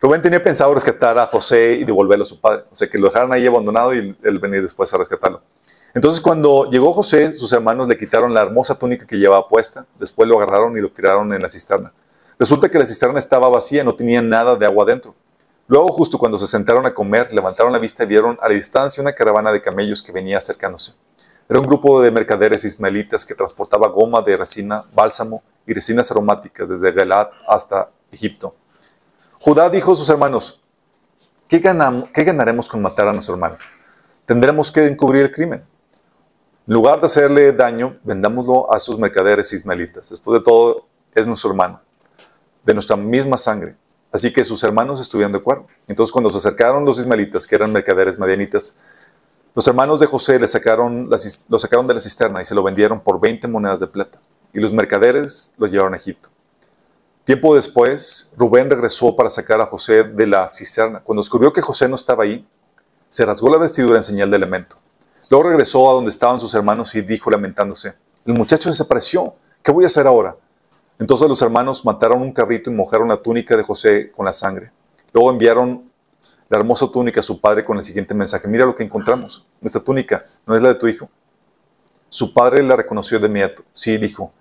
Rubén 0.00 0.20
tenía 0.20 0.42
pensado 0.42 0.74
rescatar 0.74 1.16
a 1.18 1.26
José 1.26 1.74
y 1.74 1.84
devolverlo 1.84 2.24
a 2.24 2.28
su 2.28 2.40
padre. 2.40 2.64
O 2.70 2.74
sea, 2.74 2.88
que 2.90 2.98
lo 2.98 3.06
dejaran 3.06 3.32
ahí 3.32 3.46
abandonado 3.46 3.94
y 3.94 4.16
él 4.22 4.38
venir 4.40 4.60
después 4.62 4.92
a 4.92 4.98
rescatarlo. 4.98 5.42
Entonces, 5.94 6.20
cuando 6.20 6.70
llegó 6.70 6.92
José, 6.94 7.36
sus 7.38 7.52
hermanos 7.52 7.86
le 7.86 7.98
quitaron 7.98 8.32
la 8.32 8.40
hermosa 8.40 8.74
túnica 8.74 9.06
que 9.06 9.16
llevaba 9.16 9.46
puesta. 9.46 9.86
Después 9.98 10.28
lo 10.28 10.40
agarraron 10.40 10.76
y 10.76 10.80
lo 10.80 10.88
tiraron 10.88 11.32
en 11.34 11.42
la 11.42 11.50
cisterna. 11.50 11.92
Resulta 12.38 12.68
que 12.68 12.78
la 12.78 12.86
cisterna 12.86 13.18
estaba 13.18 13.48
vacía, 13.48 13.84
no 13.84 13.94
tenía 13.94 14.22
nada 14.22 14.56
de 14.56 14.64
agua 14.64 14.86
dentro. 14.86 15.14
Luego, 15.68 15.88
justo 15.88 16.18
cuando 16.18 16.38
se 16.38 16.46
sentaron 16.46 16.86
a 16.86 16.94
comer, 16.94 17.32
levantaron 17.32 17.72
la 17.72 17.78
vista 17.78 18.04
y 18.04 18.06
vieron 18.06 18.38
a 18.40 18.48
la 18.48 18.54
distancia 18.54 19.02
una 19.02 19.12
caravana 19.12 19.52
de 19.52 19.60
camellos 19.60 20.02
que 20.02 20.12
venía 20.12 20.38
acercándose. 20.38 20.94
Era 21.48 21.60
un 21.60 21.66
grupo 21.66 22.00
de 22.00 22.10
mercaderes 22.10 22.64
ismaelitas 22.64 23.26
que 23.26 23.34
transportaba 23.34 23.88
goma 23.88 24.22
de 24.22 24.36
resina, 24.36 24.84
bálsamo 24.94 25.42
y 25.66 25.74
resinas 25.74 26.10
aromáticas 26.10 26.68
desde 26.68 26.92
Galat 26.92 27.30
hasta 27.46 27.90
Egipto. 28.10 28.54
Judá 29.40 29.68
dijo 29.68 29.92
a 29.92 29.96
sus 29.96 30.08
hermanos, 30.08 30.62
¿qué, 31.48 31.60
qué 31.60 32.24
ganaremos 32.24 32.68
con 32.68 32.80
matar 32.80 33.08
a 33.08 33.12
nuestro 33.12 33.34
hermano? 33.34 33.56
Tendremos 34.24 34.70
que 34.70 34.86
encubrir 34.86 35.22
el 35.22 35.32
crimen. 35.32 35.64
En 36.66 36.74
lugar 36.74 37.00
de 37.00 37.06
hacerle 37.06 37.52
daño, 37.52 37.98
vendámoslo 38.04 38.72
a 38.72 38.76
esos 38.76 38.98
mercaderes 38.98 39.52
ismaelitas. 39.52 40.10
Después 40.10 40.38
de 40.38 40.44
todo, 40.44 40.86
es 41.12 41.26
nuestro 41.26 41.50
hermano, 41.50 41.80
de 42.64 42.72
nuestra 42.72 42.96
misma 42.96 43.36
sangre. 43.36 43.76
Así 44.12 44.32
que 44.32 44.44
sus 44.44 44.62
hermanos 44.62 45.00
estuvieron 45.00 45.32
de 45.32 45.38
acuerdo. 45.38 45.66
Entonces, 45.88 46.12
cuando 46.12 46.30
se 46.30 46.36
acercaron 46.36 46.84
los 46.84 46.98
ismaelitas, 46.98 47.46
que 47.46 47.56
eran 47.56 47.72
mercaderes 47.72 48.18
madianitas, 48.18 48.76
los 49.54 49.68
hermanos 49.68 50.00
de 50.00 50.06
José 50.06 50.38
le 50.40 50.48
sacaron 50.48 51.10
lo 51.10 51.58
sacaron 51.58 51.86
de 51.86 51.94
la 51.94 52.00
cisterna 52.00 52.40
y 52.40 52.44
se 52.44 52.54
lo 52.54 52.62
vendieron 52.62 53.00
por 53.00 53.20
20 53.20 53.48
monedas 53.48 53.80
de 53.80 53.86
plata. 53.86 54.18
Y 54.54 54.60
los 54.60 54.72
mercaderes 54.72 55.52
lo 55.58 55.66
llevaron 55.66 55.94
a 55.94 55.96
Egipto. 55.96 56.30
Tiempo 57.24 57.54
después, 57.54 58.32
Rubén 58.36 58.68
regresó 58.68 59.14
para 59.14 59.30
sacar 59.30 59.60
a 59.60 59.66
José 59.66 60.04
de 60.04 60.26
la 60.26 60.48
cisterna. 60.48 61.00
Cuando 61.00 61.20
descubrió 61.20 61.52
que 61.52 61.60
José 61.60 61.88
no 61.88 61.94
estaba 61.94 62.24
ahí, 62.24 62.46
se 63.08 63.24
rasgó 63.24 63.50
la 63.50 63.58
vestidura 63.58 63.96
en 63.96 64.02
señal 64.02 64.30
de 64.30 64.38
lamento. 64.38 64.76
Luego 65.30 65.48
regresó 65.48 65.88
a 65.88 65.94
donde 65.94 66.10
estaban 66.10 66.40
sus 66.40 66.54
hermanos 66.54 66.94
y 66.94 67.02
dijo 67.02 67.30
lamentándose, 67.30 67.94
el 68.24 68.34
muchacho 68.34 68.68
desapareció, 68.68 69.34
¿qué 69.62 69.70
voy 69.70 69.84
a 69.84 69.86
hacer 69.86 70.06
ahora? 70.06 70.36
Entonces 70.98 71.28
los 71.28 71.40
hermanos 71.42 71.84
mataron 71.84 72.22
un 72.22 72.32
cabrito 72.32 72.70
y 72.70 72.74
mojaron 72.74 73.08
la 73.08 73.22
túnica 73.22 73.56
de 73.56 73.62
José 73.62 74.10
con 74.10 74.26
la 74.26 74.32
sangre. 74.32 74.72
Luego 75.12 75.30
enviaron 75.30 75.91
la 76.52 76.58
hermosa 76.58 76.86
túnica 76.92 77.20
a 77.20 77.22
su 77.22 77.40
padre 77.40 77.64
con 77.64 77.78
el 77.78 77.84
siguiente 77.84 78.12
mensaje, 78.12 78.46
mira 78.46 78.66
lo 78.66 78.76
que 78.76 78.82
encontramos, 78.82 79.46
esta 79.62 79.80
túnica 79.80 80.22
no 80.44 80.54
es 80.54 80.60
la 80.60 80.68
de 80.68 80.74
tu 80.74 80.86
hijo. 80.86 81.08
Su 82.10 82.34
padre 82.34 82.62
la 82.62 82.76
reconoció 82.76 83.18
de 83.18 83.26
inmediato. 83.26 83.64
Sí, 83.72 83.96
dijo. 83.96 84.32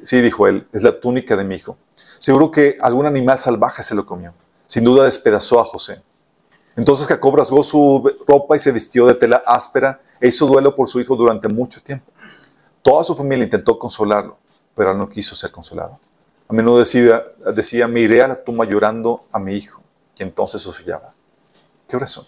Sí, 0.00 0.20
dijo 0.20 0.46
él, 0.46 0.68
es 0.72 0.84
la 0.84 1.00
túnica 1.00 1.36
de 1.36 1.42
mi 1.42 1.56
hijo. 1.56 1.76
Seguro 2.18 2.52
que 2.52 2.78
algún 2.80 3.04
animal 3.04 3.36
salvaje 3.40 3.82
se 3.82 3.96
lo 3.96 4.06
comió. 4.06 4.32
Sin 4.68 4.84
duda 4.84 5.06
despedazó 5.06 5.58
a 5.58 5.64
José. 5.64 6.00
Entonces 6.76 7.08
Jacob 7.08 7.34
rasgó 7.34 7.64
su 7.64 8.08
ropa 8.28 8.54
y 8.54 8.60
se 8.60 8.70
vistió 8.70 9.08
de 9.08 9.14
tela 9.14 9.42
áspera 9.44 10.00
e 10.20 10.28
hizo 10.28 10.46
duelo 10.46 10.76
por 10.76 10.88
su 10.88 11.00
hijo 11.00 11.16
durante 11.16 11.48
mucho 11.48 11.82
tiempo. 11.82 12.12
Toda 12.80 13.02
su 13.02 13.16
familia 13.16 13.42
intentó 13.42 13.76
consolarlo, 13.76 14.38
pero 14.76 14.92
él 14.92 14.98
no 14.98 15.08
quiso 15.08 15.34
ser 15.34 15.50
consolado. 15.50 15.98
A 16.46 16.52
menudo 16.52 16.78
decía, 16.78 17.24
decía 17.56 17.88
me 17.88 17.98
iré 17.98 18.22
a 18.22 18.28
la 18.28 18.36
tumba 18.40 18.64
llorando 18.66 19.24
a 19.32 19.40
mi 19.40 19.56
hijo. 19.56 19.82
Y 20.16 20.22
entonces 20.22 20.62
sollaba. 20.62 21.12
¿Qué 21.90 21.96
oración? 21.96 22.24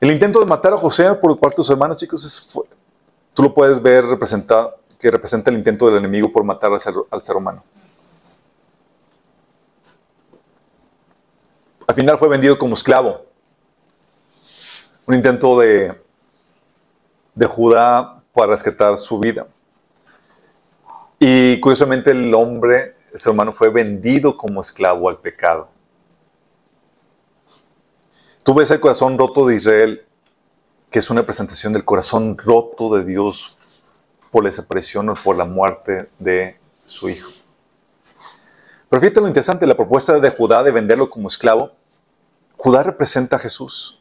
El 0.00 0.10
intento 0.10 0.40
de 0.40 0.46
matar 0.46 0.72
a 0.72 0.78
José 0.78 1.14
por 1.14 1.38
parte 1.38 1.56
de 1.56 1.62
sus 1.64 1.70
hermanos, 1.70 1.98
chicos, 1.98 2.24
es, 2.24 2.58
tú 3.34 3.42
lo 3.42 3.52
puedes 3.52 3.82
ver 3.82 4.06
representado, 4.06 4.78
que 4.98 5.10
representa 5.10 5.50
el 5.50 5.58
intento 5.58 5.86
del 5.86 5.98
enemigo 5.98 6.32
por 6.32 6.42
matar 6.42 6.72
al 6.72 6.80
ser, 6.80 7.36
humano. 7.36 7.62
Al 11.86 11.94
final 11.94 12.16
fue 12.16 12.28
vendido 12.28 12.56
como 12.56 12.72
esclavo. 12.72 13.26
Un 15.04 15.14
intento 15.14 15.58
de, 15.58 16.00
de 17.34 17.46
Judá 17.46 18.22
para 18.32 18.52
rescatar 18.52 18.96
su 18.96 19.18
vida. 19.18 19.46
Y 21.18 21.60
curiosamente 21.60 22.10
el 22.12 22.32
hombre, 22.32 22.96
el 23.12 23.20
ser 23.20 23.32
humano, 23.32 23.52
fue 23.52 23.68
vendido 23.68 24.34
como 24.34 24.62
esclavo 24.62 25.10
al 25.10 25.18
pecado. 25.18 25.73
Tú 28.44 28.52
ves 28.52 28.70
el 28.70 28.78
corazón 28.78 29.16
roto 29.16 29.46
de 29.46 29.56
Israel, 29.56 30.04
que 30.90 30.98
es 30.98 31.08
una 31.08 31.24
presentación 31.24 31.72
del 31.72 31.86
corazón 31.86 32.36
roto 32.36 32.94
de 32.94 33.06
Dios 33.06 33.56
por 34.30 34.44
la 34.44 34.50
desaparición 34.50 35.08
o 35.08 35.14
por 35.14 35.36
la 35.36 35.46
muerte 35.46 36.10
de 36.18 36.58
su 36.84 37.08
hijo. 37.08 37.30
Pero 38.90 39.00
fíjate 39.00 39.20
lo 39.22 39.28
interesante, 39.28 39.66
la 39.66 39.74
propuesta 39.76 40.20
de 40.20 40.30
Judá 40.30 40.62
de 40.62 40.72
venderlo 40.72 41.08
como 41.08 41.28
esclavo, 41.28 41.72
Judá 42.58 42.82
representa 42.82 43.36
a 43.36 43.40
Jesús, 43.40 43.98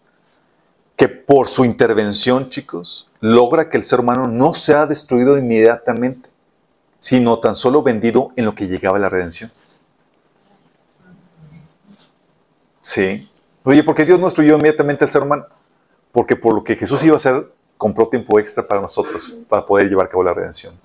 que 0.97 1.07
por 1.07 1.47
su 1.47 1.63
intervención, 1.63 2.49
chicos, 2.49 3.09
logra 3.21 3.69
que 3.69 3.77
el 3.77 3.85
ser 3.85 4.01
humano 4.01 4.27
no 4.27 4.53
sea 4.53 4.85
destruido 4.85 5.37
inmediatamente, 5.37 6.29
sino 6.99 7.39
tan 7.39 7.55
solo 7.55 7.81
vendido 7.81 8.33
en 8.35 8.43
lo 8.43 8.55
que 8.55 8.67
llegaba 8.67 8.99
la 8.99 9.07
redención. 9.07 9.53
Sí. 12.81 13.29
Oye, 13.63 13.83
¿por 13.83 13.95
qué 13.95 14.05
Dios 14.05 14.19
no 14.19 14.25
destruyó 14.25 14.55
inmediatamente 14.55 15.05
al 15.05 15.09
ser 15.09 15.21
humano? 15.21 15.47
Porque 16.11 16.35
por 16.35 16.53
lo 16.53 16.63
que 16.63 16.75
Jesús 16.75 17.03
iba 17.03 17.13
a 17.13 17.17
hacer, 17.17 17.51
compró 17.77 18.07
tiempo 18.09 18.39
extra 18.39 18.67
para 18.67 18.81
nosotros, 18.81 19.33
para 19.47 19.65
poder 19.65 19.89
llevar 19.89 20.07
a 20.07 20.09
cabo 20.09 20.23
la 20.23 20.33
redención. 20.33 20.79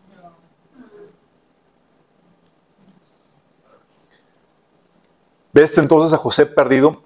¿Ves 5.52 5.76
entonces 5.76 6.12
a 6.12 6.18
José 6.18 6.46
perdido? 6.46 7.02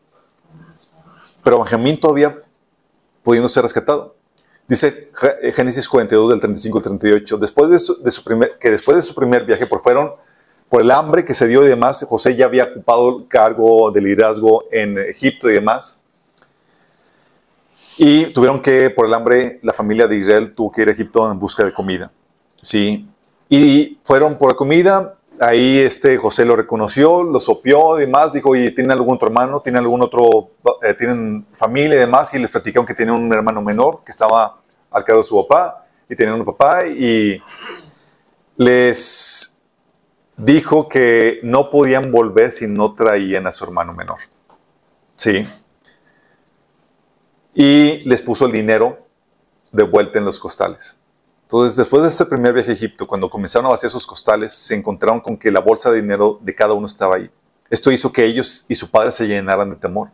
Pero 1.43 1.59
Benjamín 1.59 1.99
todavía 1.99 2.37
pudiendo 3.23 3.49
ser 3.49 3.63
rescatado. 3.63 4.15
Dice 4.69 5.11
Génesis 5.55 5.89
42 5.89 6.31
del 6.31 6.41
35 6.41 6.79
al 6.79 6.85
38, 6.85 7.39
después 7.39 7.71
de 7.71 7.79
su, 7.79 8.03
de 8.03 8.11
su 8.11 8.23
primer, 8.23 8.59
que 8.59 8.71
después 8.71 8.97
de 8.97 9.03
su 9.03 9.15
primer 9.15 9.45
viaje 9.45 9.67
por 9.67 9.83
fueron 9.83 10.13
por 10.73 10.81
el 10.81 10.91
hambre 10.91 11.27
que 11.27 11.35
se 11.35 11.47
dio 11.49 11.63
y 11.67 11.69
demás, 11.69 12.03
José 12.09 12.35
ya 12.35 12.47
había 12.47 12.65
ocupado 12.65 13.19
el 13.19 13.29
cargo 13.29 13.91
de 13.91 14.01
liderazgo 14.01 14.65
en 14.73 14.97
Egipto 14.97 15.51
y 15.51 15.53
demás. 15.53 16.03
Y 17.99 18.25
tuvieron 18.33 18.63
que, 18.63 18.89
por 18.89 19.05
el 19.05 19.13
hambre, 19.13 19.61
la 19.63 19.75
familia 19.75 20.07
de 20.07 20.17
Israel 20.17 20.55
tuvo 20.55 20.73
que 20.73 20.81
ir 20.81 20.89
a 20.89 20.93
Egipto 20.93 21.31
en 21.31 21.39
busca 21.39 21.63
de 21.63 21.75
comida. 21.75 22.11
¿sí? 22.55 23.07
Y 23.51 23.99
fueron 24.03 24.39
por 24.39 24.49
la 24.49 24.55
comida, 24.55 25.19
ahí 25.39 25.79
este 25.79 26.17
José 26.17 26.47
lo 26.47 26.57
reconoció, 26.57 27.23
lo 27.23 27.39
sopió 27.39 27.99
y 27.99 28.07
demás, 28.07 28.33
dijo, 28.33 28.49
oye, 28.49 28.71
¿tienen 28.71 28.93
algún 28.93 29.17
otro 29.17 29.29
hermano? 29.29 29.61
¿Tienen 29.61 29.83
algún 29.83 30.01
otro, 30.01 30.53
eh, 30.81 30.95
tienen 30.95 31.45
familia 31.55 31.97
y 31.97 32.01
demás? 32.01 32.33
Y 32.33 32.39
les 32.39 32.51
platicaron 32.51 32.87
que 32.87 32.95
tienen 32.95 33.15
un 33.15 33.31
hermano 33.31 33.61
menor 33.61 34.01
que 34.07 34.11
estaba 34.11 34.59
al 34.91 35.05
cargo 35.05 35.21
de 35.21 35.29
su 35.29 35.47
papá 35.47 35.85
y 36.09 36.17
tenían 36.17 36.41
un 36.41 36.47
papá 36.47 36.87
y 36.87 37.43
les 38.57 39.52
dijo 40.45 40.89
que 40.89 41.41
no 41.43 41.71
podían 41.71 42.11
volver 42.11 42.51
si 42.51 42.67
no 42.67 42.95
traían 42.95 43.47
a 43.47 43.53
su 43.53 43.65
hermano 43.65 43.95
menor. 43.95 44.19
¿Sí? 45.17 45.45
Y 47.55 48.01
les 48.09 48.23
puso 48.23 48.47
el 48.47 48.53
dinero 48.53 49.07
de 49.71 49.85
vuelta 49.85 50.19
en 50.19 50.25
los 50.25 50.39
costales. 50.39 50.99
Entonces, 51.43 51.77
después 51.77 52.03
de 52.03 52.09
este 52.09 52.27
primer 52.27 52.55
viaje 52.55 52.71
a 52.71 52.75
Egipto, 52.75 53.07
cuando 53.07 53.31
comenzaron 53.31 53.67
a 53.67 53.71
vaciar 53.71 53.91
sus 53.91 54.07
costales, 54.07 54.53
se 54.53 54.75
encontraron 54.75 55.21
con 55.21 55.37
que 55.37 55.51
la 55.51 55.61
bolsa 55.61 55.91
de 55.91 56.01
dinero 56.01 56.39
de 56.41 56.55
cada 56.55 56.73
uno 56.73 56.87
estaba 56.87 57.17
ahí. 57.17 57.31
Esto 57.71 57.93
hizo 57.93 58.11
que 58.11 58.25
ellos 58.25 58.65
y 58.69 58.75
su 58.75 58.91
padre 58.91 59.13
se 59.13 59.27
llenaran 59.27 59.71
de 59.71 59.77
temor. 59.77 60.11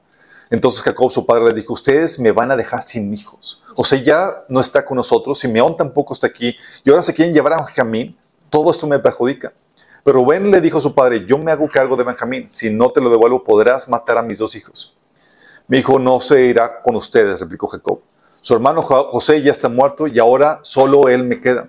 Entonces 0.51 0.83
Jacob, 0.83 1.11
su 1.11 1.24
padre, 1.24 1.45
les 1.47 1.57
dijo, 1.57 1.72
ustedes 1.72 2.18
me 2.18 2.33
van 2.33 2.51
a 2.51 2.57
dejar 2.57 2.83
sin 2.83 3.14
hijos. 3.14 3.62
O 3.76 3.85
sea, 3.85 4.03
ya 4.03 4.45
no 4.49 4.61
está 4.61 4.85
con 4.85 4.97
nosotros, 4.97 5.39
Simeón 5.39 5.76
tampoco 5.76 6.12
está 6.12 6.26
aquí, 6.26 6.57
y 6.85 6.91
ahora 6.91 7.03
se 7.03 7.14
quieren 7.14 7.35
llevar 7.35 7.53
a 7.53 7.64
Benjamín, 7.64 8.16
todo 8.51 8.70
esto 8.70 8.87
me 8.87 8.99
perjudica. 8.99 9.53
Pero 10.05 10.24
Ben 10.24 10.51
le 10.51 10.61
dijo 10.61 10.78
a 10.78 10.80
su 10.80 10.94
padre, 10.94 11.26
yo 11.26 11.38
me 11.38 11.53
hago 11.53 11.68
cargo 11.68 11.96
de 11.96 12.05
Benjamín, 12.05 12.46
si 12.51 12.72
no 12.72 12.90
te 12.90 13.01
lo 13.01 13.11
devuelvo 13.11 13.44
podrás 13.44 13.88
matar 13.88 14.18
a 14.18 14.22
mis 14.22 14.38
dos 14.38 14.55
hijos. 14.57 14.96
Mi 15.66 15.78
hijo 15.78 15.99
no 15.99 16.20
se 16.20 16.42
irá 16.42 16.82
con 16.82 16.96
ustedes, 16.96 17.40
replicó 17.40 17.68
Jacob. 17.68 18.01
Su 18.40 18.55
hermano 18.55 18.82
José 18.82 19.42
ya 19.42 19.51
está 19.51 19.68
muerto 19.68 20.07
y 20.07 20.18
ahora 20.18 20.61
solo 20.62 21.09
él 21.09 21.24
me 21.24 21.40
queda. 21.40 21.68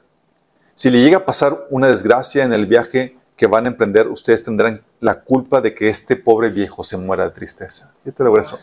Si 0.76 0.90
le 0.90 1.02
llega 1.02 1.18
a 1.18 1.26
pasar 1.26 1.68
una 1.70 1.88
desgracia 1.88 2.46
en 2.46 2.54
el 2.54 2.66
viaje 2.66 3.18
que 3.36 3.48
van 3.48 3.66
a 3.66 3.70
emprender, 3.70 4.08
ustedes 4.08 4.44
tendrán 4.44 4.82
la 5.00 5.22
culpa 5.22 5.60
de 5.60 5.74
que 5.74 5.90
este 5.90 6.16
pobre 6.16 6.50
viejo 6.50 6.84
se 6.84 6.98
muera 6.98 7.26
de 7.26 7.32
tristeza. 7.32 7.94
¿Qué 8.04 8.12
te 8.12 8.24
eso? 8.40 8.60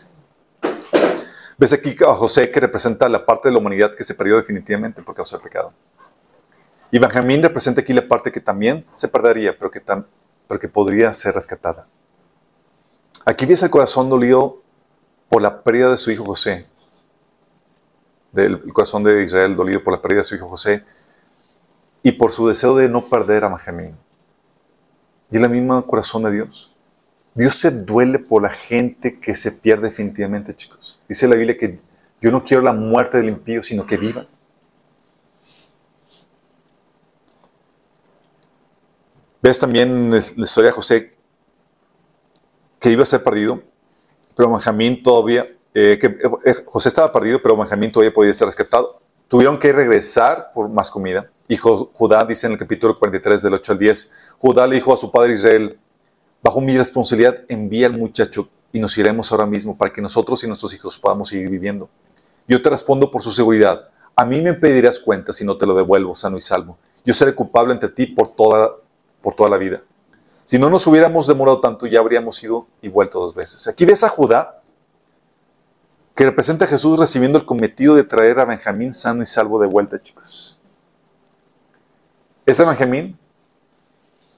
Ves 1.59 1.73
aquí 1.73 1.95
a 2.07 2.13
José 2.13 2.51
que 2.51 2.59
representa 2.59 3.09
la 3.09 3.25
parte 3.25 3.49
de 3.49 3.53
la 3.53 3.59
humanidad 3.59 3.93
que 3.95 4.03
se 4.03 4.15
perdió 4.15 4.37
definitivamente 4.37 5.01
por 5.01 5.15
causa 5.15 5.37
del 5.37 5.43
pecado. 5.43 5.73
Y 6.91 6.99
Benjamín 6.99 7.43
representa 7.43 7.81
aquí 7.81 7.93
la 7.93 8.07
parte 8.07 8.31
que 8.31 8.39
también 8.39 8.85
se 8.93 9.07
perdería, 9.07 9.57
pero 9.57 9.69
que, 9.69 9.81
pero 9.81 10.71
podría 10.71 11.11
ser 11.13 11.35
rescatada. 11.35 11.87
Aquí 13.25 13.45
ves 13.45 13.61
el 13.63 13.69
corazón 13.69 14.09
dolido 14.09 14.61
por 15.27 15.41
la 15.41 15.63
pérdida 15.63 15.91
de 15.91 15.97
su 15.97 16.11
hijo 16.11 16.23
José, 16.23 16.65
del 18.31 18.71
corazón 18.71 19.03
de 19.03 19.23
Israel 19.23 19.55
dolido 19.55 19.83
por 19.83 19.93
la 19.93 20.01
pérdida 20.01 20.19
de 20.19 20.23
su 20.25 20.35
hijo 20.35 20.47
José 20.47 20.83
y 22.03 22.13
por 22.13 22.31
su 22.31 22.47
deseo 22.47 22.75
de 22.75 22.87
no 22.87 23.09
perder 23.09 23.43
a 23.43 23.49
Benjamín. 23.49 23.97
Y 25.29 25.35
es 25.35 25.41
la 25.41 25.49
misma 25.49 25.81
corazón 25.81 26.23
de 26.23 26.31
Dios. 26.31 26.73
Dios 27.33 27.55
se 27.55 27.69
duele 27.69 28.19
por 28.19 28.41
la 28.41 28.49
gente 28.49 29.19
que 29.19 29.35
se 29.35 29.51
pierde 29.51 29.89
definitivamente, 29.89 30.55
chicos. 30.55 30.99
Dice 31.07 31.27
la 31.27 31.35
Biblia 31.35 31.57
que 31.57 31.79
yo 32.21 32.31
no 32.31 32.43
quiero 32.45 32.63
la 32.63 32.73
muerte 32.73 33.17
del 33.17 33.29
impío, 33.29 33.61
sino 33.61 33.85
que 33.85 33.97
vivan. 33.97 34.27
Ves 39.47 39.59
también 39.59 40.11
la 40.11 40.43
historia 40.43 40.71
de 40.71 40.75
José 40.75 41.15
que 42.81 42.91
iba 42.91 43.03
a 43.03 43.05
ser 43.05 43.23
perdido, 43.23 43.63
pero 44.35 44.51
Benjamín 44.51 45.01
todavía, 45.01 45.47
eh, 45.73 45.97
que 46.01 46.07
eh, 46.07 46.53
José 46.65 46.89
estaba 46.89 47.13
perdido, 47.13 47.41
pero 47.41 47.55
Benjamín 47.55 47.89
todavía 47.89 48.13
podía 48.13 48.33
ser 48.33 48.47
rescatado. 48.47 48.99
Tuvieron 49.29 49.57
que 49.57 49.71
regresar 49.71 50.51
por 50.53 50.67
más 50.67 50.91
comida. 50.91 51.31
Y 51.47 51.55
Judá 51.55 52.25
dice 52.25 52.47
en 52.47 52.53
el 52.53 52.59
capítulo 52.59 52.99
43 52.99 53.41
del 53.41 53.53
8 53.53 53.71
al 53.71 53.77
10, 53.77 54.11
Judá 54.37 54.67
le 54.67 54.75
dijo 54.75 54.93
a 54.93 54.97
su 54.97 55.13
padre 55.13 55.35
Israel, 55.35 55.79
bajo 56.43 56.59
mi 56.59 56.77
responsabilidad 56.77 57.37
envía 57.47 57.87
al 57.87 57.97
muchacho 57.97 58.49
y 58.73 58.81
nos 58.81 58.97
iremos 58.97 59.31
ahora 59.31 59.45
mismo 59.45 59.77
para 59.77 59.93
que 59.93 60.01
nosotros 60.01 60.43
y 60.43 60.47
nuestros 60.47 60.73
hijos 60.73 60.99
podamos 60.99 61.29
seguir 61.29 61.49
viviendo. 61.49 61.89
Yo 62.49 62.61
te 62.61 62.69
respondo 62.69 63.09
por 63.09 63.21
su 63.21 63.31
seguridad. 63.31 63.87
A 64.13 64.25
mí 64.25 64.41
me 64.41 64.55
pedirás 64.55 64.99
cuenta 64.99 65.31
si 65.31 65.45
no 65.45 65.57
te 65.57 65.65
lo 65.65 65.73
devuelvo 65.73 66.13
sano 66.15 66.35
y 66.35 66.41
salvo. 66.41 66.77
Yo 67.05 67.13
seré 67.13 67.33
culpable 67.33 67.71
ante 67.71 67.87
ti 67.87 68.07
por 68.07 68.35
toda 68.35 68.75
por 69.27 69.35
toda 69.35 69.49
la 69.49 69.57
vida. 69.57 69.81
Si 70.45 70.57
no 70.57 70.69
nos 70.69 70.87
hubiéramos 70.87 71.27
demorado 71.27 71.59
tanto, 71.59 71.85
ya 71.85 71.99
habríamos 71.99 72.41
ido 72.41 72.65
y 72.81 72.87
vuelto 72.87 73.19
dos 73.19 73.35
veces. 73.35 73.67
Aquí 73.67 73.83
ves 73.83 74.05
a 74.05 74.07
Judá, 74.07 74.61
que 76.15 76.23
representa 76.23 76.63
a 76.63 76.67
Jesús 76.69 76.97
recibiendo 76.97 77.37
el 77.37 77.45
cometido 77.45 77.93
de 77.95 78.05
traer 78.05 78.39
a 78.39 78.45
Benjamín 78.45 78.93
sano 78.93 79.23
y 79.23 79.25
salvo 79.25 79.59
de 79.59 79.67
vuelta, 79.67 79.99
chicos. 79.99 80.57
Ese 82.45 82.63
Benjamín 82.63 83.19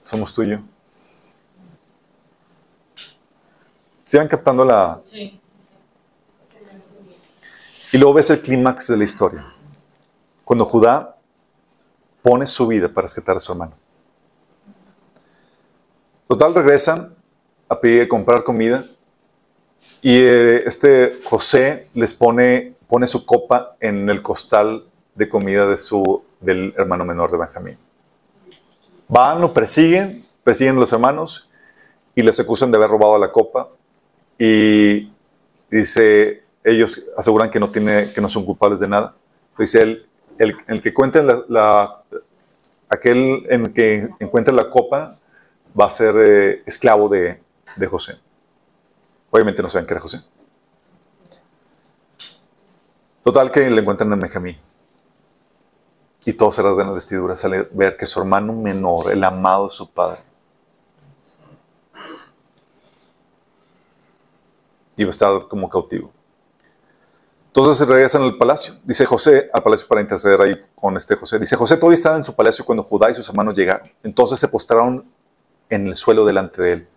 somos 0.02 0.34
tú 0.34 0.42
y 0.42 0.50
yo. 0.50 0.58
¿Se 4.06 4.18
van 4.18 4.28
captando 4.28 4.66
la...? 4.66 5.00
Sí. 5.06 5.40
Y 7.92 7.98
luego 8.00 8.16
ves 8.16 8.32
el 8.32 8.42
clímax 8.42 8.88
de 8.88 8.98
la 8.98 9.04
historia. 9.04 9.46
Cuando 10.44 10.66
Judá 10.66 11.16
pone 12.24 12.48
su 12.48 12.66
vida 12.66 12.92
para 12.92 13.06
rescatar 13.06 13.38
a 13.38 13.40
su 13.40 13.52
hermano. 13.52 13.76
Total, 16.30 16.54
regresan 16.54 17.16
a 17.68 17.82
pedir 17.82 18.08
comprar 18.08 18.44
comida 18.44 18.86
y 20.04 20.16
eh, 20.16 20.62
este 20.68 21.10
José 21.24 21.88
les 21.96 22.14
pone, 22.14 22.76
pone 22.88 23.08
su 23.08 23.26
copa 23.26 23.76
en 23.80 24.08
el 24.08 24.22
costal 24.22 24.86
de 25.16 25.28
comida 25.28 25.66
de 25.66 25.80
su, 25.80 26.24
del 26.40 26.76
hermano 26.78 27.04
menor 27.04 27.32
de 27.32 27.40
Benjamín. 27.40 27.78
Van, 29.08 29.42
lo 29.42 29.56
persiguen, 29.56 30.22
persiguen 30.44 30.78
a 30.78 30.82
los 30.82 30.94
hermanos 30.94 31.50
y 32.14 32.22
les 32.22 32.40
acusan 32.40 32.70
de 32.70 32.78
haber 32.78 32.92
robado 32.92 33.18
la 33.18 33.32
copa 33.32 33.70
y 34.38 35.12
dice, 35.72 36.44
ellos 36.64 37.10
aseguran 37.18 37.50
que 37.50 37.60
no, 37.60 37.72
tiene, 37.72 38.14
que 38.14 38.22
no 38.22 38.30
son 38.30 38.46
culpables 38.46 38.80
de 38.80 38.88
nada. 38.88 39.16
Dice 39.58 39.82
él, 39.82 40.06
el, 40.38 40.56
el 40.68 40.80
que 40.80 40.94
cuente 40.94 41.24
la, 41.24 42.04
aquel 42.88 43.48
en 43.50 43.74
que 43.74 44.10
encuentre 44.20 44.54
la 44.54 44.70
copa 44.70 45.19
va 45.78 45.86
a 45.86 45.90
ser 45.90 46.16
eh, 46.18 46.64
esclavo 46.66 47.10
de, 47.10 47.42
de 47.76 47.88
José. 47.88 48.20
Obviamente 49.32 49.62
no 49.62 49.70
saben 49.70 49.86
que 49.86 49.94
era 49.94 50.02
José. 50.02 50.22
Total 53.24 53.52
que 53.52 53.70
le 53.70 53.82
encuentran 53.82 54.12
a 54.14 54.16
Benjamín. 54.16 54.58
Y 56.26 56.34
todos 56.34 56.56
se 56.56 56.62
rasgan 56.62 56.88
las 56.88 56.96
vestiduras 56.96 57.44
al 57.46 57.70
ver 57.72 57.96
que 57.98 58.06
su 58.06 58.20
hermano 58.20 58.54
menor, 58.54 59.12
el 59.12 59.24
amado 59.24 59.66
de 59.66 59.72
su 59.72 59.90
padre, 59.90 60.22
iba 64.98 65.10
a 65.10 65.12
estar 65.12 65.48
como 65.48 65.70
cautivo. 65.70 66.12
Entonces 67.48 67.78
se 67.78 67.86
regresan 67.86 68.22
al 68.24 68.38
palacio. 68.38 68.74
Dice 68.84 69.06
José, 69.06 69.50
al 69.52 69.64
palacio 69.64 69.88
para 69.88 70.02
interceder 70.02 70.40
ahí 70.42 70.56
con 70.76 70.96
este 70.98 71.16
José. 71.16 71.40
Dice, 71.40 71.56
José 71.56 71.78
todavía 71.78 71.96
estaba 71.96 72.18
en 72.18 72.24
su 72.24 72.36
palacio 72.36 72.64
cuando 72.64 72.84
Judá 72.84 73.10
y 73.10 73.16
sus 73.16 73.28
hermanos 73.28 73.56
llegaron. 73.56 73.92
Entonces 74.04 74.38
se 74.38 74.48
postraron 74.48 75.12
en 75.70 75.88
el 75.88 75.96
suelo 75.96 76.26
delante 76.26 76.62
de 76.62 76.74
él. 76.74 76.88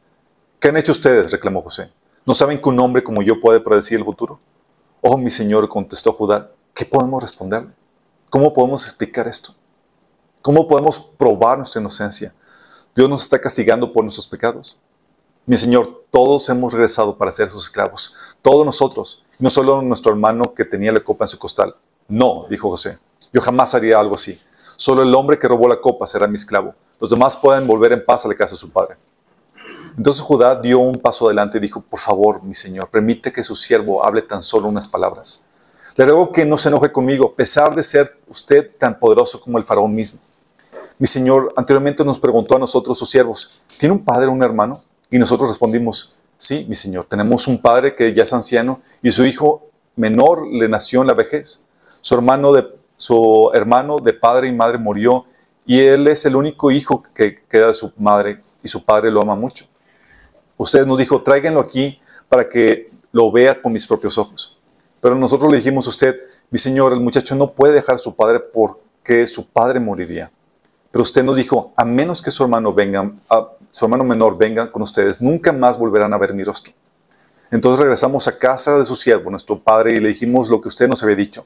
¿Qué 0.59 0.69
han 0.69 0.77
hecho 0.77 0.93
ustedes? 0.93 1.31
reclamó 1.31 1.63
José. 1.63 1.93
¿No 2.25 2.35
saben 2.35 2.61
que 2.61 2.69
un 2.69 2.79
hombre 2.81 3.03
como 3.03 3.23
yo 3.23 3.41
puede 3.41 3.61
predecir 3.61 3.99
el 3.99 4.05
futuro? 4.05 4.39
Oh, 5.01 5.17
mi 5.17 5.31
señor, 5.31 5.69
contestó 5.69 6.13
Judá, 6.13 6.53
¿qué 6.75 6.85
podemos 6.85 7.21
responderle? 7.21 7.73
¿Cómo 8.31 8.53
podemos 8.55 8.85
explicar 8.85 9.27
esto? 9.27 9.55
¿Cómo 10.41 10.67
podemos 10.67 10.99
probar 10.99 11.59
nuestra 11.59 11.81
inocencia? 11.81 12.35
Dios 12.95 13.09
nos 13.09 13.23
está 13.23 13.41
castigando 13.41 13.93
por 13.93 14.05
nuestros 14.05 14.27
pecados. 14.27 14.79
Mi 15.45 15.57
Señor, 15.57 16.05
todos 16.11 16.49
hemos 16.51 16.73
regresado 16.73 17.19
para 17.19 17.33
ser 17.33 17.51
sus 17.51 17.65
esclavos, 17.65 18.15
todos 18.43 18.65
nosotros, 18.65 19.25
no 19.41 19.51
solo 19.51 19.83
nuestro 19.83 20.13
hermano 20.13 20.55
que 20.55 20.65
tenía 20.65 20.93
la 20.93 21.01
copa 21.01 21.25
en 21.25 21.29
su 21.29 21.39
costal. 21.39 21.75
No, 22.07 22.47
dijo 22.49 22.71
José, 22.71 22.99
yo 23.33 23.41
jamás 23.41 23.75
haría 23.75 23.99
algo 23.99 24.15
así. 24.15 24.39
Solo 24.77 25.03
el 25.03 25.15
hombre 25.15 25.39
que 25.39 25.49
robó 25.49 25.69
la 25.69 25.81
copa 25.81 26.07
será 26.07 26.27
mi 26.27 26.37
esclavo. 26.37 26.75
Los 27.01 27.11
demás 27.11 27.37
pueden 27.37 27.67
volver 27.67 27.93
en 27.93 28.05
paz 28.05 28.25
a 28.25 28.29
la 28.29 28.35
casa 28.35 28.55
de 28.55 28.59
su 28.59 28.71
padre. 28.71 28.97
Entonces 29.97 30.23
Judá 30.23 30.61
dio 30.61 30.79
un 30.79 30.99
paso 30.99 31.27
adelante 31.27 31.59
y 31.59 31.61
dijo, 31.61 31.81
por 31.81 32.01
favor, 32.01 32.43
mi 32.43 32.55
señor, 32.55 32.89
permite 32.89 33.33
que 33.33 33.45
su 33.45 33.55
siervo 33.55 34.05
hable 34.05 34.23
tan 34.23 34.43
solo 34.43 34.69
unas 34.69 34.89
palabras. 34.89 35.45
Le 35.97 36.07
ruego 36.07 36.33
que 36.33 36.47
no 36.47 36.57
se 36.57 36.71
enoje 36.71 36.91
conmigo, 36.91 37.27
a 37.27 37.37
pesar 37.37 37.75
de 37.75 37.83
ser 37.83 38.19
usted 38.27 38.71
tan 38.79 38.99
poderoso 38.99 39.41
como 39.41 39.59
el 39.59 39.65
faraón 39.65 39.95
mismo. 39.95 40.21
Mi 40.99 41.07
señor 41.07 41.53
anteriormente 41.57 42.05
nos 42.05 42.19
preguntó 42.19 42.57
a 42.57 42.59
nosotros, 42.59 42.99
sus 42.99 43.11
siervos, 43.11 43.63
¿tiene 43.79 43.95
un 43.95 44.05
padre 44.05 44.29
o 44.29 44.33
un 44.33 44.43
hermano? 44.43 44.83
Y 45.11 45.19
nosotros 45.19 45.51
respondimos, 45.51 46.19
sí, 46.39 46.65
mi 46.69 46.75
señor, 46.75 47.05
tenemos 47.05 47.47
un 47.47 47.61
padre 47.61 47.95
que 47.95 48.15
ya 48.15 48.23
es 48.23 48.33
anciano 48.33 48.81
y 49.03 49.11
su 49.11 49.27
hijo 49.27 49.67
menor 49.97 50.47
le 50.47 50.69
nació 50.69 51.03
en 51.03 51.09
la 51.09 51.15
vejez. 51.15 51.65
Su 52.01 52.15
hermano 52.15 52.53
de, 52.53 52.67
su 53.03 53.51
hermano 53.53 53.99
de 53.99 54.13
padre 54.13 54.47
y 54.47 54.53
madre 54.53 54.79
murió 54.79 55.25
y 55.67 55.81
él 55.81 56.07
es 56.07 56.25
el 56.25 56.37
único 56.37 56.71
hijo 56.71 57.03
que 57.13 57.43
queda 57.51 57.67
de 57.67 57.75
su 57.75 57.93
madre 57.97 58.41
y 58.63 58.69
su 58.69 58.85
padre 58.85 59.11
lo 59.11 59.21
ama 59.21 59.35
mucho. 59.35 59.67
Usted 60.57 60.87
nos 60.87 60.99
dijo, 60.99 61.21
tráiganlo 61.21 61.59
aquí 61.59 62.01
para 62.29 62.49
que 62.49 62.93
lo 63.11 63.33
vea 63.33 63.61
con 63.61 63.73
mis 63.73 63.89
propios 63.89 64.19
ojos. 64.19 64.57
Pero 65.01 65.17
nosotros 65.17 65.51
le 65.51 65.57
dijimos 65.57 65.89
a 65.89 65.91
usted, 65.91 66.17
mi 66.49 66.59
señor, 66.59 66.93
el 66.93 67.01
muchacho 67.01 67.35
no 67.35 67.51
puede 67.51 67.75
dejar 67.75 67.97
a 67.97 67.99
su 67.99 68.15
padre 68.15 68.39
porque 68.39 69.27
su 69.27 69.49
padre 69.49 69.81
moriría. 69.81 70.31
Pero 70.93 71.03
usted 71.03 71.25
nos 71.25 71.35
dijo, 71.35 71.73
a 71.77 71.85
menos 71.85 72.23
que 72.23 72.31
su 72.31 72.45
hermano 72.45 72.73
venga, 72.73 73.13
a, 73.29 73.49
su 73.71 73.85
hermano 73.85 74.05
menor 74.05 74.39
venga 74.39 74.71
con 74.71 74.83
ustedes, 74.83 75.21
nunca 75.21 75.53
más 75.53 75.77
volverán 75.77 76.13
a 76.13 76.19
ver 76.19 76.35
mi 76.35 76.45
rostro. 76.45 76.73
Entonces 77.51 77.81
regresamos 77.81 78.29
a 78.29 78.39
casa 78.39 78.79
de 78.79 78.85
su 78.85 78.95
siervo, 78.95 79.29
nuestro 79.29 79.59
padre, 79.59 79.95
y 79.95 79.99
le 79.99 80.09
dijimos 80.11 80.49
lo 80.49 80.61
que 80.61 80.69
usted 80.69 80.87
nos 80.87 81.03
había 81.03 81.17
dicho. 81.17 81.45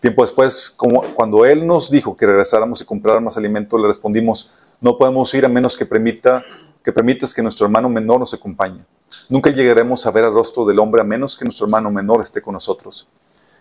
Tiempo 0.00 0.22
después, 0.22 0.70
como, 0.70 1.02
cuando 1.14 1.44
él 1.44 1.66
nos 1.66 1.90
dijo 1.90 2.16
que 2.16 2.26
regresáramos 2.26 2.80
y 2.80 2.84
compráramos 2.84 3.36
alimento, 3.36 3.78
le 3.78 3.88
respondimos, 3.88 4.58
no 4.80 4.96
podemos 4.96 5.32
ir 5.34 5.44
a 5.44 5.48
menos 5.48 5.76
que 5.76 5.86
permita 5.86 6.44
que 6.84 6.92
permitas 6.92 7.34
que 7.34 7.42
nuestro 7.42 7.66
hermano 7.66 7.88
menor 7.88 8.20
nos 8.20 8.32
acompañe. 8.32 8.84
Nunca 9.28 9.50
llegaremos 9.50 10.06
a 10.06 10.10
ver 10.10 10.24
el 10.24 10.32
rostro 10.32 10.64
del 10.64 10.78
hombre 10.78 11.00
a 11.00 11.04
menos 11.04 11.36
que 11.36 11.44
nuestro 11.44 11.66
hermano 11.66 11.90
menor 11.90 12.20
esté 12.20 12.40
con 12.40 12.54
nosotros. 12.54 13.08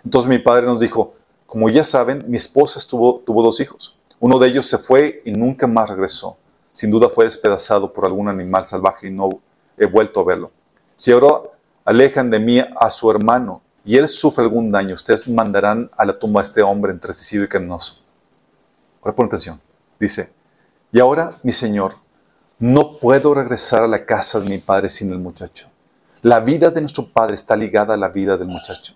Entonces 0.03 0.29
mi 0.29 0.39
padre 0.39 0.65
nos 0.65 0.79
dijo, 0.79 1.15
como 1.45 1.69
ya 1.69 1.83
saben, 1.83 2.23
mi 2.27 2.37
esposa 2.37 2.79
tuvo 2.87 3.43
dos 3.43 3.59
hijos. 3.59 3.97
Uno 4.19 4.39
de 4.39 4.47
ellos 4.47 4.65
se 4.65 4.77
fue 4.77 5.21
y 5.25 5.31
nunca 5.31 5.67
más 5.67 5.89
regresó. 5.89 6.37
Sin 6.71 6.91
duda 6.91 7.09
fue 7.09 7.25
despedazado 7.25 7.91
por 7.91 8.05
algún 8.05 8.27
animal 8.27 8.67
salvaje 8.67 9.07
y 9.07 9.11
no 9.11 9.29
he 9.77 9.85
vuelto 9.85 10.19
a 10.19 10.23
verlo. 10.23 10.51
Si 10.95 11.11
ahora 11.11 11.49
alejan 11.85 12.29
de 12.29 12.39
mí 12.39 12.59
a 12.59 12.91
su 12.91 13.09
hermano 13.09 13.61
y 13.87 13.95
él 13.95 14.09
sufre 14.09 14.43
algún 14.43 14.69
daño, 14.69 14.95
ustedes 14.95 15.29
mandarán 15.29 15.89
a 15.95 16.05
la 16.05 16.19
tumba 16.19 16.41
a 16.41 16.43
este 16.43 16.61
hombre 16.61 16.91
entristecido 16.91 17.45
y 17.45 17.47
canoso. 17.47 17.99
Ahora 19.01 19.15
pon 19.15 19.27
atención. 19.27 19.61
Dice, 19.97 20.33
y 20.91 20.99
ahora, 20.99 21.39
mi 21.41 21.53
señor, 21.53 21.95
no 22.59 22.97
puedo 22.97 23.33
regresar 23.33 23.83
a 23.83 23.87
la 23.87 24.05
casa 24.05 24.41
de 24.41 24.49
mi 24.49 24.57
padre 24.57 24.89
sin 24.89 25.09
el 25.13 25.19
muchacho. 25.19 25.69
La 26.21 26.41
vida 26.41 26.69
de 26.69 26.81
nuestro 26.81 27.07
padre 27.07 27.35
está 27.35 27.55
ligada 27.55 27.93
a 27.93 27.97
la 27.97 28.09
vida 28.09 28.35
del 28.35 28.49
muchacho. 28.49 28.93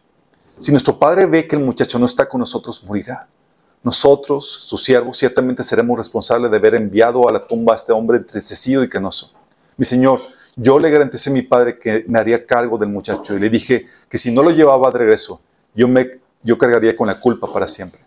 Si 0.57 0.71
nuestro 0.71 0.99
padre 0.99 1.25
ve 1.25 1.47
que 1.47 1.55
el 1.55 1.63
muchacho 1.63 1.97
no 1.97 2.05
está 2.05 2.27
con 2.27 2.39
nosotros, 2.39 2.83
morirá. 2.83 3.29
Nosotros, 3.83 4.45
sus 4.45 4.83
siervos, 4.83 5.17
ciertamente 5.17 5.63
seremos 5.63 5.97
responsables 5.97 6.51
de 6.51 6.57
haber 6.57 6.75
enviado 6.75 7.29
a 7.29 7.31
la 7.31 7.47
tumba 7.47 7.71
a 7.71 7.75
este 7.77 7.93
hombre 7.93 8.17
entristecido 8.17 8.83
y 8.83 8.89
canoso. 8.89 9.31
Mi 9.77 9.85
señor, 9.85 10.19
yo 10.55 10.79
le 10.79 10.89
garanticé 10.89 11.29
a 11.29 11.33
mi 11.33 11.41
padre 11.41 11.79
que 11.79 12.03
me 12.07 12.19
haría 12.19 12.45
cargo 12.45 12.77
del 12.77 12.89
muchacho 12.89 13.35
y 13.35 13.39
le 13.39 13.49
dije 13.49 13.85
que 14.09 14.17
si 14.17 14.31
no 14.31 14.43
lo 14.43 14.51
llevaba 14.51 14.91
de 14.91 14.99
regreso, 14.99 15.41
yo, 15.73 15.87
me, 15.87 16.19
yo 16.43 16.57
cargaría 16.57 16.95
con 16.95 17.07
la 17.07 17.19
culpa 17.19 17.51
para 17.51 17.67
siempre. 17.67 18.01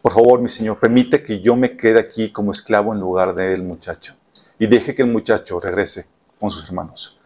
Por 0.00 0.12
favor, 0.12 0.40
mi 0.40 0.48
señor, 0.48 0.80
permite 0.80 1.22
que 1.22 1.40
yo 1.40 1.54
me 1.54 1.76
quede 1.76 2.00
aquí 2.00 2.32
como 2.32 2.50
esclavo 2.50 2.92
en 2.92 2.98
lugar 2.98 3.34
del 3.34 3.62
muchacho 3.62 4.16
y 4.58 4.66
deje 4.66 4.94
que 4.94 5.02
el 5.02 5.08
muchacho 5.08 5.60
regrese 5.60 6.06
con 6.40 6.50
sus 6.50 6.68
hermanos. 6.68 7.20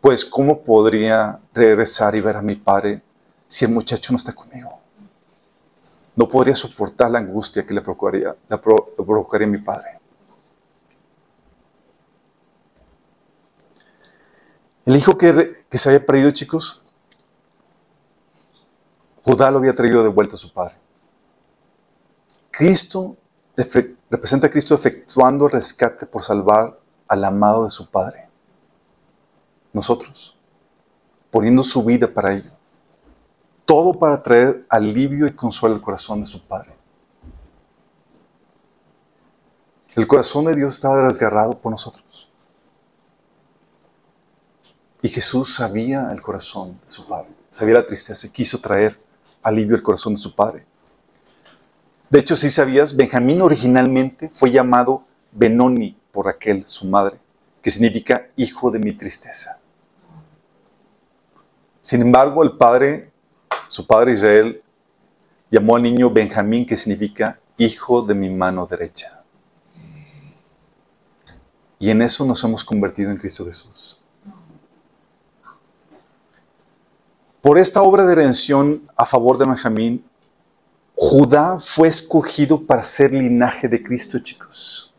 Pues, 0.00 0.24
¿cómo 0.24 0.62
podría 0.62 1.40
regresar 1.54 2.14
y 2.16 2.20
ver 2.20 2.36
a 2.36 2.42
mi 2.42 2.56
padre 2.56 3.02
si 3.46 3.64
el 3.64 3.70
muchacho 3.70 4.12
no 4.12 4.18
está 4.18 4.32
conmigo? 4.32 4.80
No 6.16 6.28
podría 6.28 6.56
soportar 6.56 7.10
la 7.10 7.20
angustia 7.20 7.64
que 7.64 7.72
le 7.72 7.80
provocaría, 7.80 8.34
la 8.48 8.56
le 8.56 9.04
provocaría 9.04 9.46
mi 9.46 9.58
padre. 9.58 10.00
El 14.86 14.96
hijo 14.96 15.16
que, 15.16 15.64
que 15.68 15.78
se 15.78 15.88
había 15.88 16.04
perdido, 16.04 16.30
chicos, 16.30 16.82
Judá 19.22 19.50
lo 19.50 19.58
había 19.58 19.74
traído 19.74 20.02
de 20.02 20.10
vuelta 20.10 20.34
a 20.34 20.38
su 20.38 20.52
padre. 20.52 20.76
Cristo 22.50 23.16
representa 24.10 24.46
a 24.46 24.50
Cristo 24.50 24.74
efectuando 24.74 25.48
rescate 25.48 26.06
por 26.06 26.22
salvar 26.22 26.78
al 27.08 27.24
amado 27.24 27.64
de 27.64 27.70
su 27.70 27.90
Padre. 27.90 28.28
Nosotros, 29.72 30.36
poniendo 31.30 31.62
su 31.62 31.84
vida 31.84 32.12
para 32.12 32.34
ello. 32.34 32.50
Todo 33.64 33.92
para 33.98 34.22
traer 34.22 34.66
alivio 34.68 35.26
y 35.26 35.32
consuelo 35.32 35.74
al 35.74 35.80
corazón 35.80 36.20
de 36.20 36.26
su 36.26 36.42
Padre. 36.46 36.76
El 39.96 40.06
corazón 40.06 40.44
de 40.44 40.54
Dios 40.54 40.74
estaba 40.74 41.06
desgarrado 41.06 41.58
por 41.58 41.72
nosotros. 41.72 42.04
Y 45.04 45.10
Jesús 45.10 45.54
sabía 45.56 46.08
el 46.12 46.22
corazón 46.22 46.80
de 46.82 46.90
su 46.90 47.06
Padre, 47.06 47.28
sabía 47.50 47.74
la 47.74 47.84
tristeza 47.84 48.26
quiso 48.32 48.58
traer 48.58 48.98
alivio 49.42 49.76
al 49.76 49.82
corazón 49.82 50.14
de 50.14 50.22
su 50.22 50.34
Padre. 50.34 50.64
De 52.08 52.20
hecho, 52.20 52.34
si 52.34 52.48
sabías, 52.48 52.96
Benjamín 52.96 53.42
originalmente 53.42 54.30
fue 54.34 54.50
llamado 54.50 55.04
Benoni 55.30 55.94
por 56.10 56.24
Raquel, 56.24 56.66
su 56.66 56.86
madre, 56.86 57.20
que 57.60 57.70
significa 57.70 58.30
hijo 58.36 58.70
de 58.70 58.78
mi 58.78 58.94
tristeza. 58.96 59.60
Sin 61.82 62.00
embargo, 62.00 62.42
el 62.42 62.56
padre, 62.56 63.12
su 63.68 63.86
padre 63.86 64.14
Israel, 64.14 64.62
llamó 65.50 65.76
al 65.76 65.82
niño 65.82 66.08
Benjamín, 66.08 66.64
que 66.64 66.78
significa 66.78 67.38
hijo 67.58 68.00
de 68.00 68.14
mi 68.14 68.30
mano 68.30 68.64
derecha. 68.64 69.22
Y 71.78 71.90
en 71.90 72.00
eso 72.00 72.24
nos 72.24 72.42
hemos 72.42 72.64
convertido 72.64 73.10
en 73.10 73.18
Cristo 73.18 73.44
Jesús. 73.44 73.98
Por 77.44 77.58
esta 77.58 77.82
obra 77.82 78.06
de 78.06 78.14
redención 78.14 78.80
a 78.96 79.04
favor 79.04 79.36
de 79.36 79.44
Benjamín, 79.44 80.02
Judá 80.94 81.58
fue 81.58 81.88
escogido 81.88 82.64
para 82.64 82.82
ser 82.82 83.12
linaje 83.12 83.68
de 83.68 83.82
Cristo, 83.82 84.18
chicos. 84.18 84.94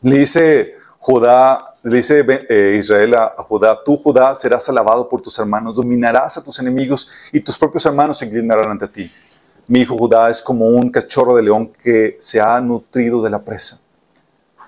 Le 0.00 0.18
dice 0.18 0.74
Judá 0.96 1.74
le 1.82 1.96
dice 1.96 2.24
eh, 2.48 2.76
Israel 2.78 3.16
a, 3.16 3.34
Judá, 3.38 3.82
tú 3.84 3.96
Judá 3.96 4.36
serás 4.36 4.68
alabado 4.68 5.08
por 5.08 5.20
tus 5.20 5.36
hermanos, 5.40 5.74
dominarás 5.74 6.38
a 6.38 6.44
tus 6.44 6.60
enemigos 6.60 7.10
y 7.32 7.40
tus 7.40 7.58
propios 7.58 7.84
hermanos 7.84 8.18
se 8.18 8.26
inclinarán 8.26 8.70
ante 8.70 8.86
ti. 8.86 9.10
Mi 9.66 9.80
hijo 9.80 9.98
Judá 9.98 10.30
es 10.30 10.40
como 10.40 10.68
un 10.68 10.88
cachorro 10.88 11.34
de 11.34 11.42
león 11.42 11.72
que 11.82 12.16
se 12.20 12.40
ha 12.40 12.60
nutrido 12.60 13.20
de 13.20 13.30
la 13.30 13.42
presa. 13.42 13.80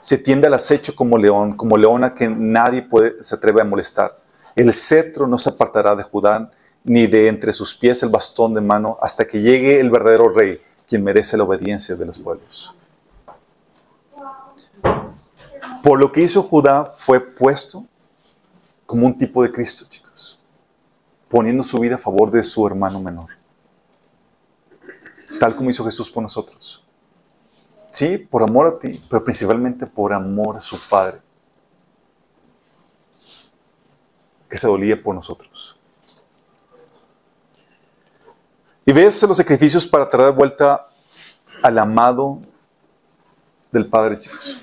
Se 0.01 0.19
tiende 0.19 0.49
al 0.49 0.55
acecho 0.55 0.97
como 0.97 1.17
león, 1.17 1.57
como 1.57 1.77
leona 1.77 2.13
que 2.13 2.29
nadie 2.29 2.83
puede, 2.83 3.23
se 3.23 3.37
atreve 3.37 3.63
a 3.63 3.65
molestar. 3.65 4.24
El 4.57 4.73
cetro 4.73 5.27
no 5.27 5.39
se 5.39 5.51
apartará 5.51 5.97
de 5.97 6.03
Judá, 6.03 6.51
ni 6.85 7.07
de 7.07 7.29
entre 7.29 7.53
sus 7.53 7.75
pies 7.75 8.03
el 8.03 8.11
bastón 8.11 8.55
de 8.55 8.61
mano, 8.61 8.99
hasta 9.01 9.27
que 9.27 9.41
llegue 9.41 9.81
el 9.81 9.91
verdadero 9.91 10.29
rey, 10.29 10.61
quien 10.87 11.03
merece 11.03 11.37
la 11.37 11.45
obediencia 11.45 11.97
de 11.97 12.07
los 12.07 12.19
pueblos. 12.19 12.75
Por 15.83 15.99
lo 15.99 16.13
que 16.13 16.23
hizo 16.23 16.43
Judá 16.43 16.85
fue 16.85 17.21
puesto 17.21 17.85
como 18.87 19.07
un 19.07 19.17
tipo 19.19 19.43
de 19.43 19.51
Cristo, 19.51 19.87
chicos, 19.89 20.39
poniendo 21.29 21.63
su 21.63 21.79
vida 21.79 21.97
a 21.97 21.99
favor 21.99 22.31
de 22.31 22.43
su 22.43 22.67
hermano 22.67 23.01
menor, 23.01 23.31
tal 25.41 25.57
como 25.57 25.71
hizo 25.71 25.85
Jesús 25.85 26.11
por 26.11 26.23
nosotros. 26.23 26.85
Sí, 27.91 28.19
por 28.19 28.43
amor 28.43 28.67
a 28.67 28.79
ti, 28.79 29.01
pero 29.09 29.25
principalmente 29.25 29.87
por 29.87 30.13
amor 30.13 30.57
a 30.57 30.61
su 30.61 30.79
Padre, 30.89 31.21
que 34.55 34.59
se 34.59 34.69
dolía 34.69 35.03
por 35.03 35.17
nosotros. 35.17 35.77
Y 38.87 38.93
ves 38.93 39.21
los 39.25 39.37
sacrificios 39.37 39.85
para 39.85 40.09
traer 40.09 40.33
vuelta 40.33 40.87
al 41.61 41.77
amado 41.77 42.41
del 43.73 43.89
Padre, 43.89 44.17
chicos. 44.17 44.61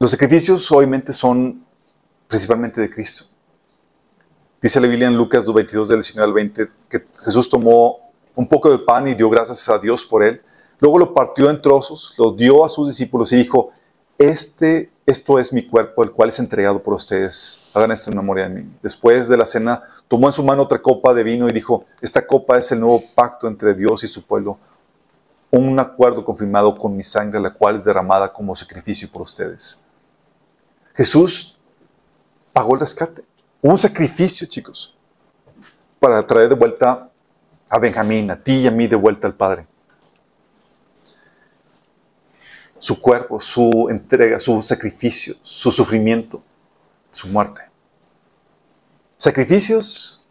Los 0.00 0.10
sacrificios 0.10 0.72
obviamente 0.72 1.12
son 1.12 1.66
principalmente 2.28 2.80
de 2.80 2.88
Cristo. 2.88 3.26
Dice 4.62 4.80
la 4.80 4.88
Biblia 4.88 5.08
en 5.08 5.14
Lucas 5.18 5.44
22 5.44 5.86
del 5.86 5.98
19 5.98 6.26
al 6.26 6.32
20 6.32 6.68
que 6.88 7.08
Jesús 7.26 7.46
tomó 7.50 8.10
un 8.36 8.48
poco 8.48 8.70
de 8.70 8.78
pan 8.78 9.06
y 9.06 9.12
dio 9.12 9.28
gracias 9.28 9.68
a 9.68 9.78
Dios 9.78 10.02
por 10.06 10.22
él. 10.22 10.40
Luego 10.78 10.98
lo 10.98 11.12
partió 11.12 11.50
en 11.50 11.60
trozos, 11.60 12.14
lo 12.16 12.32
dio 12.32 12.64
a 12.64 12.70
sus 12.70 12.88
discípulos 12.88 13.30
y 13.32 13.36
dijo, 13.36 13.72
este, 14.16 14.90
esto 15.08 15.38
es 15.38 15.54
mi 15.54 15.66
cuerpo, 15.66 16.04
el 16.04 16.12
cual 16.12 16.28
es 16.28 16.38
entregado 16.38 16.82
por 16.82 16.92
ustedes. 16.92 17.70
Hagan 17.72 17.92
esto 17.92 18.10
en 18.10 18.16
memoria 18.18 18.46
de 18.46 18.56
mí. 18.56 18.70
Después 18.82 19.26
de 19.26 19.38
la 19.38 19.46
cena, 19.46 19.82
tomó 20.06 20.26
en 20.26 20.34
su 20.34 20.44
mano 20.44 20.64
otra 20.64 20.82
copa 20.82 21.14
de 21.14 21.22
vino 21.22 21.48
y 21.48 21.52
dijo, 21.52 21.86
esta 22.02 22.26
copa 22.26 22.58
es 22.58 22.70
el 22.72 22.80
nuevo 22.80 23.02
pacto 23.14 23.48
entre 23.48 23.74
Dios 23.74 24.04
y 24.04 24.06
su 24.06 24.26
pueblo, 24.26 24.58
un 25.50 25.80
acuerdo 25.80 26.26
confirmado 26.26 26.76
con 26.76 26.94
mi 26.94 27.02
sangre, 27.02 27.40
la 27.40 27.54
cual 27.54 27.76
es 27.76 27.84
derramada 27.84 28.30
como 28.30 28.54
sacrificio 28.54 29.08
por 29.10 29.22
ustedes. 29.22 29.82
Jesús 30.94 31.58
pagó 32.52 32.74
el 32.74 32.80
rescate. 32.80 33.24
Un 33.62 33.78
sacrificio, 33.78 34.46
chicos, 34.46 34.94
para 35.98 36.26
traer 36.26 36.50
de 36.50 36.54
vuelta 36.54 37.08
a 37.70 37.78
Benjamín, 37.78 38.30
a 38.30 38.36
ti 38.36 38.58
y 38.58 38.66
a 38.66 38.70
mí 38.70 38.86
de 38.86 38.96
vuelta 38.96 39.26
al 39.26 39.34
Padre. 39.34 39.66
Su 42.78 43.00
cuerpo, 43.00 43.40
su 43.40 43.88
entrega, 43.90 44.38
su 44.38 44.62
sacrificio, 44.62 45.34
su 45.42 45.70
sufrimiento, 45.70 46.42
su 47.10 47.28
muerte. 47.28 47.62
Sacrificios 49.16 50.24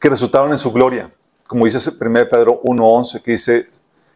que 0.00 0.08
resultaron 0.08 0.52
en 0.52 0.58
su 0.58 0.72
gloria, 0.72 1.12
como 1.46 1.64
dice 1.64 1.78
1 1.90 2.28
Pedro 2.30 2.62
1.11, 2.62 3.22
que 3.22 3.32
dice 3.32 3.68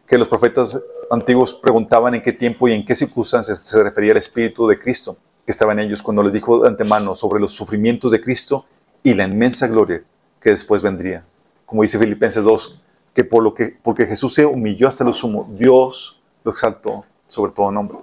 que 0.07 0.17
los 0.17 0.27
profetas 0.27 0.81
antiguos 1.11 1.53
preguntaban 1.53 2.15
en 2.15 2.21
qué 2.21 2.33
tiempo 2.33 2.67
y 2.67 2.73
en 2.73 2.85
qué 2.85 2.95
circunstancias 2.95 3.59
se 3.59 3.83
refería 3.83 4.11
el 4.11 4.17
Espíritu 4.17 4.67
de 4.67 4.79
Cristo 4.79 5.17
que 5.45 5.51
estaba 5.51 5.71
en 5.71 5.79
ellos 5.79 6.03
cuando 6.03 6.21
les 6.21 6.33
dijo 6.33 6.61
de 6.61 6.67
antemano 6.67 7.15
sobre 7.15 7.39
los 7.39 7.53
sufrimientos 7.53 8.11
de 8.11 8.21
Cristo 8.21 8.65
y 9.01 9.15
la 9.15 9.23
inmensa 9.23 9.65
gloria 9.67 10.03
que 10.39 10.51
después 10.51 10.83
vendría. 10.83 11.25
Como 11.65 11.81
dice 11.81 11.97
Filipenses 11.97 12.43
2, 12.43 12.81
que, 13.15 13.23
por 13.23 13.41
lo 13.41 13.53
que 13.55 13.75
porque 13.81 14.05
Jesús 14.05 14.33
se 14.35 14.45
humilló 14.45 14.87
hasta 14.87 15.03
lo 15.03 15.11
sumo, 15.11 15.49
Dios 15.57 16.21
lo 16.43 16.51
exaltó 16.51 17.03
sobre 17.29 17.53
todo 17.53 17.71
nombre. 17.71 17.99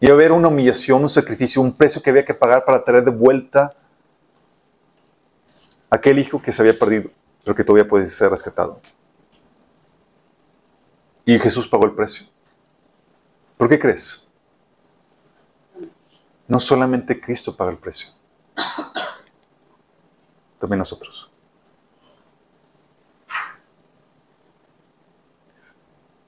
Y 0.00 0.10
haber 0.10 0.32
una 0.32 0.48
humillación, 0.48 1.02
un 1.02 1.08
sacrificio, 1.08 1.60
un 1.60 1.76
precio 1.76 2.00
que 2.00 2.10
había 2.10 2.24
que 2.24 2.34
pagar 2.34 2.64
para 2.64 2.82
traer 2.82 3.04
de 3.04 3.10
vuelta 3.10 3.76
aquel 5.90 6.18
hijo 6.18 6.40
que 6.40 6.52
se 6.52 6.62
había 6.62 6.78
perdido, 6.78 7.10
pero 7.42 7.54
que 7.54 7.64
todavía 7.64 7.88
puede 7.88 8.06
ser 8.06 8.30
rescatado. 8.30 8.80
Y 11.24 11.38
Jesús 11.38 11.68
pagó 11.68 11.84
el 11.84 11.94
precio. 11.94 12.26
¿Por 13.56 13.68
qué 13.68 13.78
crees? 13.78 14.30
No 16.46 16.60
solamente 16.60 17.20
Cristo 17.20 17.56
paga 17.56 17.70
el 17.70 17.78
precio, 17.78 18.10
también 20.58 20.78
nosotros. 20.78 21.33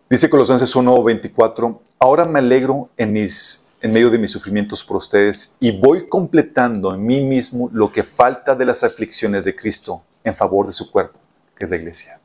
Dice 0.08 0.30
Colosenses 0.30 0.74
1:24, 0.76 1.80
ahora 1.98 2.24
me 2.26 2.38
alegro 2.38 2.90
en, 2.96 3.12
mis, 3.12 3.66
en 3.80 3.92
medio 3.92 4.08
de 4.08 4.18
mis 4.18 4.30
sufrimientos 4.30 4.84
por 4.84 4.98
ustedes 4.98 5.56
y 5.58 5.72
voy 5.72 6.08
completando 6.08 6.94
en 6.94 7.04
mí 7.04 7.20
mismo 7.20 7.68
lo 7.72 7.90
que 7.90 8.04
falta 8.04 8.54
de 8.54 8.64
las 8.64 8.84
aflicciones 8.84 9.44
de 9.44 9.56
Cristo 9.56 10.04
en 10.22 10.36
favor 10.36 10.66
de 10.66 10.72
su 10.72 10.92
cuerpo, 10.92 11.18
que 11.56 11.64
es 11.64 11.70
la 11.70 11.76
iglesia. 11.76 12.20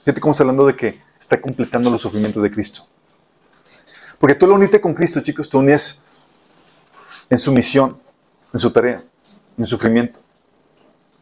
Fíjate 0.00 0.20
cómo 0.20 0.32
está 0.32 0.42
hablando 0.42 0.66
de 0.66 0.74
que 0.74 1.00
está 1.20 1.40
completando 1.40 1.88
los 1.88 2.02
sufrimientos 2.02 2.42
de 2.42 2.50
Cristo. 2.50 2.82
Porque 4.18 4.34
tú 4.34 4.48
lo 4.48 4.54
uniste 4.54 4.80
con 4.80 4.94
Cristo, 4.94 5.20
chicos, 5.20 5.48
tú 5.48 5.60
unes 5.60 6.02
en 7.30 7.38
su 7.38 7.52
misión, 7.52 7.96
en 8.52 8.58
su 8.58 8.72
tarea, 8.72 9.04
en 9.56 9.64
su 9.64 9.76
sufrimiento. 9.76 10.18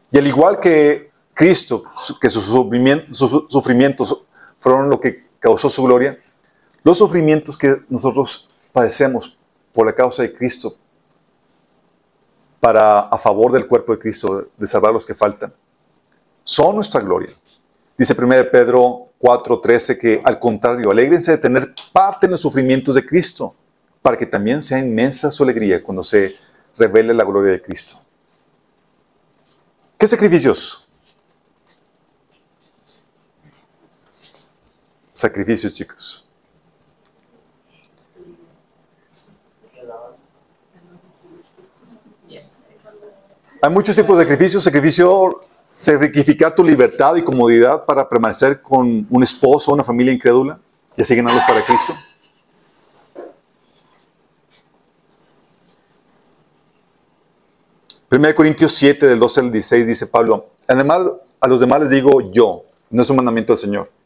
Y 0.09 0.17
al 0.17 0.25
igual 0.25 0.59
que 0.59 1.11
Cristo, 1.35 1.83
que 2.19 2.31
sus 2.31 2.45
sufrimientos 2.45 4.23
fueron 4.59 4.89
lo 4.89 4.99
que 4.99 5.27
causó 5.39 5.69
su 5.69 5.83
gloria, 5.83 6.17
los 6.83 6.97
sufrimientos 6.97 7.57
que 7.57 7.83
nosotros 7.89 8.49
padecemos 8.71 9.37
por 9.73 9.85
la 9.85 9.93
causa 9.93 10.23
de 10.23 10.33
Cristo, 10.33 10.77
para 12.59 13.01
a 13.01 13.17
favor 13.17 13.51
del 13.51 13.67
cuerpo 13.67 13.93
de 13.93 13.99
Cristo, 13.99 14.47
de 14.57 14.67
salvar 14.67 14.89
a 14.89 14.93
los 14.93 15.05
que 15.05 15.13
faltan, 15.13 15.53
son 16.43 16.75
nuestra 16.75 17.01
gloria. 17.01 17.33
Dice 17.97 18.15
1 18.17 18.49
Pedro 18.51 19.09
4:13 19.19 19.97
que 19.97 20.21
al 20.23 20.39
contrario, 20.39 20.91
alégrense 20.91 21.31
de 21.31 21.37
tener 21.37 21.73
parte 21.91 22.25
en 22.27 22.31
los 22.31 22.41
sufrimientos 22.41 22.95
de 22.95 23.05
Cristo 23.05 23.55
para 24.01 24.17
que 24.17 24.25
también 24.25 24.61
sea 24.61 24.79
inmensa 24.79 25.31
su 25.31 25.43
alegría 25.43 25.83
cuando 25.83 26.03
se 26.03 26.35
revele 26.77 27.13
la 27.13 27.23
gloria 27.23 27.51
de 27.51 27.61
Cristo. 27.61 27.99
¿Qué 29.97 30.07
sacrificios? 30.07 30.86
Sacrificios, 35.17 35.73
chicos. 35.73 36.23
Hay 43.59 43.71
muchos 43.71 43.95
tipos 43.95 44.15
de 44.15 44.25
sacrificios. 44.25 44.63
Sacrificio, 44.63 45.41
sacrificar 45.75 46.53
tu 46.53 46.63
libertad 46.63 47.15
y 47.15 47.23
comodidad 47.23 47.83
para 47.83 48.07
permanecer 48.07 48.61
con 48.61 49.07
un 49.09 49.23
esposo 49.23 49.71
una 49.71 49.83
familia 49.83 50.13
incrédula 50.13 50.59
y 50.95 51.01
así 51.01 51.15
ganarlos 51.15 51.43
para 51.45 51.65
Cristo. 51.65 51.95
1 58.11 58.35
Corintios 58.35 58.71
7, 58.73 59.07
del 59.07 59.19
12 59.19 59.39
al 59.39 59.51
16, 59.51 59.87
dice 59.87 60.05
Pablo, 60.05 60.51
además 60.67 61.11
a 61.41 61.47
los 61.47 61.59
demás 61.59 61.79
les 61.79 61.89
digo 61.89 62.31
yo, 62.31 62.65
no 62.91 63.01
es 63.01 63.09
un 63.09 63.15
mandamiento 63.15 63.53
del 63.53 63.57
Señor. 63.57 63.96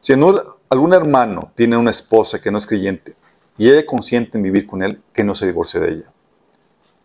Si 0.00 0.14
algún 0.14 0.94
hermano 0.94 1.52
tiene 1.54 1.76
una 1.76 1.90
esposa 1.90 2.40
que 2.40 2.50
no 2.50 2.58
es 2.58 2.66
creyente 2.66 3.14
y 3.58 3.68
ella 3.68 3.84
consiente 3.84 4.38
en 4.38 4.42
vivir 4.42 4.66
con 4.66 4.82
él, 4.82 5.02
que 5.12 5.24
no 5.24 5.34
se 5.34 5.46
divorcie 5.46 5.78
de 5.78 5.92
ella. 5.92 6.12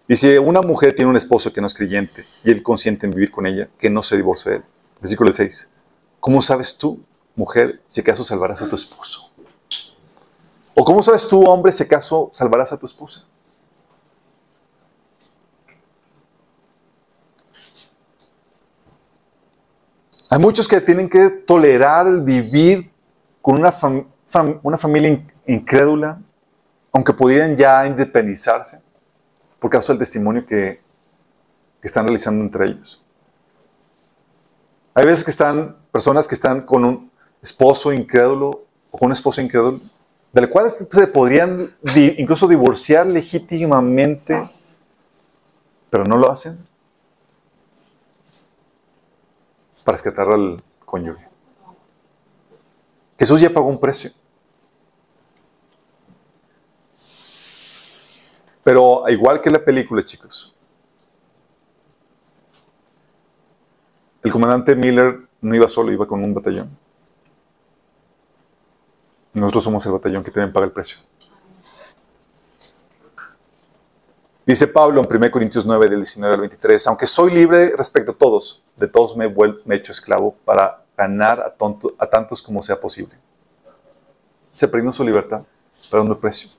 Y 0.07 0.15
si 0.15 0.37
una 0.37 0.61
mujer 0.61 0.95
tiene 0.95 1.09
un 1.09 1.17
esposo 1.17 1.51
que 1.51 1.59
no 1.59 1.67
es 1.67 1.73
creyente 1.73 2.25
y 2.43 2.51
él 2.51 2.63
consiente 2.63 3.05
en 3.05 3.11
vivir 3.11 3.31
con 3.31 3.45
ella, 3.45 3.69
que 3.77 3.89
no 3.89 4.01
se 4.01 4.15
divorcie 4.15 4.51
de 4.51 4.57
él. 4.57 4.63
Versículo 5.01 5.33
6. 5.33 5.69
¿Cómo 6.21 6.41
sabes 6.41 6.77
tú, 6.77 7.03
mujer, 7.35 7.81
si 7.87 8.01
acaso 8.01 8.23
salvarás 8.23 8.61
a 8.61 8.69
tu 8.69 8.75
esposo? 8.75 9.29
¿O 10.73 10.85
cómo 10.85 11.01
sabes 11.01 11.27
tú, 11.27 11.43
hombre, 11.43 11.71
si 11.71 11.83
acaso 11.83 12.29
salvarás 12.31 12.71
a 12.71 12.77
tu 12.77 12.85
esposa? 12.85 13.25
Hay 20.29 20.39
muchos 20.39 20.67
que 20.67 20.81
tienen 20.81 21.07
que 21.07 21.29
tolerar 21.29 22.23
vivir 22.23 22.91
con 23.41 23.57
una, 23.57 23.73
una 24.63 24.77
familia 24.77 25.23
incrédula, 25.45 26.19
aunque 26.91 27.13
pudieran 27.13 27.55
ya 27.55 27.85
independizarse, 27.85 28.81
por 29.59 29.69
causa 29.69 29.93
del 29.93 29.99
testimonio 29.99 30.45
que, 30.45 30.81
que 31.81 31.87
están 31.87 32.05
realizando 32.05 32.43
entre 32.43 32.65
ellos. 32.65 33.03
Hay 34.95 35.05
veces 35.05 35.23
que 35.23 35.31
están 35.31 35.77
personas 35.91 36.27
que 36.27 36.35
están 36.35 36.61
con 36.61 36.85
un 36.85 37.11
esposo 37.41 37.93
incrédulo 37.93 38.65
o 38.89 38.97
con 38.97 39.07
un 39.07 39.11
esposo 39.11 39.41
incrédulo 39.41 39.81
del 40.33 40.49
cual 40.49 40.69
se 40.69 41.07
podrían 41.07 41.69
incluso 42.17 42.47
divorciar 42.47 43.07
legítimamente, 43.07 44.49
pero 45.89 46.03
no 46.03 46.17
lo 46.17 46.29
hacen 46.29 46.64
para 49.85 49.93
rescatar 49.93 50.29
al 50.29 50.61
cónyuge. 50.83 51.29
Jesús 53.17 53.39
ya 53.39 53.51
pagó 53.51 53.69
un 53.69 53.79
precio. 53.79 54.11
Pero 58.63 59.07
igual 59.07 59.41
que 59.41 59.51
la 59.51 59.63
película, 59.63 60.03
chicos, 60.03 60.53
el 64.23 64.31
comandante 64.31 64.75
Miller 64.75 65.19
no 65.39 65.55
iba 65.55 65.69
solo, 65.69 65.91
iba 65.91 66.07
con 66.07 66.23
un 66.23 66.33
batallón. 66.33 66.75
Nosotros 69.33 69.63
somos 69.63 69.85
el 69.85 69.91
batallón 69.91 70.23
que 70.23 70.31
también 70.31 70.51
paga 70.51 70.65
el 70.65 70.71
precio. 70.71 70.97
Dice 74.45 74.67
Pablo 74.67 75.01
en 75.01 75.07
1 75.11 75.31
Corintios 75.31 75.65
9, 75.65 75.89
del 75.89 76.01
19 76.01 76.35
al 76.35 76.39
23, 76.41 76.85
aunque 76.85 77.07
soy 77.07 77.31
libre 77.31 77.73
respecto 77.75 78.11
a 78.11 78.15
todos, 78.15 78.61
de 78.77 78.87
todos 78.87 79.17
me 79.17 79.25
he, 79.25 79.75
hecho 79.75 79.91
esclavo 79.91 80.35
para 80.45 80.83
ganar 80.95 81.51
a 81.97 82.05
tantos 82.07 82.43
como 82.43 82.61
sea 82.61 82.79
posible. 82.79 83.15
Se 84.53 84.67
perdió 84.67 84.91
su 84.91 85.03
libertad, 85.03 85.45
pagando 85.89 86.13
el 86.13 86.19
precio. 86.19 86.51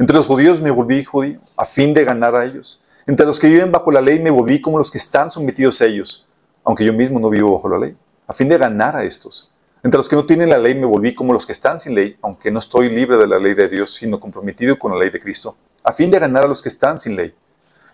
Entre 0.00 0.16
los 0.16 0.26
judíos 0.26 0.60
me 0.60 0.72
volví 0.72 1.04
judío, 1.04 1.38
a 1.56 1.64
fin 1.64 1.94
de 1.94 2.04
ganar 2.04 2.34
a 2.34 2.44
ellos. 2.44 2.82
Entre 3.06 3.24
los 3.24 3.38
que 3.38 3.46
viven 3.46 3.70
bajo 3.70 3.92
la 3.92 4.00
ley 4.00 4.18
me 4.18 4.30
volví 4.30 4.60
como 4.60 4.78
los 4.78 4.90
que 4.90 4.98
están 4.98 5.30
sometidos 5.30 5.80
a 5.80 5.86
ellos, 5.86 6.26
aunque 6.64 6.84
yo 6.84 6.92
mismo 6.92 7.20
no 7.20 7.30
vivo 7.30 7.54
bajo 7.54 7.68
la 7.68 7.78
ley, 7.78 7.96
a 8.26 8.32
fin 8.32 8.48
de 8.48 8.58
ganar 8.58 8.96
a 8.96 9.04
estos. 9.04 9.54
Entre 9.84 9.96
los 9.96 10.08
que 10.08 10.16
no 10.16 10.26
tienen 10.26 10.48
la 10.48 10.58
ley 10.58 10.74
me 10.74 10.86
volví 10.86 11.14
como 11.14 11.32
los 11.32 11.46
que 11.46 11.52
están 11.52 11.78
sin 11.78 11.94
ley, 11.94 12.16
aunque 12.20 12.50
no 12.50 12.58
estoy 12.58 12.88
libre 12.88 13.16
de 13.16 13.28
la 13.28 13.38
ley 13.38 13.54
de 13.54 13.68
Dios, 13.68 13.94
sino 13.94 14.18
comprometido 14.18 14.76
con 14.76 14.90
la 14.90 14.98
ley 14.98 15.10
de 15.10 15.20
Cristo, 15.20 15.56
a 15.84 15.92
fin 15.92 16.10
de 16.10 16.18
ganar 16.18 16.44
a 16.44 16.48
los 16.48 16.62
que 16.62 16.70
están 16.70 16.98
sin 16.98 17.14
ley. 17.14 17.34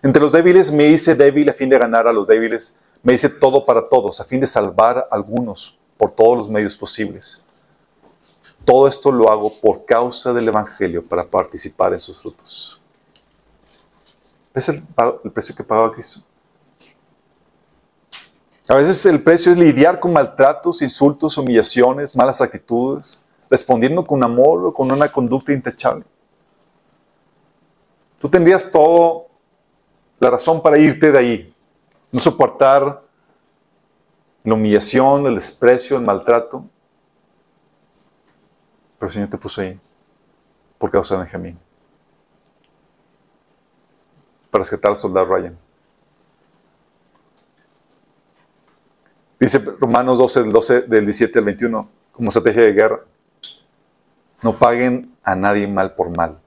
Entre 0.01 0.21
los 0.21 0.31
débiles 0.31 0.71
me 0.71 0.87
hice 0.87 1.13
débil 1.13 1.49
a 1.49 1.53
fin 1.53 1.69
de 1.69 1.77
ganar 1.77 2.07
a 2.07 2.13
los 2.13 2.25
débiles, 2.25 2.75
me 3.03 3.13
hice 3.13 3.29
todo 3.29 3.65
para 3.65 3.87
todos, 3.89 4.19
a 4.21 4.23
fin 4.23 4.39
de 4.39 4.47
salvar 4.47 4.97
a 4.97 5.07
algunos 5.11 5.77
por 5.97 6.11
todos 6.11 6.37
los 6.37 6.49
medios 6.49 6.75
posibles. 6.77 7.43
Todo 8.65 8.87
esto 8.87 9.11
lo 9.11 9.29
hago 9.29 9.53
por 9.59 9.85
causa 9.85 10.33
del 10.33 10.47
Evangelio, 10.47 11.05
para 11.05 11.25
participar 11.25 11.93
en 11.93 11.99
sus 11.99 12.21
frutos. 12.21 12.81
¿Ves 14.53 14.69
el, 14.69 14.83
el 15.23 15.31
precio 15.31 15.55
que 15.55 15.63
pagaba 15.63 15.91
Cristo? 15.91 16.21
A 18.67 18.75
veces 18.75 19.05
el 19.05 19.21
precio 19.21 19.51
es 19.51 19.57
lidiar 19.57 19.99
con 19.99 20.13
maltratos, 20.13 20.81
insultos, 20.81 21.37
humillaciones, 21.37 22.15
malas 22.15 22.39
actitudes, 22.39 23.23
respondiendo 23.49 24.05
con 24.05 24.23
amor 24.23 24.65
o 24.65 24.73
con 24.73 24.91
una 24.91 25.11
conducta 25.11 25.51
intachable. 25.51 26.05
Tú 28.21 28.29
tendrías 28.29 28.71
todo 28.71 29.29
la 30.19 30.29
razón 30.29 30.61
para 30.61 30.77
irte 30.77 31.11
de 31.11 31.17
ahí, 31.17 31.55
no 32.11 32.19
soportar 32.19 33.01
la 34.43 34.53
humillación, 34.53 35.25
el 35.25 35.33
desprecio, 35.33 35.97
el 35.97 36.03
maltrato. 36.03 36.63
Pero 38.99 39.07
el 39.07 39.11
Señor 39.11 39.29
te 39.29 39.39
puso 39.39 39.61
ahí 39.61 39.79
por 40.77 40.91
causa 40.91 41.15
de 41.15 41.21
Benjamín. 41.21 41.59
Para 44.51 44.61
rescatar 44.61 44.91
al 44.91 44.97
soldado 44.99 45.25
Ryan. 45.25 45.57
Dice 49.39 49.57
Romanos 49.79 50.19
12, 50.19 50.43
del 50.43 50.51
12, 50.51 50.81
del 50.81 51.05
17 51.05 51.39
al 51.39 51.45
21, 51.45 51.89
como 52.11 52.27
estrategia 52.27 52.61
de 52.61 52.73
guerra. 52.73 52.99
No 54.43 54.53
paguen 54.53 55.15
a 55.23 55.33
nadie 55.33 55.67
mal 55.67 55.95
por 55.95 56.15
mal. 56.15 56.39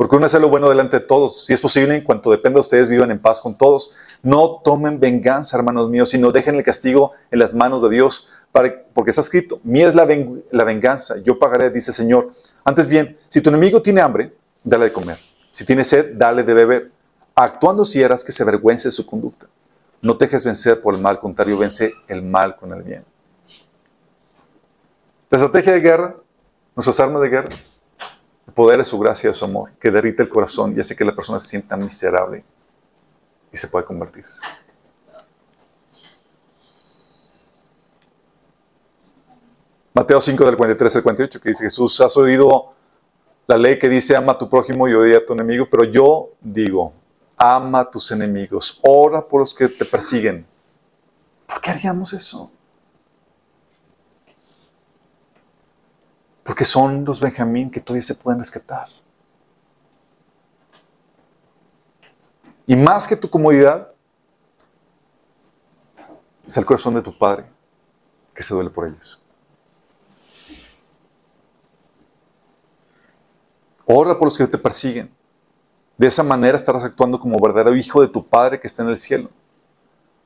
Porque 0.00 0.16
uno 0.16 0.24
hace 0.24 0.40
lo 0.40 0.48
bueno 0.48 0.70
delante 0.70 0.98
de 1.00 1.04
todos. 1.04 1.44
Si 1.44 1.52
es 1.52 1.60
posible, 1.60 1.94
en 1.94 2.02
cuanto 2.02 2.30
dependa 2.30 2.56
de 2.56 2.60
ustedes, 2.62 2.88
vivan 2.88 3.10
en 3.10 3.18
paz 3.18 3.38
con 3.38 3.54
todos. 3.58 3.96
No 4.22 4.62
tomen 4.64 4.98
venganza, 4.98 5.58
hermanos 5.58 5.90
míos, 5.90 6.08
sino 6.08 6.32
dejen 6.32 6.54
el 6.54 6.62
castigo 6.62 7.12
en 7.30 7.38
las 7.38 7.52
manos 7.52 7.82
de 7.82 7.90
Dios. 7.90 8.28
Porque 8.50 9.10
está 9.10 9.20
escrito, 9.20 9.60
mía 9.62 9.90
es 9.90 9.94
la, 9.94 10.06
ven- 10.06 10.42
la 10.52 10.64
venganza, 10.64 11.16
yo 11.18 11.38
pagaré, 11.38 11.68
dice 11.68 11.90
el 11.90 11.94
Señor. 11.96 12.30
Antes 12.64 12.88
bien, 12.88 13.18
si 13.28 13.42
tu 13.42 13.50
enemigo 13.50 13.82
tiene 13.82 14.00
hambre, 14.00 14.34
dale 14.64 14.86
de 14.86 14.92
comer. 14.94 15.18
Si 15.50 15.66
tiene 15.66 15.84
sed, 15.84 16.14
dale 16.16 16.44
de 16.44 16.54
beber. 16.54 16.90
Actuando 17.34 17.84
si 17.84 18.00
eras 18.00 18.24
que 18.24 18.32
se 18.32 18.42
avergüence 18.42 18.88
de 18.88 18.92
su 18.92 19.04
conducta. 19.04 19.48
No 20.00 20.16
te 20.16 20.24
dejes 20.24 20.44
vencer 20.44 20.80
por 20.80 20.94
el 20.94 21.00
mal, 21.02 21.16
al 21.16 21.20
contrario, 21.20 21.58
vence 21.58 21.92
el 22.08 22.22
mal 22.22 22.56
con 22.56 22.72
el 22.72 22.82
bien. 22.82 23.04
La 25.28 25.36
estrategia 25.36 25.74
de 25.74 25.80
guerra, 25.80 26.16
nuestras 26.74 26.98
armas 27.00 27.20
de 27.20 27.28
guerra, 27.28 27.50
poder 28.50 28.78
de 28.78 28.84
su 28.84 28.98
gracia 28.98 29.30
de 29.30 29.34
su 29.34 29.44
amor, 29.44 29.72
que 29.80 29.90
derrite 29.90 30.22
el 30.22 30.28
corazón 30.28 30.72
y 30.76 30.80
hace 30.80 30.96
que 30.96 31.04
la 31.04 31.14
persona 31.14 31.38
se 31.38 31.48
sienta 31.48 31.76
miserable 31.76 32.44
y 33.52 33.56
se 33.56 33.68
pueda 33.68 33.84
convertir. 33.84 34.24
Mateo 39.92 40.20
5 40.20 40.44
del 40.44 40.56
43 40.56 40.96
al 40.96 41.02
48, 41.02 41.40
que 41.40 41.48
dice 41.48 41.64
Jesús, 41.64 42.00
has 42.00 42.16
oído 42.16 42.74
la 43.46 43.58
ley 43.58 43.78
que 43.78 43.88
dice 43.88 44.16
ama 44.16 44.32
a 44.32 44.38
tu 44.38 44.48
prójimo 44.48 44.86
y 44.86 44.94
odia 44.94 45.18
a 45.18 45.26
tu 45.26 45.32
enemigo, 45.32 45.66
pero 45.68 45.84
yo 45.84 46.30
digo, 46.40 46.92
ama 47.36 47.80
a 47.80 47.90
tus 47.90 48.12
enemigos, 48.12 48.78
ora 48.82 49.26
por 49.26 49.40
los 49.40 49.52
que 49.52 49.68
te 49.68 49.84
persiguen. 49.84 50.46
¿Por 51.46 51.60
qué 51.60 51.70
haríamos 51.70 52.12
eso? 52.12 52.52
Porque 56.50 56.64
son 56.64 57.04
los 57.04 57.20
Benjamín 57.20 57.70
que 57.70 57.78
todavía 57.78 58.02
se 58.02 58.16
pueden 58.16 58.40
rescatar. 58.40 58.88
Y 62.66 62.74
más 62.74 63.06
que 63.06 63.14
tu 63.14 63.30
comodidad, 63.30 63.92
es 66.44 66.56
el 66.56 66.66
corazón 66.66 66.94
de 66.94 67.02
tu 67.02 67.16
Padre 67.16 67.46
que 68.34 68.42
se 68.42 68.52
duele 68.52 68.68
por 68.68 68.88
ellos. 68.88 69.22
Ora 73.86 74.18
por 74.18 74.26
los 74.26 74.36
que 74.36 74.48
te 74.48 74.58
persiguen. 74.58 75.14
De 75.96 76.08
esa 76.08 76.24
manera 76.24 76.56
estarás 76.56 76.82
actuando 76.82 77.20
como 77.20 77.38
verdadero 77.38 77.76
hijo 77.76 78.00
de 78.00 78.08
tu 78.08 78.26
Padre 78.26 78.58
que 78.58 78.66
está 78.66 78.82
en 78.82 78.88
el 78.88 78.98
cielo. 78.98 79.30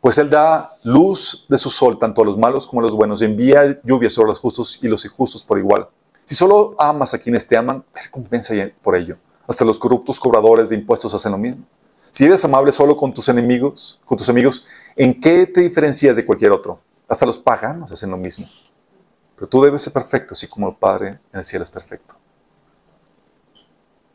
Pues 0.00 0.16
Él 0.16 0.30
da 0.30 0.78
luz 0.84 1.44
de 1.50 1.58
su 1.58 1.68
sol 1.68 1.98
tanto 1.98 2.22
a 2.22 2.24
los 2.24 2.38
malos 2.38 2.66
como 2.66 2.80
a 2.80 2.84
los 2.84 2.96
buenos 2.96 3.20
envía 3.20 3.78
lluvia 3.82 4.08
sobre 4.08 4.28
los 4.28 4.38
justos 4.38 4.82
y 4.82 4.88
los 4.88 5.04
injustos 5.04 5.44
por 5.44 5.58
igual. 5.58 5.86
Si 6.24 6.34
solo 6.34 6.74
amas 6.78 7.14
a 7.14 7.18
quienes 7.18 7.46
te 7.46 7.56
aman, 7.56 7.84
¿qué 7.94 8.02
recompensa 8.02 8.54
por 8.82 8.96
ello? 8.96 9.18
Hasta 9.46 9.64
los 9.64 9.78
corruptos 9.78 10.18
cobradores 10.18 10.70
de 10.70 10.76
impuestos 10.76 11.14
hacen 11.14 11.32
lo 11.32 11.38
mismo. 11.38 11.64
Si 12.10 12.24
eres 12.24 12.44
amable 12.44 12.72
solo 12.72 12.96
con 12.96 13.12
tus 13.12 13.28
enemigos, 13.28 14.00
con 14.04 14.16
tus 14.16 14.28
amigos, 14.28 14.66
¿en 14.96 15.20
qué 15.20 15.46
te 15.46 15.60
diferencias 15.60 16.16
de 16.16 16.24
cualquier 16.24 16.52
otro? 16.52 16.80
Hasta 17.08 17.26
los 17.26 17.38
paganos 17.38 17.92
hacen 17.92 18.10
lo 18.10 18.16
mismo. 18.16 18.46
Pero 19.34 19.48
tú 19.48 19.62
debes 19.62 19.82
ser 19.82 19.92
perfecto, 19.92 20.34
así 20.34 20.46
como 20.46 20.68
el 20.68 20.76
Padre 20.76 21.18
en 21.32 21.38
el 21.40 21.44
cielo 21.44 21.64
es 21.64 21.70
perfecto. 21.70 22.14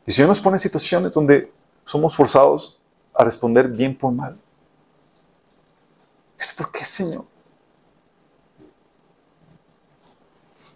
Y 0.05 0.11
si 0.11 0.17
Dios 0.17 0.29
nos 0.29 0.39
pone 0.39 0.55
en 0.55 0.59
situaciones 0.59 1.11
donde 1.11 1.51
somos 1.85 2.15
forzados 2.15 2.79
a 3.13 3.23
responder 3.23 3.67
bien 3.67 3.95
por 3.95 4.11
mal, 4.13 4.39
es 6.37 6.53
¿por 6.53 6.71
qué, 6.71 6.85
Señor? 6.85 7.25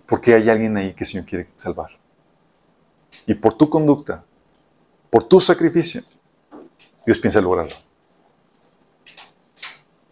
Porque 0.06 0.34
hay 0.34 0.50
alguien 0.50 0.76
ahí 0.78 0.94
que 0.94 1.04
el 1.04 1.10
Señor 1.10 1.26
quiere 1.26 1.50
salvar. 1.56 1.90
Y 3.26 3.34
por 3.34 3.54
tu 3.54 3.70
conducta, 3.70 4.24
por 5.10 5.24
tu 5.24 5.40
sacrificio, 5.40 6.04
Dios 7.06 7.20
piensa 7.20 7.42
lograrlo. 7.42 7.76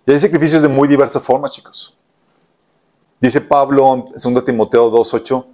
Y 0.05 0.11
hay 0.11 0.19
sacrificios 0.19 0.61
de 0.61 0.67
muy 0.67 0.87
diversas 0.87 1.23
formas, 1.23 1.51
chicos. 1.51 1.97
Dice 3.19 3.39
Pablo 3.39 3.93
en 3.93 4.33
2 4.33 4.45
Timoteo 4.45 4.91
2.8 4.91 5.45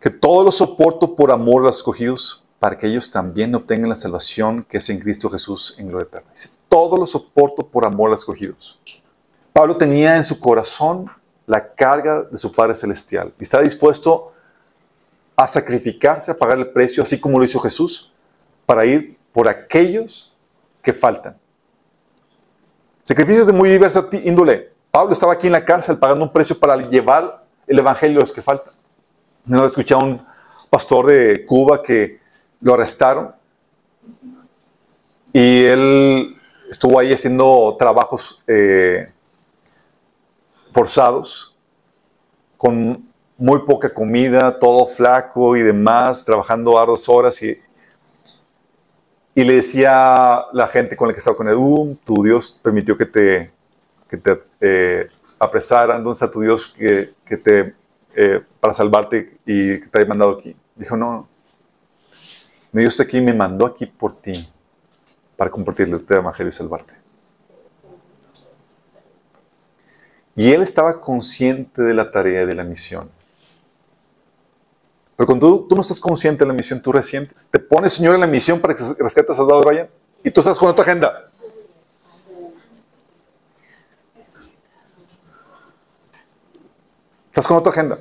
que 0.00 0.10
todo 0.10 0.44
lo 0.44 0.52
soporto 0.52 1.14
por 1.14 1.30
amor 1.30 1.62
a 1.62 1.66
los 1.66 1.78
escogidos 1.78 2.44
para 2.58 2.76
que 2.78 2.86
ellos 2.86 3.10
también 3.10 3.54
obtengan 3.54 3.90
la 3.90 3.96
salvación 3.96 4.64
que 4.64 4.78
es 4.78 4.88
en 4.88 4.98
Cristo 4.98 5.28
Jesús 5.28 5.74
en 5.78 5.88
gloria 5.88 6.06
eterna. 6.06 6.30
Dice, 6.30 6.50
todo 6.68 6.96
lo 6.96 7.06
soporto 7.06 7.66
por 7.66 7.84
amor 7.84 8.08
a 8.08 8.12
los 8.12 8.20
escogidos. 8.20 8.80
Pablo 9.52 9.76
tenía 9.76 10.16
en 10.16 10.24
su 10.24 10.40
corazón 10.40 11.10
la 11.46 11.74
carga 11.74 12.22
de 12.22 12.38
su 12.38 12.52
Padre 12.52 12.74
Celestial 12.74 13.32
y 13.38 13.42
estaba 13.42 13.62
dispuesto 13.62 14.32
a 15.36 15.46
sacrificarse, 15.46 16.30
a 16.30 16.36
pagar 16.36 16.58
el 16.58 16.70
precio, 16.70 17.02
así 17.02 17.20
como 17.20 17.38
lo 17.38 17.44
hizo 17.44 17.58
Jesús, 17.60 18.12
para 18.66 18.84
ir 18.84 19.18
por 19.32 19.48
aquellos 19.48 20.36
que 20.82 20.92
faltan. 20.92 21.36
Sacrificios 23.02 23.46
de 23.46 23.52
muy 23.52 23.68
diversa 23.68 24.08
índole. 24.24 24.72
Pablo 24.90 25.12
estaba 25.12 25.32
aquí 25.32 25.48
en 25.48 25.52
la 25.52 25.64
cárcel 25.64 25.98
pagando 25.98 26.24
un 26.24 26.32
precio 26.32 26.58
para 26.58 26.76
llevar 26.76 27.44
el 27.66 27.78
Evangelio 27.78 28.18
a 28.18 28.20
los 28.20 28.32
que 28.32 28.42
faltan. 28.42 28.72
No 29.44 29.66
escuché 29.66 29.94
a 29.94 29.98
un 29.98 30.24
pastor 30.70 31.06
de 31.06 31.44
Cuba 31.44 31.82
que 31.82 32.20
lo 32.60 32.74
arrestaron 32.74 33.32
y 35.32 35.64
él 35.64 36.36
estuvo 36.70 36.98
ahí 36.98 37.12
haciendo 37.12 37.76
trabajos 37.78 38.42
eh, 38.46 39.12
forzados 40.74 41.56
con 42.56 43.08
muy 43.38 43.60
poca 43.60 43.92
comida, 43.92 44.58
todo 44.58 44.86
flaco 44.86 45.56
y 45.56 45.62
demás, 45.62 46.24
trabajando 46.24 46.78
arduas 46.78 47.08
horas 47.08 47.42
y, 47.42 47.56
y 49.34 49.44
le 49.44 49.54
decía 49.54 50.34
a 50.34 50.48
la 50.52 50.66
gente 50.68 50.96
con 50.96 51.08
la 51.08 51.14
que 51.14 51.18
estaba 51.18 51.36
con 51.36 51.48
él, 51.48 51.56
uh, 51.56 51.96
tu 52.04 52.22
Dios 52.22 52.58
permitió 52.62 52.96
que 52.96 53.06
te, 53.06 53.52
que 54.08 54.16
te 54.16 54.42
eh, 54.60 55.08
apresaran, 55.38 56.02
¿dónde 56.02 56.14
está 56.14 56.30
tu 56.30 56.40
Dios 56.40 56.66
que, 56.66 57.14
que 57.24 57.36
te, 57.36 57.74
eh, 58.14 58.42
para 58.60 58.74
salvarte 58.74 59.38
y 59.46 59.80
que 59.80 59.88
te 59.88 59.98
haya 59.98 60.08
mandado 60.08 60.38
aquí? 60.38 60.56
Dijo, 60.74 60.96
no, 60.96 61.28
mi 62.72 62.80
Dios 62.80 62.94
está 62.94 63.04
aquí 63.04 63.20
me 63.20 63.34
mandó 63.34 63.66
aquí 63.66 63.86
por 63.86 64.12
ti 64.20 64.48
para 65.36 65.50
compartirle 65.50 65.96
el 65.96 66.04
evangelio 66.08 66.48
y 66.48 66.52
salvarte. 66.52 67.03
Y 70.36 70.50
él 70.52 70.62
estaba 70.62 71.00
consciente 71.00 71.82
de 71.82 71.94
la 71.94 72.10
tarea 72.10 72.42
y 72.42 72.46
de 72.46 72.54
la 72.54 72.64
misión. 72.64 73.10
Pero 75.16 75.26
cuando 75.26 75.66
tú, 75.68 75.76
no 75.76 75.82
estás 75.82 76.00
consciente 76.00 76.44
de 76.44 76.48
la 76.48 76.54
misión, 76.54 76.82
tú 76.82 76.90
resientes. 76.90 77.46
Te 77.50 77.60
pones, 77.60 77.92
Señor, 77.92 78.16
en 78.16 78.20
la 78.20 78.26
misión 78.26 78.60
para 78.60 78.74
que 78.74 78.82
rescates 78.98 79.30
a 79.30 79.34
Soldado 79.34 79.62
Ryan 79.62 79.88
y 80.24 80.30
tú 80.30 80.40
estás 80.40 80.58
con 80.58 80.68
otra 80.68 80.82
agenda. 80.82 81.30
Estás 87.26 87.46
con 87.46 87.56
otra 87.56 87.72
agenda. 87.72 87.98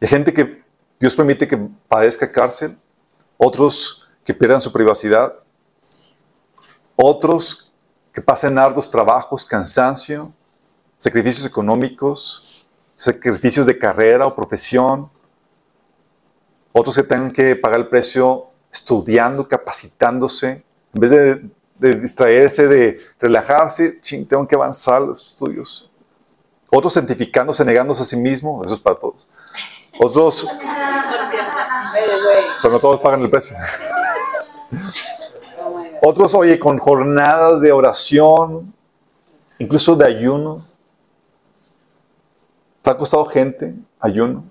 hay 0.00 0.08
gente 0.08 0.32
que 0.32 0.62
Dios 0.98 1.14
permite 1.14 1.46
que 1.46 1.56
padezca 1.88 2.30
cárcel, 2.30 2.78
otros 3.36 4.08
que 4.24 4.34
pierdan 4.34 4.60
su 4.60 4.72
privacidad, 4.72 5.34
otros 6.96 7.69
que 8.12 8.20
pasen 8.20 8.58
arduos 8.58 8.90
trabajos, 8.90 9.44
cansancio, 9.44 10.32
sacrificios 10.98 11.46
económicos, 11.46 12.66
sacrificios 12.96 13.66
de 13.66 13.78
carrera 13.78 14.26
o 14.26 14.34
profesión, 14.34 15.10
otros 16.72 16.96
que 16.96 17.02
tengan 17.02 17.32
que 17.32 17.56
pagar 17.56 17.80
el 17.80 17.88
precio 17.88 18.48
estudiando, 18.72 19.48
capacitándose, 19.48 20.64
en 20.94 21.00
vez 21.00 21.10
de, 21.10 21.96
distraerse, 21.96 22.68
de 22.68 23.00
relajarse, 23.18 24.00
ching, 24.02 24.26
tengo 24.26 24.46
que 24.46 24.54
avanzar 24.54 25.00
los 25.00 25.32
estudios. 25.32 25.90
Otros 26.70 26.92
santificándose, 26.92 27.64
negándose 27.64 28.02
a 28.02 28.04
sí 28.04 28.16
mismos, 28.16 28.66
eso 28.66 28.74
es 28.74 28.80
para 28.80 28.96
todos. 28.96 29.26
Otros, 29.98 30.46
pero 32.62 32.72
no 32.74 32.78
todos 32.78 33.00
pagan 33.00 33.22
el 33.22 33.30
precio. 33.30 33.56
Otros, 36.02 36.34
oye, 36.34 36.58
con 36.58 36.78
jornadas 36.78 37.60
de 37.60 37.72
oración, 37.72 38.72
incluso 39.58 39.94
de 39.96 40.06
ayuno. 40.06 40.64
¿Te 42.82 42.90
ha 42.90 42.96
costado 42.96 43.26
gente 43.26 43.74
ayuno? 43.98 44.44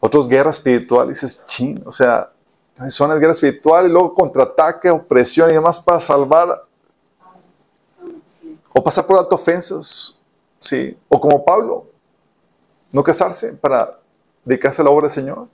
Otros, 0.00 0.28
guerra 0.28 0.50
espiritual. 0.50 1.08
dices, 1.08 1.44
ching, 1.46 1.82
o 1.84 1.92
sea, 1.92 2.32
son 2.88 3.10
las 3.10 3.18
guerra 3.18 3.32
espiritual 3.32 3.86
y 3.86 3.90
luego 3.90 4.14
contraataque, 4.14 4.90
opresión 4.90 5.50
y 5.50 5.54
demás 5.54 5.78
para 5.80 6.00
salvar. 6.00 6.64
O 8.72 8.82
pasar 8.82 9.06
por 9.06 9.18
alto 9.18 9.34
ofensas. 9.34 10.18
Sí. 10.58 10.96
O 11.08 11.20
como 11.20 11.44
Pablo, 11.44 11.86
no 12.92 13.02
casarse 13.02 13.54
para 13.54 13.98
dedicarse 14.44 14.80
a 14.80 14.84
la 14.84 14.90
obra 14.90 15.08
del 15.08 15.14
Señor. 15.14 15.48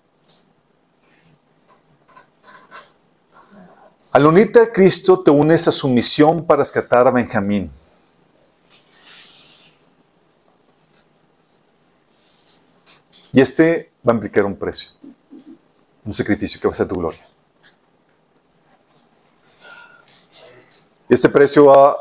Al 4.13 4.27
unirte 4.27 4.61
a 4.61 4.71
Cristo 4.71 5.21
te 5.21 5.31
unes 5.31 5.67
a 5.69 5.73
su 5.73 5.89
misión 5.89 6.45
para 6.45 6.63
rescatar 6.63 7.09
a 7.09 7.11
Benjamín. 7.11 7.71
Y 13.33 13.41
este 13.41 13.91
va 14.07 14.13
a 14.13 14.17
implicar 14.17 14.45
un 14.45 14.55
precio, 14.55 14.91
un 16.05 16.13
sacrificio 16.13 16.61
que 16.61 16.69
va 16.69 16.73
a 16.73 16.75
ser 16.75 16.87
tu 16.87 16.97
gloria. 16.97 17.27
Este 21.09 21.31
precio 21.31 21.65
va 21.65 21.93
a 21.93 21.97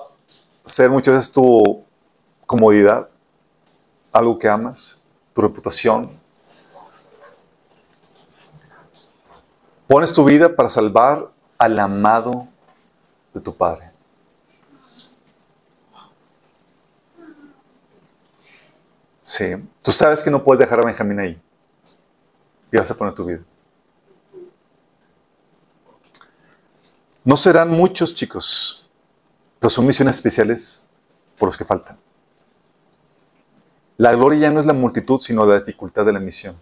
ser 0.65 0.89
muchas 0.89 1.15
veces 1.15 1.31
tu 1.31 1.81
comodidad, 2.45 3.09
algo 4.11 4.37
que 4.37 4.49
amas, 4.49 5.01
tu 5.33 5.41
reputación. 5.41 6.11
Pones 9.87 10.11
tu 10.11 10.25
vida 10.25 10.53
para 10.53 10.69
salvar 10.69 11.31
al 11.61 11.77
amado 11.77 12.47
de 13.35 13.39
tu 13.39 13.55
Padre. 13.55 13.91
Sí, 19.21 19.45
tú 19.83 19.91
sabes 19.91 20.23
que 20.23 20.31
no 20.31 20.43
puedes 20.43 20.59
dejar 20.59 20.79
a 20.79 20.85
Benjamín 20.85 21.19
ahí. 21.19 21.41
Y 22.71 22.77
vas 22.77 22.89
a 22.89 22.97
poner 22.97 23.13
tu 23.13 23.25
vida. 23.25 23.41
No 27.23 27.37
serán 27.37 27.69
muchos, 27.69 28.15
chicos, 28.15 28.89
pero 29.59 29.69
son 29.69 29.85
misiones 29.85 30.15
especiales 30.15 30.87
por 31.37 31.47
los 31.47 31.57
que 31.57 31.63
faltan. 31.63 31.99
La 33.97 34.15
gloria 34.15 34.39
ya 34.39 34.51
no 34.51 34.61
es 34.61 34.65
la 34.65 34.73
multitud, 34.73 35.19
sino 35.19 35.45
la 35.45 35.59
dificultad 35.59 36.07
de 36.07 36.13
la 36.13 36.19
misión. 36.19 36.59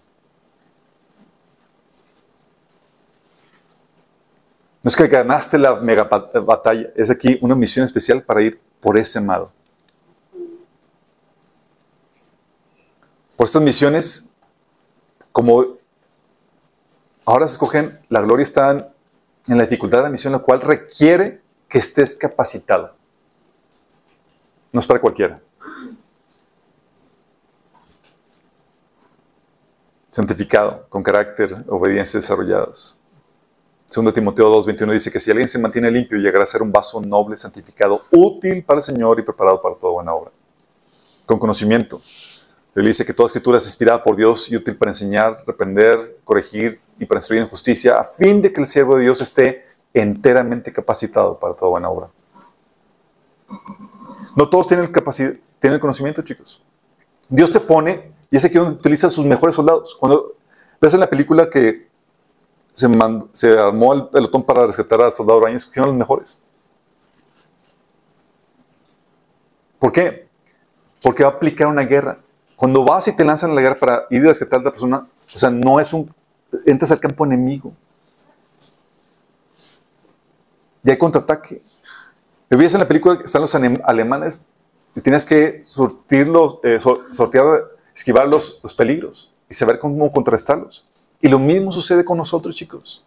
No 4.89 4.91
es 4.91 4.97
que 4.97 5.07
ganaste 5.07 5.59
la 5.59 5.75
mega 5.75 6.05
batalla, 6.05 6.89
es 6.95 7.11
aquí 7.11 7.37
una 7.43 7.53
misión 7.53 7.85
especial 7.85 8.23
para 8.23 8.41
ir 8.41 8.59
por 8.81 8.97
ese 8.97 9.19
amado. 9.19 9.51
Por 13.37 13.45
estas 13.45 13.61
misiones, 13.61 14.33
como 15.31 15.77
ahora 17.23 17.47
se 17.47 17.51
escogen, 17.51 17.99
la 18.09 18.21
gloria 18.21 18.41
está 18.41 18.91
en 19.47 19.57
la 19.59 19.61
dificultad 19.61 19.99
de 19.99 20.05
la 20.05 20.09
misión, 20.09 20.33
la 20.33 20.39
cual 20.39 20.59
requiere 20.59 21.39
que 21.67 21.77
estés 21.77 22.15
capacitado. 22.15 22.95
No 24.71 24.79
es 24.79 24.87
para 24.87 24.99
cualquiera. 24.99 25.39
Santificado, 30.09 30.87
con 30.89 31.03
carácter, 31.03 31.63
obediencia 31.67 32.19
desarrolladas. 32.19 32.98
2 33.89 34.13
Timoteo 34.13 34.61
2.21 34.61 34.93
dice 34.93 35.11
que 35.11 35.19
si 35.19 35.31
alguien 35.31 35.47
se 35.47 35.57
mantiene 35.57 35.89
limpio, 35.89 36.19
llegará 36.19 36.43
a 36.43 36.47
ser 36.47 36.61
un 36.61 36.71
vaso 36.71 37.01
noble, 37.01 37.35
santificado, 37.37 37.99
útil 38.11 38.63
para 38.63 38.79
el 38.79 38.83
Señor 38.83 39.19
y 39.19 39.23
preparado 39.23 39.59
para 39.61 39.75
toda 39.75 39.93
buena 39.93 40.13
obra. 40.13 40.31
Con 41.25 41.39
conocimiento. 41.39 41.99
Él 42.75 42.85
dice 42.85 43.03
que 43.03 43.15
toda 43.15 43.27
escritura 43.27 43.57
es 43.57 43.65
inspirada 43.65 44.03
por 44.03 44.15
Dios 44.15 44.51
y 44.51 44.55
útil 44.55 44.77
para 44.77 44.91
enseñar, 44.91 45.43
reprender, 45.45 46.19
corregir 46.23 46.79
y 46.99 47.05
para 47.05 47.17
instruir 47.17 47.41
en 47.41 47.49
justicia, 47.49 47.99
a 47.99 48.03
fin 48.03 48.43
de 48.43 48.53
que 48.53 48.61
el 48.61 48.67
siervo 48.67 48.95
de 48.95 49.03
Dios 49.03 49.21
esté 49.21 49.65
enteramente 49.91 50.71
capacitado 50.71 51.39
para 51.39 51.55
toda 51.55 51.71
buena 51.71 51.89
obra. 51.89 52.09
No 54.35 54.49
todos 54.49 54.67
tienen 54.67 54.85
el, 54.85 54.93
tienen 55.59 55.73
el 55.75 55.79
conocimiento, 55.79 56.21
chicos. 56.21 56.61
Dios 57.27 57.51
te 57.51 57.59
pone, 57.59 58.13
y 58.29 58.37
es 58.37 58.45
aquí 58.45 58.55
donde 58.55 58.75
utiliza 58.75 59.09
sus 59.09 59.25
mejores 59.25 59.55
soldados. 59.55 59.97
Cuando 59.99 60.35
ves 60.79 60.93
en 60.93 60.99
la 60.99 61.09
película 61.09 61.49
que 61.49 61.88
se, 62.73 63.59
armó 63.59 63.93
el 63.93 64.07
pelotón 64.07 64.43
para 64.43 64.65
rescatar 64.65 65.01
al 65.01 65.11
soldado 65.11 65.41
Ryan, 65.41 65.55
escogieron 65.55 65.89
los 65.89 65.97
mejores. 65.97 66.39
¿Por 69.79 69.91
qué? 69.91 70.27
Porque 71.01 71.23
va 71.23 71.29
a 71.29 71.33
aplicar 71.33 71.67
una 71.67 71.83
guerra. 71.83 72.19
Cuando 72.55 72.83
vas 72.83 73.07
y 73.07 73.15
te 73.15 73.23
lanzan 73.23 73.51
a 73.51 73.53
la 73.53 73.61
guerra 73.61 73.79
para 73.79 74.05
ir 74.09 74.23
a 74.23 74.29
rescatar 74.29 74.59
a 74.59 74.63
la 74.63 74.71
persona, 74.71 75.07
o 75.33 75.37
sea, 75.37 75.49
no 75.49 75.79
es 75.79 75.93
un. 75.93 76.13
Entras 76.65 76.91
al 76.91 76.99
campo 76.99 77.25
enemigo. 77.25 77.73
Y 80.83 80.89
hay 80.89 80.97
contraataque. 80.97 81.61
Ves 82.49 82.73
en 82.73 82.79
la 82.79 82.87
película 82.87 83.19
están 83.23 83.43
los 83.43 83.53
alemanes 83.53 84.43
y 84.95 85.01
tienes 85.01 85.25
que 85.25 85.61
surtirlos, 85.63 86.57
eh, 86.63 86.79
sortear, 87.11 87.45
esquivar 87.93 88.27
los 88.27 88.59
peligros 88.75 89.31
y 89.47 89.53
saber 89.53 89.77
cómo 89.77 90.11
contrarrestarlos. 90.11 90.89
Y 91.21 91.27
lo 91.27 91.39
mismo 91.39 91.71
sucede 91.71 92.05
con 92.05 92.17
nosotros, 92.17 92.55
chicos. 92.55 93.03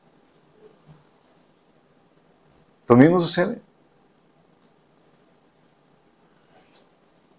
Lo 2.89 2.97
mismo 2.97 3.19
sucede. 3.21 3.61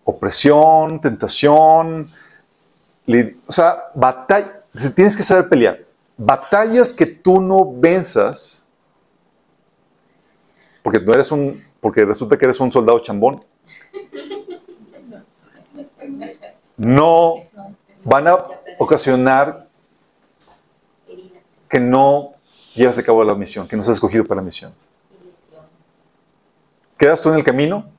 Opresión, 0.04 1.00
tentación, 1.00 2.12
o 3.48 3.52
sea, 3.52 3.92
batalla. 3.94 4.64
Tienes 4.96 5.16
que 5.16 5.24
saber 5.24 5.48
pelear. 5.48 5.80
Batallas 6.18 6.92
que 6.92 7.06
tú 7.06 7.40
no 7.40 7.72
venzas, 7.72 8.66
porque 10.82 11.00
no 11.00 11.14
eres 11.14 11.32
un, 11.32 11.62
porque 11.80 12.06
resulta 12.06 12.38
que 12.38 12.46
eres 12.46 12.60
un 12.60 12.72
soldado 12.72 13.00
chambón. 13.00 13.44
No 16.76 17.36
van 18.04 18.28
a 18.28 18.36
ocasionar 18.80 19.63
que 21.74 21.80
no 21.80 22.36
llevas 22.76 23.00
a 23.00 23.04
cabo 23.04 23.24
la 23.24 23.34
misión, 23.34 23.68
que 23.68 23.76
no 23.76 23.82
has 23.82 23.88
escogido 23.88 24.24
para 24.26 24.42
la 24.42 24.46
misión. 24.46 24.72
¿Quedas 27.00 27.20
tú 27.20 27.30
en 27.30 27.36
el 27.36 27.44
camino? 27.44 27.90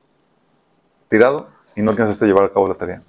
¿Tirado? 1.09 1.49
y 1.75 1.83
no 1.83 1.91
alcanzaste 1.91 2.25
a 2.25 2.29
llevar 2.29 2.45
a 2.45 2.53
cabo 2.53 2.68
la 2.68 2.77
tarea. 2.77 3.03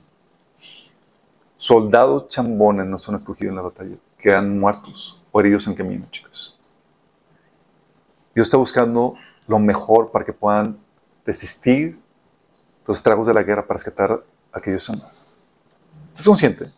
Soldados 1.56 2.30
chambones 2.30 2.88
no 2.88 2.98
son 2.98 3.14
escogidos 3.14 3.52
en 3.52 3.58
la 3.58 3.62
batalla, 3.62 3.96
quedan 4.18 4.60
muertos 4.60 5.22
o 5.32 5.40
heridos 5.40 5.68
en 5.68 5.76
camino, 5.76 6.08
chicos. 6.10 6.58
Dios 8.34 8.48
está 8.48 8.58
buscando 8.58 9.14
lo 9.46 9.60
mejor 9.60 10.10
para 10.10 10.26
que 10.26 10.34
puedan 10.34 10.80
resistir 11.28 12.00
los 12.88 12.98
estragos 12.98 13.28
de 13.28 13.36
la 13.36 13.44
guerra 13.44 13.68
para 13.68 13.78
rescatar 13.78 14.24
a 14.52 14.58
aquellos 14.58 14.90
aman. 14.90 15.06
¿Estás 16.08 16.26
consciente? 16.26 16.72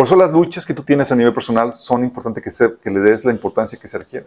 Por 0.00 0.06
eso 0.06 0.16
las 0.16 0.32
luchas 0.32 0.64
que 0.64 0.72
tú 0.72 0.82
tienes 0.82 1.12
a 1.12 1.14
nivel 1.14 1.34
personal 1.34 1.74
son 1.74 2.02
importantes 2.02 2.42
que, 2.42 2.78
que 2.78 2.90
le 2.90 3.00
des 3.00 3.22
la 3.26 3.32
importancia 3.32 3.78
que 3.78 3.86
se 3.86 3.98
requiere. 3.98 4.26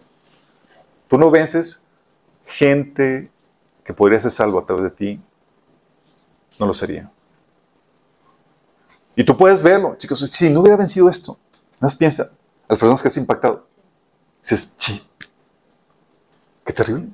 Tú 1.08 1.18
no 1.18 1.32
vences 1.32 1.84
gente 2.46 3.32
que 3.84 3.92
podría 3.92 4.20
ser 4.20 4.30
salvo 4.30 4.60
a 4.60 4.66
través 4.68 4.84
de 4.84 4.92
ti, 4.92 5.20
no 6.60 6.68
lo 6.68 6.76
sería. 6.76 7.12
Y 9.16 9.24
tú 9.24 9.36
puedes 9.36 9.64
verlo, 9.64 9.96
chicos, 9.98 10.20
si 10.20 10.52
no 10.52 10.60
hubiera 10.60 10.78
vencido 10.78 11.10
esto, 11.10 11.40
más 11.80 11.96
piensa, 11.96 12.26
a 12.26 12.74
las 12.74 12.78
personas 12.78 13.02
que 13.02 13.08
has 13.08 13.18
impactado. 13.18 13.66
Dices, 14.44 14.76
qué 16.64 16.72
terrible. 16.72 17.10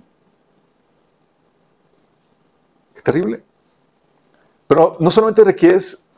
Qué 2.93 3.01
terrible. 3.03 3.41
Pero 4.67 4.97
no 4.99 5.09
solamente 5.09 5.45
requieres 5.45 6.09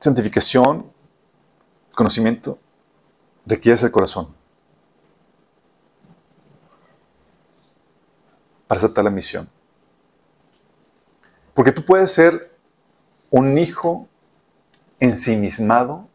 santificación, 0.00 0.93
conocimiento, 1.94 2.58
requieres 3.46 3.82
el 3.82 3.90
corazón. 3.90 4.34
Para 8.66 8.78
aceptar 8.78 9.04
la 9.04 9.10
misión. 9.10 9.48
Porque 11.54 11.72
tú 11.72 11.84
puedes 11.84 12.12
ser 12.12 12.56
un 13.30 13.56
hijo 13.58 14.08
ensimismado, 14.98 16.08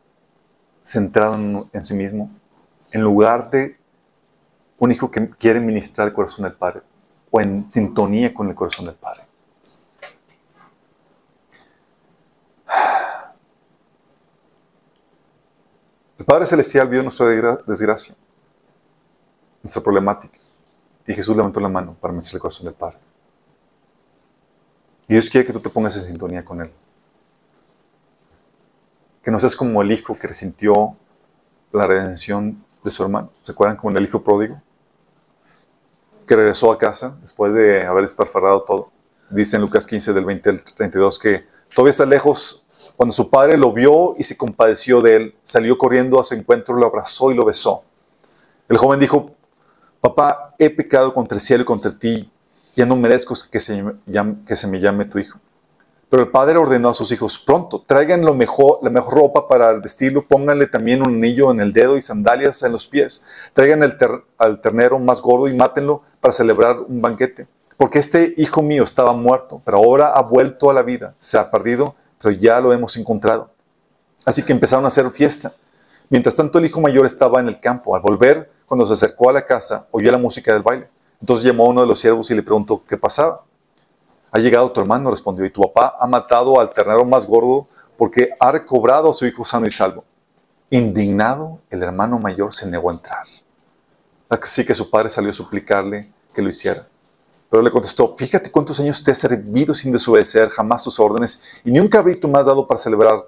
centrado 0.83 1.35
en, 1.71 1.83
sí 1.83 1.93
mismo, 1.93 2.29
en 2.91 3.01
lugar 3.01 3.49
de 3.49 3.77
un 4.79 4.91
hijo 4.91 5.11
que 5.11 5.29
quiere 5.29 5.59
ministrar 5.59 6.07
el 6.07 6.13
corazón 6.13 6.43
del 6.43 6.53
Padre 6.53 6.81
o 7.31 7.39
en 7.39 7.69
sintonía 7.71 8.33
con 8.33 8.49
el 8.49 8.55
corazón 8.55 8.85
del 8.85 8.95
Padre. 8.95 9.28
El 16.19 16.25
Padre 16.25 16.45
Celestial 16.45 16.89
vio 16.89 17.01
nuestra 17.01 17.27
desgracia, 17.65 18.13
nuestra 19.63 19.81
problemática, 19.81 20.37
y 21.07 21.13
Jesús 21.13 21.35
levantó 21.35 21.61
la 21.61 21.69
mano 21.69 21.95
para 21.99 22.11
ministrar 22.11 22.35
el 22.35 22.41
corazón 22.41 22.65
del 22.65 22.73
Padre. 22.73 22.99
Y 25.07 25.13
Dios 25.13 25.29
quiere 25.29 25.47
que 25.47 25.53
tú 25.53 25.61
te 25.61 25.69
pongas 25.69 25.95
en 25.95 26.03
sintonía 26.03 26.43
con 26.43 26.61
Él. 26.61 26.71
Que 29.23 29.31
no 29.31 29.39
seas 29.39 29.55
como 29.55 29.81
el 29.81 29.91
hijo 29.93 30.13
que 30.13 30.27
resintió 30.27 30.97
la 31.71 31.87
redención 31.87 32.65
de 32.83 32.91
su 32.91 33.01
hermano. 33.01 33.31
¿Se 33.41 33.53
acuerdan 33.53 33.77
como 33.77 33.97
el 33.97 34.03
hijo 34.03 34.21
pródigo? 34.21 34.61
Que 36.27 36.35
regresó 36.35 36.71
a 36.71 36.77
casa 36.77 37.17
después 37.21 37.53
de 37.53 37.85
haber 37.85 38.03
esparfarrado 38.03 38.63
todo. 38.63 38.91
Dice 39.29 39.55
en 39.55 39.61
Lucas 39.61 39.87
15 39.87 40.11
del 40.13 40.25
20 40.25 40.49
al 40.49 40.63
32 40.63 41.17
que 41.17 41.45
todavía 41.73 41.91
está 41.91 42.05
lejos. 42.05 42.67
Cuando 42.99 43.13
su 43.13 43.29
padre 43.29 43.57
lo 43.57 43.71
vio 43.71 44.15
y 44.17 44.23
se 44.23 44.35
compadeció 44.35 45.01
de 45.01 45.15
él, 45.15 45.35
salió 45.41 45.77
corriendo 45.77 46.19
a 46.19 46.25
su 46.25 46.33
encuentro, 46.33 46.75
lo 46.75 46.85
abrazó 46.85 47.31
y 47.31 47.33
lo 47.33 47.45
besó. 47.45 47.85
El 48.67 48.75
joven 48.75 48.99
dijo, 48.99 49.31
papá, 50.01 50.53
he 50.59 50.69
pecado 50.69 51.13
contra 51.13 51.37
el 51.37 51.41
cielo 51.41 51.63
y 51.63 51.65
contra 51.65 51.97
ti 51.97 52.29
ya 52.75 52.85
no 52.85 52.97
merezco 52.97 53.35
que 53.49 53.61
se, 53.61 53.85
que 54.45 54.55
se 54.57 54.67
me 54.67 54.81
llame 54.81 55.05
tu 55.05 55.17
hijo. 55.17 55.39
Pero 56.09 56.23
el 56.23 56.29
padre 56.29 56.57
ordenó 56.57 56.89
a 56.89 56.93
sus 56.93 57.09
hijos, 57.13 57.39
pronto, 57.39 57.85
traigan 57.87 58.25
lo 58.25 58.33
mejor, 58.33 58.79
la 58.81 58.89
mejor 58.89 59.13
ropa 59.13 59.47
para 59.47 59.71
vestirlo, 59.75 60.27
pónganle 60.27 60.67
también 60.67 61.01
un 61.01 61.15
anillo 61.15 61.51
en 61.51 61.61
el 61.61 61.71
dedo 61.71 61.95
y 61.95 62.01
sandalias 62.01 62.63
en 62.63 62.73
los 62.73 62.85
pies. 62.85 63.23
Traigan 63.53 63.81
el 63.81 63.95
al 64.37 64.59
ternero 64.59 64.99
más 64.99 65.21
gordo 65.21 65.47
y 65.47 65.53
mátenlo 65.53 66.01
para 66.19 66.33
celebrar 66.33 66.79
un 66.81 67.01
banquete. 67.01 67.47
Porque 67.77 67.99
este 67.99 68.33
hijo 68.35 68.61
mío 68.61 68.83
estaba 68.83 69.13
muerto, 69.13 69.61
pero 69.63 69.77
ahora 69.77 70.09
ha 70.09 70.21
vuelto 70.21 70.69
a 70.69 70.73
la 70.73 70.83
vida. 70.83 71.15
Se 71.19 71.37
ha 71.37 71.49
perdido, 71.49 71.95
pero 72.21 72.35
ya 72.35 72.59
lo 72.59 72.73
hemos 72.73 72.95
encontrado. 72.97 73.51
Así 74.25 74.43
que 74.43 74.51
empezaron 74.51 74.85
a 74.85 74.89
hacer 74.89 75.09
fiesta. 75.11 75.53
Mientras 76.09 76.35
tanto, 76.35 76.59
el 76.59 76.65
hijo 76.65 76.81
mayor 76.81 77.05
estaba 77.05 77.39
en 77.39 77.47
el 77.47 77.59
campo. 77.59 77.95
Al 77.95 78.01
volver, 78.01 78.51
cuando 78.65 78.85
se 78.85 78.93
acercó 78.93 79.29
a 79.29 79.33
la 79.33 79.41
casa, 79.41 79.87
oyó 79.91 80.11
la 80.11 80.17
música 80.17 80.53
del 80.53 80.63
baile. 80.63 80.89
Entonces 81.21 81.45
llamó 81.45 81.65
a 81.65 81.69
uno 81.69 81.81
de 81.81 81.87
los 81.87 81.99
siervos 81.99 82.29
y 82.31 82.35
le 82.35 82.43
preguntó 82.43 82.83
qué 82.85 82.97
pasaba. 82.97 83.43
Ha 84.31 84.39
llegado 84.39 84.71
tu 84.71 84.79
hermano, 84.79 85.09
respondió, 85.09 85.45
y 85.45 85.49
tu 85.49 85.61
papá 85.61 85.97
ha 85.99 86.07
matado 86.07 86.59
al 86.59 86.69
ternero 86.69 87.03
más 87.05 87.25
gordo 87.25 87.67
porque 87.97 88.29
ha 88.39 88.51
recobrado 88.51 89.09
a 89.09 89.13
su 89.13 89.25
hijo 89.25 89.43
sano 89.43 89.65
y 89.65 89.71
salvo. 89.71 90.05
Indignado, 90.69 91.59
el 91.69 91.81
hermano 91.81 92.19
mayor 92.19 92.53
se 92.53 92.69
negó 92.69 92.89
a 92.89 92.93
entrar. 92.93 93.25
Así 94.29 94.63
que 94.63 94.75
su 94.75 94.89
padre 94.89 95.09
salió 95.09 95.31
a 95.31 95.33
suplicarle 95.33 96.11
que 96.33 96.41
lo 96.41 96.49
hiciera. 96.49 96.85
Pero 97.49 97.63
le 97.63 97.71
contestó, 97.71 98.15
fíjate 98.15 98.51
cuántos 98.51 98.79
años 98.79 99.03
te 99.03 99.11
he 99.11 99.15
servido 99.15 99.73
sin 99.73 99.91
desobedecer 99.91 100.49
jamás 100.49 100.83
tus 100.83 100.99
órdenes 100.99 101.41
y 101.63 101.71
ni 101.71 101.79
un 101.79 101.87
cabrito 101.87 102.29
has 102.35 102.45
dado 102.45 102.67
para 102.67 102.79
celebrar 102.79 103.25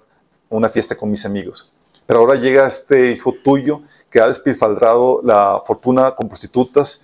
una 0.50 0.70
fiesta 0.70 0.96
con 0.96 1.10
mis 1.10 1.26
amigos. 1.26 1.72
Pero 2.06 2.20
ahora 2.20 2.36
llega 2.36 2.68
este 2.68 3.12
hijo 3.12 3.34
tuyo 3.44 3.82
que 4.10 4.20
ha 4.20 4.28
despilfarrado 4.28 5.22
la 5.24 5.64
fortuna 5.66 6.12
con 6.12 6.28
prostitutas 6.28 7.04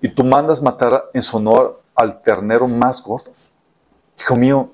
y 0.00 0.08
tú 0.08 0.24
mandas 0.24 0.62
matar 0.62 1.10
en 1.12 1.22
su 1.22 1.36
honor 1.36 1.82
al 1.94 2.20
ternero 2.20 2.66
más 2.66 3.02
gordo. 3.02 3.32
Hijo 4.18 4.36
mío, 4.36 4.72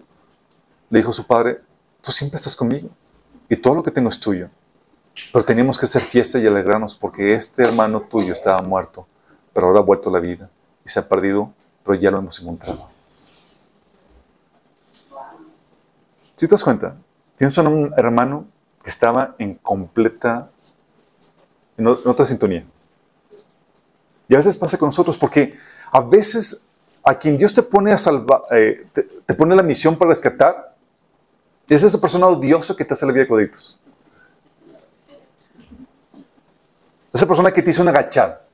le 0.88 1.00
dijo 1.00 1.12
su 1.12 1.26
padre, 1.26 1.60
tú 2.00 2.12
siempre 2.12 2.36
estás 2.36 2.54
conmigo 2.56 2.88
y 3.48 3.56
todo 3.56 3.74
lo 3.74 3.82
que 3.82 3.90
tengo 3.90 4.08
es 4.08 4.20
tuyo. 4.20 4.48
Pero 5.32 5.44
teníamos 5.44 5.78
que 5.78 5.86
hacer 5.86 6.02
fiesta 6.02 6.38
y 6.38 6.46
alegrarnos 6.46 6.96
porque 6.96 7.34
este 7.34 7.64
hermano 7.64 8.02
tuyo 8.02 8.32
estaba 8.32 8.62
muerto, 8.62 9.06
pero 9.52 9.66
ahora 9.66 9.80
ha 9.80 9.82
vuelto 9.82 10.08
a 10.08 10.12
la 10.12 10.20
vida 10.20 10.48
y 10.84 10.88
se 10.88 11.00
ha 11.00 11.08
perdido, 11.08 11.52
pero 11.84 11.94
ya 11.98 12.10
lo 12.10 12.18
hemos 12.18 12.40
encontrado. 12.40 12.86
¿Sí 16.36 16.46
te 16.46 16.50
das 16.50 16.64
cuenta? 16.64 16.96
Tienes 17.36 17.56
un 17.58 17.92
hermano 17.96 18.46
que 18.82 18.90
estaba 18.90 19.34
en 19.38 19.54
completa, 19.54 20.50
en 21.76 21.86
otra 21.86 22.26
sintonía. 22.26 22.64
Y 24.28 24.34
a 24.34 24.38
veces 24.38 24.56
pasa 24.56 24.78
con 24.78 24.88
nosotros 24.88 25.18
porque 25.18 25.54
a 25.90 26.00
veces 26.00 26.68
a 27.04 27.14
quien 27.14 27.36
Dios 27.36 27.52
te 27.52 27.62
pone 27.62 27.92
a 27.92 27.98
salvar, 27.98 28.42
eh, 28.50 28.86
te, 28.92 29.34
pone 29.34 29.54
la 29.54 29.62
misión 29.62 29.96
para 29.96 30.10
rescatar, 30.10 30.74
es 31.68 31.82
esa 31.82 32.00
persona 32.00 32.26
odiosa 32.26 32.76
que 32.76 32.84
te 32.84 32.92
hace 32.92 33.06
la 33.06 33.12
vida 33.12 33.22
de 33.22 33.28
cuadritos. 33.28 33.78
Esa 37.12 37.26
persona 37.26 37.50
que 37.50 37.62
te 37.62 37.70
hizo 37.70 37.82
una 37.82 37.90
agachada. 37.90 38.46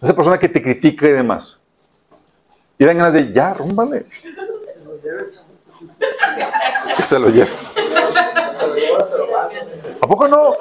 Esa 0.00 0.14
persona 0.14 0.38
que 0.38 0.48
te 0.48 0.62
critica 0.62 1.08
y 1.08 1.12
demás. 1.12 1.59
Y 2.80 2.84
dan 2.86 2.96
ganas 2.96 3.12
de, 3.12 3.30
ya, 3.30 3.52
rúmbale. 3.52 4.06
Que 6.96 7.02
se 7.02 7.18
lo 7.18 7.28
lleva. 7.28 7.50
¿A 10.00 10.06
poco 10.06 10.26
no? 10.26 10.56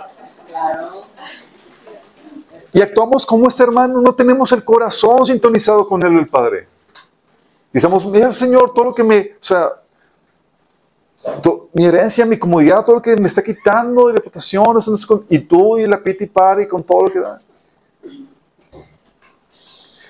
Y 2.73 2.81
actuamos 2.81 3.25
como 3.25 3.47
este 3.47 3.63
hermano, 3.63 4.01
no 4.01 4.13
tenemos 4.13 4.51
el 4.51 4.65
corazón 4.65 5.25
sintonizado 5.25 5.87
con 5.87 6.03
él, 6.03 6.17
el 6.17 6.27
Padre. 6.27 6.67
Y 7.69 7.75
decimos, 7.75 8.05
mira 8.05 8.29
Señor, 8.33 8.73
todo 8.73 8.85
lo 8.85 8.93
que 8.93 9.05
me, 9.05 9.35
o 9.35 9.37
sea, 9.39 9.69
mi 11.73 11.85
herencia, 11.85 12.25
mi 12.25 12.37
comodidad, 12.37 12.83
todo 12.83 12.97
lo 12.97 13.01
que 13.01 13.15
me 13.15 13.27
está 13.27 13.41
quitando 13.41 14.07
de 14.07 14.15
reputación, 14.15 14.77
y 15.29 15.39
tú 15.39 15.77
y 15.77 15.87
la 15.87 16.03
piti 16.03 16.29
y 16.61 16.67
con 16.67 16.83
todo 16.83 17.03
lo 17.03 17.13
que 17.13 17.19
da. 17.19 17.41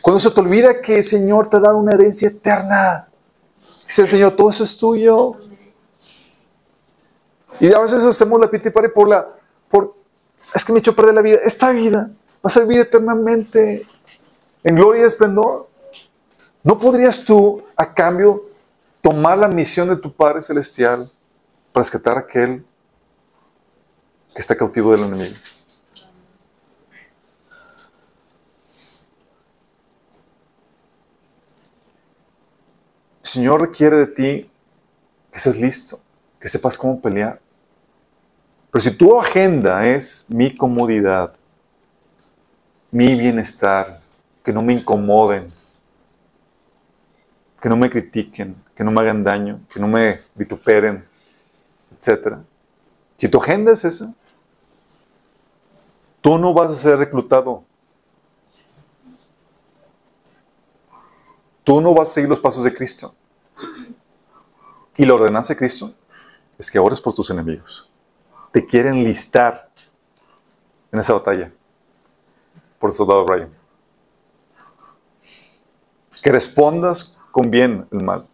Cuando 0.02 0.20
se 0.20 0.32
te 0.32 0.40
olvida 0.40 0.82
que 0.82 0.98
el 0.98 1.04
Señor 1.04 1.50
te 1.50 1.58
ha 1.58 1.60
dado 1.60 1.78
una 1.78 1.94
herencia 1.94 2.30
eterna, 2.30 3.08
dice 3.86 4.04
el 4.04 4.10
Señor, 4.10 4.36
todo 4.36 4.50
eso 4.50 4.64
es 4.64 4.78
tuyo. 4.78 5.36
Y 7.60 7.74
a 7.74 7.80
veces 7.80 8.04
hacemos 8.04 8.40
la 8.40 8.50
piti 8.50 8.70
por 8.70 9.10
la, 9.10 9.28
por, 9.68 9.96
es 10.54 10.64
que 10.64 10.72
me 10.72 10.80
he 10.80 10.82
hecho 10.82 10.96
perder 10.96 11.16
la 11.16 11.22
vida, 11.22 11.40
esta 11.44 11.72
vida. 11.72 12.10
Vas 12.42 12.56
a 12.56 12.62
vivir 12.62 12.80
eternamente 12.80 13.86
en 14.64 14.76
gloria 14.76 15.04
y 15.04 15.06
esplendor. 15.06 15.68
¿No 16.64 16.80
podrías 16.80 17.24
tú, 17.26 17.64
a 17.76 17.94
cambio, 17.94 18.46
tomar 19.02 19.38
la 19.38 19.48
misión 19.48 19.90
de 19.90 19.98
tu 19.98 20.14
Padre 20.14 20.42
Celestial 20.42 21.10
para 21.72 21.84
rescatar 21.84 22.18
a 22.18 22.22
aquel 22.22 22.66
que 24.34 24.42
está 24.42 24.56
cautivo 24.56 24.92
del 24.92 25.04
enemigo? 25.04 25.36
Señor 33.30 33.62
requiere 33.62 33.96
de 33.96 34.08
ti 34.08 34.52
que 35.32 35.38
estés 35.38 35.62
listo, 35.62 36.02
que 36.40 36.48
sepas 36.48 36.76
cómo 36.76 37.00
pelear. 37.00 37.40
Pero 38.72 38.82
si 38.84 38.90
tu 38.90 39.20
agenda 39.20 39.86
es 39.86 40.26
mi 40.30 40.56
comodidad, 40.56 41.36
mi 42.90 43.14
bienestar, 43.14 44.02
que 44.44 44.52
no 44.52 44.64
me 44.64 44.74
incomoden, 44.74 45.54
que 47.62 47.70
no 47.70 47.78
me 47.78 47.92
critiquen, 47.92 48.56
que 48.76 48.84
no 48.84 48.90
me 48.90 49.02
hagan 49.02 49.24
daño, 49.24 49.60
que 49.72 49.80
no 49.80 49.88
me 49.88 50.24
vituperen, 50.34 51.08
etc. 51.92 52.38
Si 53.16 53.30
tu 53.30 53.38
agenda 53.38 53.74
es 53.74 53.86
esa, 53.86 54.12
tú 56.20 56.40
no 56.40 56.52
vas 56.52 56.72
a 56.72 56.74
ser 56.74 56.98
reclutado. 56.98 57.64
Tú 61.64 61.80
no 61.80 61.94
vas 61.94 62.10
a 62.10 62.14
seguir 62.14 62.30
los 62.30 62.40
pasos 62.40 62.64
de 62.64 62.74
Cristo. 62.74 63.14
Y 65.00 65.06
la 65.06 65.14
ordenanza 65.14 65.54
de 65.54 65.58
Cristo 65.58 65.94
es 66.58 66.70
que 66.70 66.78
ores 66.78 67.00
por 67.00 67.14
tus 67.14 67.30
enemigos. 67.30 67.90
Te 68.52 68.66
quieren 68.66 69.02
listar 69.02 69.72
en 70.92 71.00
esa 71.00 71.14
batalla 71.14 71.54
por 72.78 72.90
el 72.90 72.94
soldado 72.94 73.26
Ryan. 73.26 73.50
Que 76.22 76.34
respondas 76.34 77.18
con 77.32 77.50
bien 77.50 77.88
el 77.94 78.04
mal, 78.04 78.28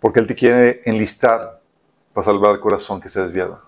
porque 0.00 0.18
Él 0.18 0.26
te 0.26 0.34
quiere 0.34 0.82
enlistar 0.84 1.62
para 2.12 2.24
salvar 2.24 2.56
el 2.56 2.60
corazón 2.60 3.00
que 3.00 3.08
se 3.08 3.20
ha 3.20 3.22
desviado. 3.22 3.62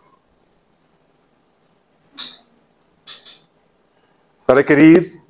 Para 4.46 4.56
requerir 4.56 5.22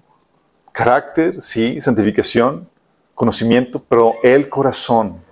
carácter, 0.72 1.42
sí, 1.42 1.78
santificación, 1.78 2.66
conocimiento, 3.14 3.84
pero 3.86 4.14
el 4.22 4.48
corazón 4.48 5.28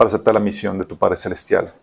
para 0.00 0.08
aceptar 0.08 0.32
la 0.32 0.40
misión 0.40 0.78
de 0.78 0.86
tu 0.86 0.96
Padre 0.96 1.14
Celestial. 1.14 1.74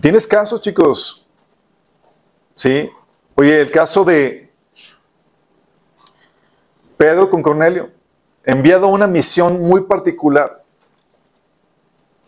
¿Tienes 0.00 0.26
casos, 0.26 0.62
chicos? 0.62 1.26
Sí. 2.54 2.88
Oye, 3.34 3.60
el 3.60 3.70
caso 3.70 4.06
de 4.06 4.50
Pedro 6.96 7.28
con 7.28 7.42
Cornelio, 7.42 7.90
enviado 8.42 8.86
a 8.86 8.88
una 8.88 9.06
misión 9.06 9.60
muy 9.60 9.82
particular. 9.82 10.64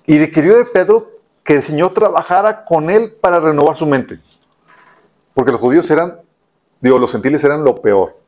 Y 0.05 0.19
requirió 0.19 0.59
de 0.59 0.67
Pedro 0.67 1.11
que 1.43 1.55
el 1.55 1.63
Señor 1.63 1.95
trabajara 1.95 2.67
con 2.67 2.91
él 2.91 3.13
para 3.19 3.41
renovar 3.41 3.79
su 3.79 3.87
mente. 3.87 4.21
Porque 5.33 5.53
los 5.53 5.61
judíos 5.63 5.91
eran, 5.91 6.21
digo, 6.83 6.99
los 6.99 7.13
gentiles 7.13 7.43
eran 7.45 7.65
lo 7.65 7.81
peor. 7.81 8.20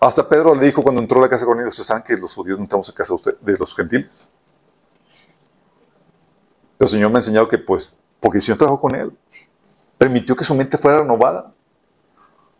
Hasta 0.00 0.26
Pedro 0.26 0.54
le 0.54 0.64
dijo 0.64 0.82
cuando 0.82 1.02
entró 1.02 1.18
a 1.18 1.22
la 1.22 1.28
casa 1.28 1.44
de 1.44 1.46
Cornelio, 1.46 1.70
¿se 1.70 1.84
saben 1.84 2.02
que 2.02 2.16
los 2.16 2.34
judíos 2.34 2.58
no 2.58 2.64
entramos 2.64 2.88
a 2.88 2.94
casa 2.94 3.14
de 3.40 3.58
los 3.58 3.74
gentiles? 3.74 4.30
El 6.78 6.88
Señor 6.88 7.10
me 7.10 7.16
ha 7.16 7.18
enseñado 7.18 7.46
que, 7.46 7.58
pues, 7.58 7.98
porque 8.18 8.38
el 8.38 8.42
Señor 8.42 8.56
trabajó 8.56 8.80
con 8.80 8.94
él, 8.94 9.14
permitió 9.98 10.34
que 10.34 10.44
su 10.44 10.54
mente 10.54 10.78
fuera 10.78 11.00
renovada. 11.00 11.52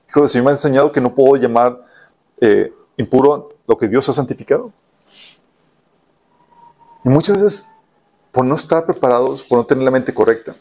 Dijo, 0.07 0.23
el 0.23 0.29
Señor 0.29 0.45
me 0.45 0.51
ha 0.51 0.55
enseñado 0.55 0.93
que 0.93 1.01
no 1.01 1.15
puedo 1.15 1.37
llamar 1.37 1.83
eh, 2.43 2.75
impuro 2.99 3.55
lo 3.67 3.79
que 3.79 3.89
Dios 3.89 4.07
ha 4.11 4.13
santificado. 4.13 4.71
Y 7.05 7.09
muchas 7.09 7.37
veces, 7.37 7.71
por 8.33 8.45
no 8.45 8.55
estar 8.55 8.85
preparados, 8.85 9.43
por 9.43 9.57
no 9.57 9.65
tener 9.65 9.83
la 9.83 9.91
mente 9.91 10.13
correcta, 10.13 10.55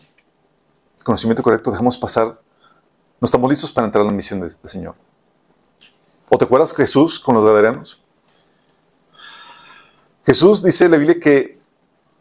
el 0.97 1.03
conocimiento 1.03 1.43
correcto, 1.43 1.71
dejamos 1.71 1.97
pasar, 1.97 2.39
no 3.19 3.25
estamos 3.25 3.49
listos 3.49 3.69
para 3.69 3.85
entrar 3.85 4.03
a 4.03 4.07
la 4.07 4.13
misión 4.13 4.39
del 4.39 4.55
Señor. 4.63 4.95
¿O 6.29 6.37
te 6.37 6.45
acuerdas 6.45 6.75
Jesús 6.75 7.19
con 7.19 7.35
los 7.35 7.43
gadarenos? 7.43 8.01
Jesús 10.25 10.63
dice 10.63 10.85
en 10.85 10.91
la 10.91 10.97
Biblia 10.97 11.19
que 11.19 11.59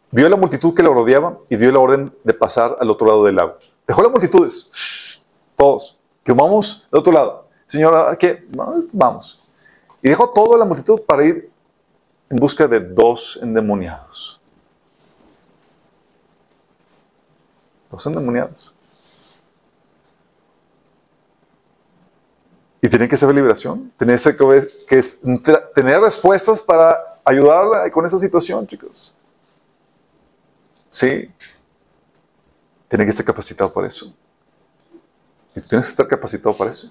vio 0.09 0.27
la 0.27 0.35
multitud 0.35 0.73
que 0.73 0.81
lo 0.81 0.93
rodeaba 0.95 1.37
y 1.47 1.57
dio 1.57 1.71
la 1.71 1.79
orden 1.79 2.15
de 2.23 2.33
pasar 2.33 2.75
al 2.79 2.89
otro 2.89 3.05
lado 3.05 3.23
del 3.25 3.35
lago. 3.35 3.57
Dejó 3.87 4.01
las 4.01 4.11
multitudes, 4.11 5.21
todos, 5.55 5.99
que 6.23 6.33
vamos 6.33 6.87
al 6.91 6.99
otro 6.99 7.13
lado. 7.13 7.47
Señor, 7.67 8.17
¿qué? 8.17 8.47
Vamos. 8.93 9.47
Y 10.01 10.09
dejó 10.09 10.29
toda 10.29 10.57
la 10.57 10.65
multitud 10.65 11.01
para 11.01 11.23
ir 11.23 11.49
en 12.29 12.37
busca 12.37 12.67
de 12.67 12.79
dos 12.79 13.39
endemoniados. 13.43 14.39
Dos 17.91 18.05
endemoniados. 18.07 18.73
Y 22.81 22.87
tiene 22.87 23.07
que 23.07 23.17
ser 23.17 23.33
liberación. 23.33 23.91
Tiene 23.97 24.15
que, 24.15 24.67
que 24.87 25.03
tener 25.75 25.99
respuestas 25.99 26.61
para 26.61 26.97
ayudarla 27.25 27.89
con 27.91 28.05
esa 28.05 28.17
situación, 28.17 28.65
chicos. 28.65 29.13
Sí. 30.89 31.29
Tiene 32.87 33.03
que 33.03 33.09
estar 33.11 33.25
capacitado 33.25 33.71
para 33.71 33.87
eso. 33.87 34.13
Y 35.55 35.61
tú 35.61 35.67
tienes 35.67 35.87
que 35.87 35.91
estar 35.91 36.07
capacitado 36.07 36.55
para 36.55 36.71
eso. 36.71 36.89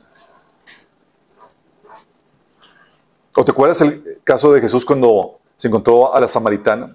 ¿O 3.34 3.45
te 3.45 3.53
acuerdas 3.53 3.80
el 3.80 4.20
caso 4.24 4.53
de 4.53 4.61
Jesús 4.61 4.84
cuando 4.84 5.39
se 5.57 5.68
encontró 5.68 6.12
a 6.12 6.20
la 6.20 6.28
samaritana? 6.28 6.95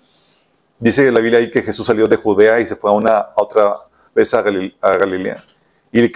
Dice 0.78 1.12
la 1.12 1.20
Biblia 1.20 1.40
ahí 1.40 1.50
que 1.50 1.62
Jesús 1.62 1.88
salió 1.88 2.08
de 2.08 2.18
Judea 2.18 2.60
y 2.60 2.66
se 2.66 2.76
fue 2.76 2.92
a, 2.92 2.94
una, 2.94 3.30
otra 3.36 3.78
vez 4.14 4.34
a, 4.34 4.42
Galilea. 4.42 5.44
Y 5.92 6.02
le, 6.02 6.12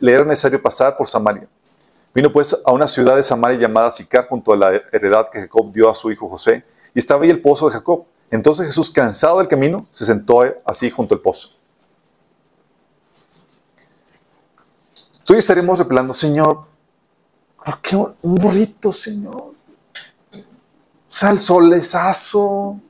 le 0.00 0.12
era 0.12 0.24
necesario 0.24 0.60
pasar 0.60 0.96
por 0.96 1.06
Samaria. 1.06 1.48
Vino 2.12 2.32
pues 2.32 2.60
a 2.64 2.72
una 2.72 2.88
ciudad 2.88 3.16
de 3.16 3.22
Samaria 3.22 3.58
llamada 3.58 3.90
Sicar 3.92 4.26
junto 4.28 4.52
a 4.52 4.56
la 4.56 4.82
heredad 4.92 5.28
que 5.30 5.40
Jacob 5.40 5.72
dio 5.72 5.88
a 5.88 5.94
su 5.94 6.10
hijo 6.10 6.28
José. 6.28 6.64
Y 6.94 6.98
estaba 6.98 7.22
ahí 7.22 7.30
el 7.30 7.40
pozo 7.40 7.68
de 7.68 7.74
Jacob. 7.74 8.04
Entonces 8.30 8.66
Jesús, 8.66 8.90
cansado 8.90 9.38
del 9.38 9.48
camino, 9.48 9.86
se 9.90 10.04
sentó 10.04 10.42
así 10.64 10.90
junto 10.90 11.14
al 11.14 11.20
pozo. 11.20 11.50
Tú 15.24 15.34
y 15.34 15.38
estaremos 15.38 15.78
repelando, 15.78 16.12
Señor, 16.12 16.64
¿por 17.64 17.80
qué 17.80 17.96
un 17.96 18.34
burrito, 18.34 18.92
Señor? 18.92 19.54
El 21.22 21.38
solezazo, 21.38 22.80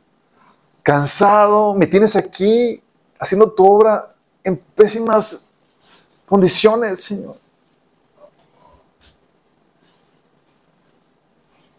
cansado, 0.82 1.74
me 1.74 1.86
tienes 1.86 2.16
aquí 2.16 2.82
haciendo 3.18 3.52
tu 3.52 3.66
obra 3.66 4.14
en 4.44 4.56
pésimas 4.56 5.48
condiciones, 6.26 7.04
Señor. 7.04 7.36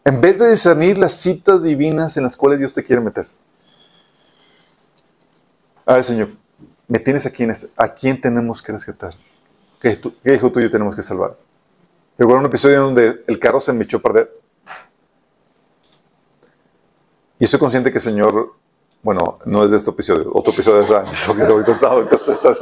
En 0.03 0.19
vez 0.19 0.39
de 0.39 0.49
discernir 0.49 0.97
las 0.97 1.13
citas 1.13 1.63
divinas 1.63 2.17
en 2.17 2.23
las 2.23 2.35
cuales 2.35 2.59
Dios 2.59 2.73
te 2.73 2.83
quiere 2.83 3.01
meter. 3.01 3.27
A 5.85 5.93
ver, 5.93 6.03
Señor, 6.03 6.29
me 6.87 6.99
tienes 6.99 7.25
aquí 7.25 7.43
en 7.43 7.51
este. 7.51 7.69
¿A 7.77 7.89
quién 7.89 8.19
tenemos 8.19 8.61
que 8.61 8.71
rescatar? 8.71 9.13
¿Qué, 9.79 9.99
hijo 10.25 10.51
tuyo 10.51 10.71
tenemos 10.71 10.95
que 10.95 11.01
salvar? 11.01 11.37
Recuerdo 12.17 12.39
un 12.41 12.45
episodio 12.45 12.81
donde 12.81 13.23
el 13.27 13.39
carro 13.39 13.59
se 13.59 13.73
me 13.73 13.83
echó 13.83 13.97
a 13.97 14.01
perder. 14.01 14.31
Y 17.39 17.45
estoy 17.45 17.59
consciente 17.59 17.91
que 17.91 17.99
Señor, 17.99 18.53
bueno, 19.01 19.39
no 19.45 19.65
es 19.65 19.71
de 19.71 19.77
este 19.77 19.89
episodio, 19.89 20.31
otro 20.33 20.53
episodio 20.53 20.83
de 20.83 20.97
antes, 20.97 21.23
porque 21.25 21.43
ahorita 21.43 21.71
está, 21.71 21.87
ahorita 21.87 22.15
está 22.15 22.53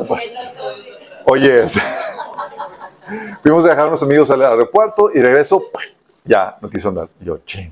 Oye, 1.25 1.65
fuimos 3.43 3.65
a 3.65 3.69
dejar 3.69 3.85
a 3.85 3.87
unos 3.87 4.03
amigos 4.03 4.31
al 4.31 4.41
aeropuerto 4.41 5.09
y 5.13 5.19
regreso, 5.19 5.69
ya, 6.23 6.57
no 6.61 6.69
quiso 6.69 6.89
andar. 6.89 7.09
Y 7.19 7.25
yo, 7.25 7.37
ching. 7.45 7.71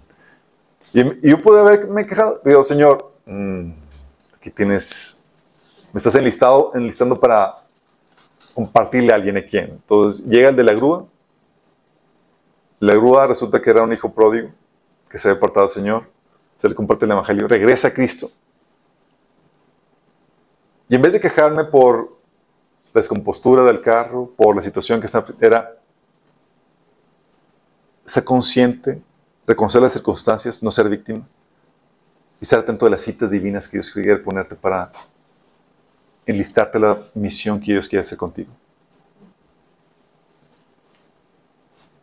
Y, 0.94 1.30
yo 1.30 1.42
pude 1.42 1.60
haberme 1.60 2.06
quejado. 2.06 2.42
Digo, 2.44 2.64
Señor, 2.64 3.12
mm, 3.26 3.72
aquí 4.36 4.52
tienes, 4.52 5.24
me 5.94 5.98
estás 5.98 6.16
enlistado, 6.16 6.72
enlistando 6.76 7.20
para 7.20 7.56
compartirle 8.54 9.12
a 9.12 9.16
alguien 9.16 9.38
a 9.38 9.42
quien. 9.42 9.72
Entonces 9.72 10.26
llega 10.26 10.50
el 10.50 10.56
de 10.56 10.64
la 10.64 10.74
grúa. 10.74 11.06
La 12.80 12.94
grúa 12.96 13.28
resulta 13.28 13.62
que 13.62 13.70
era 13.70 13.84
un 13.84 13.92
hijo 13.92 14.14
pródigo 14.14 14.50
que 15.10 15.18
se 15.18 15.28
había 15.28 15.38
apartado 15.38 15.64
al 15.64 15.70
Señor 15.70 16.18
se 16.58 16.68
le 16.68 16.76
comparte 16.76 17.06
el 17.06 17.12
Evangelio, 17.12 17.48
regresa 17.48 17.90
a 17.90 17.94
Cristo. 17.94 18.30
Y 20.90 20.96
en 20.96 21.02
vez 21.02 21.14
de 21.14 21.20
quejarme 21.20 21.66
por 21.66 22.18
la 22.94 23.00
descompostura 23.00 23.64
del 23.64 23.82
carro, 23.82 24.32
por 24.36 24.56
la 24.56 24.62
situación 24.62 25.00
que 25.00 25.06
está, 25.06 25.24
era 25.40 25.77
estar 28.08 28.24
consciente, 28.24 29.02
reconocer 29.46 29.82
las 29.82 29.94
circunstancias, 29.94 30.64
no 30.64 30.72
ser 30.72 30.90
víctima 30.90 31.28
y 32.40 32.44
estar 32.44 32.60
atento 32.60 32.86
a 32.86 32.90
las 32.90 33.02
citas 33.02 33.32
divinas 33.32 33.68
que 33.68 33.78
Dios 33.78 33.92
quiere 33.92 34.18
ponerte 34.18 34.56
para 34.56 34.92
enlistarte 36.26 36.80
la 36.80 37.00
misión 37.14 37.60
que 37.60 37.74
Dios 37.74 37.88
quiere 37.88 38.02
hacer 38.02 38.18
contigo. 38.18 38.50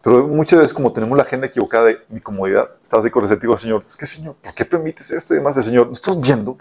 Pero 0.03 0.29
muchas 0.29 0.59
veces, 0.59 0.75
como 0.75 0.93
tenemos 0.93 1.17
la 1.17 1.25
agenda 1.25 1.47
equivocada 1.47 1.87
de 1.87 1.99
mi 2.11 2.21
comodidad, 2.21 2.71
estás 2.83 3.09
con 3.11 3.23
receptivo 3.23 3.55
al 3.55 3.59
Señor. 3.59 3.83
Es 3.83 3.97
que, 3.97 4.05
Señor, 4.05 4.37
¿por 4.37 4.53
qué 4.53 4.67
permites 4.67 5.11
esto? 5.11 5.33
Y 5.33 5.39
demás, 5.39 5.57
el 5.57 5.63
Señor, 5.63 5.87
¿no 5.87 5.95
estás 5.95 6.21
viendo? 6.21 6.59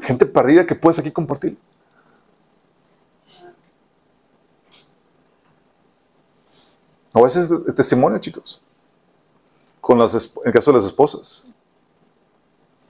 Gente 0.00 0.26
perdida 0.26 0.64
que 0.64 0.76
puedes 0.76 1.00
aquí 1.00 1.10
compartir. 1.10 1.58
A 7.16 7.22
veces 7.22 7.50
es 7.50 7.74
testimonio, 7.74 8.18
chicos. 8.18 8.60
Con 9.80 9.98
las, 9.98 10.34
en 10.44 10.52
caso 10.52 10.70
de 10.70 10.76
las 10.76 10.84
esposas. 10.84 11.46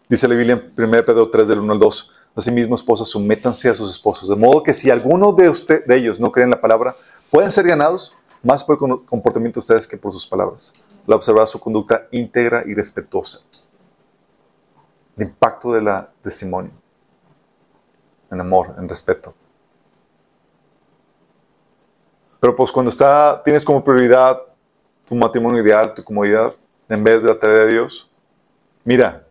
Dice 0.08 0.26
la 0.26 0.34
Biblia 0.34 0.54
en 0.54 0.84
1 0.84 1.04
Pedro 1.04 1.30
3, 1.30 1.46
del 1.46 1.60
1 1.60 1.72
al 1.72 1.78
2. 1.78 2.10
Asimismo, 2.34 2.74
esposas, 2.74 3.06
sométanse 3.06 3.68
a 3.68 3.74
sus 3.74 3.88
esposos. 3.88 4.28
De 4.28 4.34
modo 4.34 4.64
que 4.64 4.74
si 4.74 4.90
alguno 4.90 5.32
de, 5.32 5.48
usted, 5.48 5.86
de 5.86 5.96
ellos 5.96 6.18
no 6.18 6.32
cree 6.32 6.42
en 6.42 6.50
la 6.50 6.60
palabra, 6.60 6.96
pueden 7.30 7.52
ser 7.52 7.68
ganados 7.68 8.16
más 8.42 8.64
por 8.64 8.74
el 8.74 9.04
comportamiento 9.06 9.60
de 9.60 9.62
ustedes 9.62 9.86
que 9.86 9.96
por 9.96 10.10
sus 10.10 10.26
palabras. 10.26 10.88
La 11.06 11.14
observar 11.14 11.46
su 11.46 11.60
conducta 11.60 12.08
íntegra 12.10 12.64
y 12.66 12.74
respetuosa. 12.74 13.42
El 15.16 15.28
impacto 15.28 15.72
de 15.72 15.82
la 15.82 16.10
testimonio. 16.22 16.72
En 18.32 18.40
amor, 18.40 18.74
en 18.76 18.88
respeto. 18.88 19.36
Pero 22.46 22.54
pues 22.54 22.70
cuando 22.70 22.90
está, 22.90 23.42
tienes 23.42 23.64
como 23.64 23.82
prioridad 23.82 24.40
tu 25.04 25.16
matrimonio 25.16 25.60
ideal, 25.60 25.92
tu 25.92 26.04
comodidad, 26.04 26.54
en 26.88 27.02
vez 27.02 27.24
de 27.24 27.30
la 27.30 27.40
tarea 27.40 27.64
de 27.64 27.72
Dios, 27.72 28.08
mira, 28.84 29.26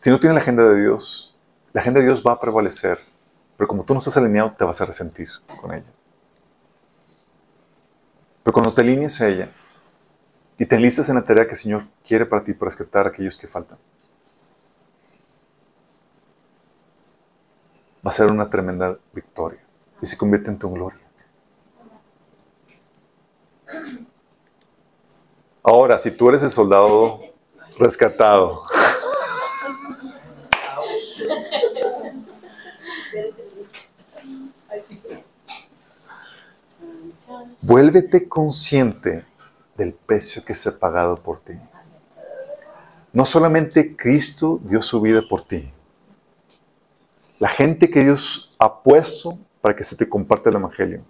si 0.00 0.10
no 0.10 0.18
tienes 0.18 0.34
la 0.34 0.40
agenda 0.40 0.64
de 0.64 0.82
Dios, 0.82 1.32
la 1.72 1.80
agenda 1.80 2.00
de 2.00 2.06
Dios 2.06 2.24
va 2.26 2.32
a 2.32 2.40
prevalecer, 2.40 2.98
pero 3.56 3.68
como 3.68 3.84
tú 3.84 3.94
no 3.94 3.98
estás 3.98 4.16
alineado, 4.16 4.50
te 4.50 4.64
vas 4.64 4.80
a 4.80 4.84
resentir 4.84 5.28
con 5.60 5.72
ella. 5.72 5.92
Pero 8.42 8.52
cuando 8.52 8.74
te 8.74 8.80
alinees 8.80 9.20
a 9.20 9.28
ella 9.28 9.48
y 10.58 10.66
te 10.66 10.74
enlistas 10.74 11.08
en 11.08 11.14
la 11.14 11.24
tarea 11.24 11.44
que 11.44 11.52
el 11.52 11.56
Señor 11.56 11.84
quiere 12.04 12.26
para 12.26 12.42
ti, 12.42 12.52
para 12.52 12.70
rescatar 12.70 13.06
a 13.06 13.10
aquellos 13.10 13.38
que 13.38 13.46
faltan, 13.46 13.78
va 18.04 18.10
a 18.10 18.10
ser 18.10 18.26
una 18.26 18.50
tremenda 18.50 18.98
victoria 19.12 19.63
y 20.00 20.06
se 20.06 20.16
convierte 20.16 20.50
en 20.50 20.58
tu 20.58 20.70
gloria. 20.70 21.00
Ahora, 25.62 25.98
si 25.98 26.10
tú 26.10 26.28
eres 26.28 26.42
el 26.42 26.50
soldado 26.50 27.20
rescatado, 27.78 28.64
vuélvete 37.62 38.28
consciente 38.28 39.24
del 39.76 39.94
precio 39.94 40.44
que 40.44 40.54
se 40.54 40.68
ha 40.68 40.78
pagado 40.78 41.22
por 41.22 41.38
ti. 41.38 41.54
No 43.12 43.24
solamente 43.24 43.96
Cristo 43.96 44.60
dio 44.62 44.82
su 44.82 45.00
vida 45.00 45.22
por 45.28 45.42
ti. 45.42 45.72
La 47.38 47.48
gente 47.48 47.88
que 47.90 48.00
Dios 48.04 48.54
ha 48.58 48.82
puesto 48.82 49.38
para 49.64 49.74
que 49.74 49.82
se 49.82 49.96
te 49.96 50.06
comparte 50.06 50.50
el 50.50 50.56
Evangelio, 50.56 51.02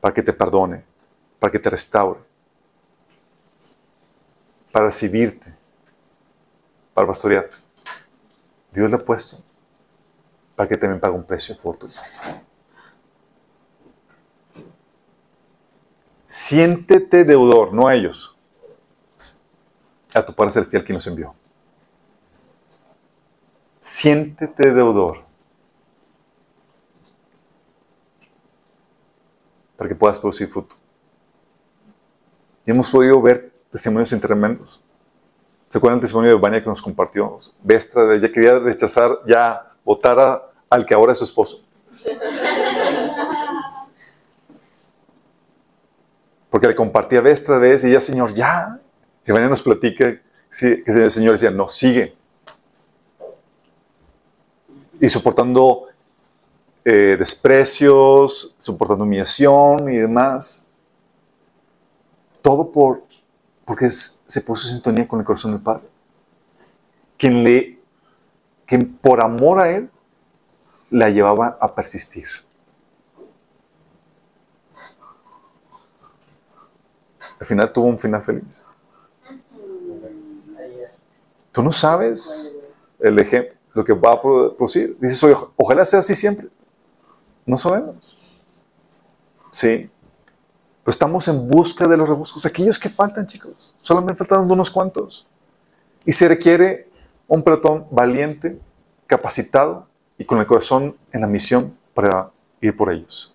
para 0.00 0.14
que 0.14 0.22
te 0.22 0.32
perdone, 0.32 0.82
para 1.38 1.50
que 1.50 1.58
te 1.58 1.68
restaure, 1.68 2.18
para 4.72 4.86
recibirte, 4.86 5.54
para 6.94 7.06
pastorearte. 7.06 7.58
Dios 8.72 8.90
lo 8.90 8.96
ha 8.96 9.04
puesto 9.04 9.44
para 10.56 10.66
que 10.66 10.78
también 10.78 11.00
pague 11.00 11.14
un 11.14 11.26
precio 11.26 11.54
fortuito. 11.54 12.00
Siéntete 16.24 17.24
deudor, 17.24 17.74
no 17.74 17.86
a 17.86 17.94
ellos, 17.94 18.38
a 20.14 20.22
tu 20.22 20.34
Padre 20.34 20.52
Celestial 20.52 20.82
quien 20.82 20.94
los 20.94 21.06
envió. 21.06 21.34
Siéntete 23.80 24.72
deudor 24.72 25.28
para 29.80 29.88
que 29.88 29.94
puedas 29.94 30.18
producir 30.18 30.46
fruto. 30.46 30.76
Y 32.66 32.70
hemos 32.70 32.90
podido 32.90 33.22
ver 33.22 33.50
testimonios 33.72 34.10
tremendos. 34.20 34.82
¿Se 35.70 35.78
acuerdan 35.78 35.96
el 35.96 36.00
testimonio 36.02 36.32
de 36.32 36.36
Vania 36.36 36.62
que 36.62 36.68
nos 36.68 36.82
compartió? 36.82 37.38
Vestra, 37.62 38.14
ella 38.14 38.30
quería 38.30 38.58
rechazar, 38.58 39.20
ya 39.26 39.72
votar 39.82 40.52
al 40.68 40.84
que 40.84 40.92
ahora 40.92 41.12
es 41.12 41.18
su 41.18 41.24
esposo. 41.24 41.64
Porque 46.50 46.66
le 46.66 46.74
compartía 46.74 47.22
vez 47.22 47.42
tras 47.42 47.58
vez 47.58 47.82
y 47.82 47.86
ella, 47.86 48.00
Señor, 48.00 48.34
ya. 48.34 48.78
Que 49.24 49.32
Vania 49.32 49.48
nos 49.48 49.62
platica 49.62 50.20
que 50.60 50.82
el 50.84 51.10
Señor 51.10 51.32
decía, 51.32 51.50
no, 51.50 51.68
sigue. 51.68 52.14
Y 55.00 55.08
soportando 55.08 55.86
eh, 56.84 57.16
desprecios, 57.18 58.54
soportando 58.58 59.04
humillación 59.04 59.92
y 59.92 59.98
demás. 59.98 60.66
Todo 62.40 62.72
por, 62.72 63.04
porque 63.64 63.90
se 63.90 64.40
puso 64.40 64.68
en 64.68 64.74
sintonía 64.74 65.06
con 65.06 65.20
el 65.20 65.26
corazón 65.26 65.52
del 65.52 65.60
Padre. 65.60 65.84
Quien, 67.18 67.44
le, 67.44 67.78
quien 68.66 68.96
por 68.96 69.20
amor 69.20 69.60
a 69.60 69.70
Él 69.70 69.90
la 70.88 71.10
llevaba 71.10 71.58
a 71.60 71.74
persistir. 71.74 72.26
Al 77.38 77.46
final 77.46 77.72
tuvo 77.72 77.86
un 77.86 77.98
final 77.98 78.22
feliz. 78.22 78.66
Tú 81.52 81.62
no 81.62 81.72
sabes 81.72 82.54
el 82.98 83.18
ejemplo, 83.18 83.54
lo 83.74 83.84
que 83.84 83.92
va 83.92 84.12
a 84.12 84.22
producir. 84.22 84.96
Dices, 85.00 85.22
ojalá 85.56 85.84
sea 85.84 86.00
así 86.00 86.14
siempre. 86.14 86.48
No 87.50 87.56
sabemos. 87.56 88.16
Sí. 89.50 89.90
Pero 90.84 90.90
estamos 90.92 91.26
en 91.26 91.48
busca 91.48 91.88
de 91.88 91.96
los 91.96 92.08
rebuscos. 92.08 92.46
Aquellos 92.46 92.78
que 92.78 92.88
faltan, 92.88 93.26
chicos. 93.26 93.74
Solamente 93.80 94.14
faltan 94.14 94.48
unos 94.48 94.70
cuantos. 94.70 95.26
Y 96.04 96.12
se 96.12 96.28
requiere 96.28 96.88
un 97.26 97.42
pelotón 97.42 97.88
valiente, 97.90 98.60
capacitado 99.08 99.88
y 100.16 100.24
con 100.24 100.38
el 100.38 100.46
corazón 100.46 100.96
en 101.10 101.22
la 101.22 101.26
misión 101.26 101.76
para 101.92 102.30
ir 102.60 102.76
por 102.76 102.92
ellos. 102.92 103.34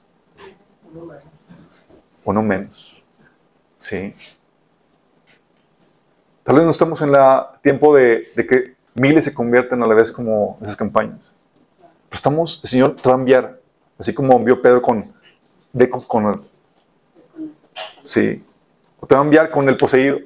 Uno 2.24 2.42
menos. 2.42 3.04
Sí. 3.78 4.14
Tal 6.44 6.56
vez 6.56 6.64
no 6.64 6.72
estamos 6.72 7.02
en 7.02 7.14
el 7.14 7.22
tiempo 7.62 7.94
de, 7.94 8.32
de, 8.34 8.48
que 8.48 8.76
miles 8.94 9.26
se 9.26 9.34
conviertan 9.34 9.84
a 9.84 9.88
la 9.88 9.94
vez 9.94 10.10
como 10.10 10.58
esas 10.62 10.78
campañas. 10.78 11.36
Pero 11.82 12.16
estamos, 12.16 12.62
el 12.64 12.70
Señor 12.70 12.96
te 12.96 13.10
va 13.10 13.16
a 13.16 13.20
enviar 13.20 13.65
Así 13.98 14.14
como 14.14 14.36
envió 14.36 14.62
Pedro 14.62 14.82
con, 14.82 15.14
ve 15.72 15.90
con, 15.90 16.46
sí, 18.04 18.44
te 19.08 19.16
va 19.16 19.22
a 19.22 19.24
enviar 19.24 19.50
con 19.50 19.70
el 19.70 19.78
poseído. 19.78 20.20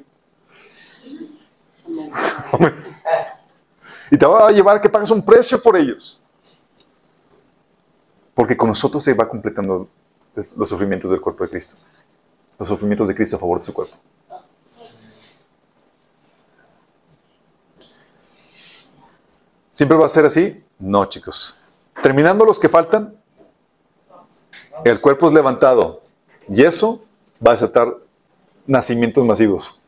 y 4.12 4.18
te 4.18 4.26
va 4.26 4.48
a 4.48 4.52
llevar 4.52 4.82
que 4.82 4.90
pagues 4.90 5.12
un 5.12 5.24
precio 5.24 5.62
por 5.62 5.78
ellos. 5.78 6.24
Porque 8.34 8.58
con 8.58 8.70
nosotros 8.70 9.04
se 9.04 9.14
va 9.14 9.28
completando 9.28 9.88
los 10.36 10.70
sufrimientos 10.70 11.12
del 11.12 11.22
cuerpo 11.22 11.44
de 11.44 11.50
Cristo. 11.50 11.76
Los 12.58 12.68
sufrimientos 12.68 13.08
de 13.08 13.16
Cristo 13.16 13.36
a 13.36 13.40
favor 13.40 13.60
de 13.60 13.66
su 13.66 13.74
cuerpo. 13.74 13.96
¿Siempre 19.72 19.98
va 19.98 20.06
a 20.06 20.10
ser 20.10 20.26
así? 20.26 20.64
No, 20.78 21.06
chicos. 21.06 21.60
Terminando 22.02 22.44
los 22.46 22.60
que 22.60 22.70
faltan, 22.70 23.19
el 24.85 25.01
cuerpo 25.01 25.27
es 25.27 25.34
levantado 25.34 26.01
y 26.47 26.64
eso 26.64 27.01
va 27.45 27.51
a 27.51 27.53
desatar 27.53 27.95
nacimientos 28.65 29.26
masivos. 29.26 29.81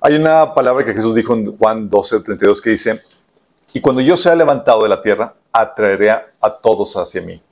Hay 0.00 0.14
una 0.14 0.54
palabra 0.54 0.84
que 0.84 0.94
Jesús 0.94 1.14
dijo 1.14 1.34
en 1.34 1.56
Juan 1.56 1.88
12, 1.88 2.20
32 2.20 2.60
que 2.60 2.70
dice, 2.70 3.02
y 3.72 3.80
cuando 3.80 4.00
yo 4.00 4.16
sea 4.16 4.34
levantado 4.34 4.84
de 4.84 4.88
la 4.88 5.02
tierra, 5.02 5.34
atraeré 5.52 6.10
a 6.10 6.58
todos 6.62 6.96
hacia 6.96 7.20
mí. 7.20 7.42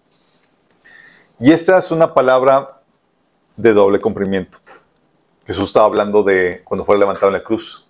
Y 1.40 1.50
esta 1.52 1.76
es 1.76 1.90
una 1.90 2.14
palabra 2.14 2.80
de 3.56 3.74
doble 3.74 4.00
cumplimiento. 4.00 4.58
Jesús 5.44 5.64
estaba 5.64 5.86
hablando 5.86 6.22
de 6.22 6.62
cuando 6.64 6.84
fuera 6.84 7.00
levantado 7.00 7.28
en 7.28 7.34
la 7.34 7.42
cruz. 7.42 7.88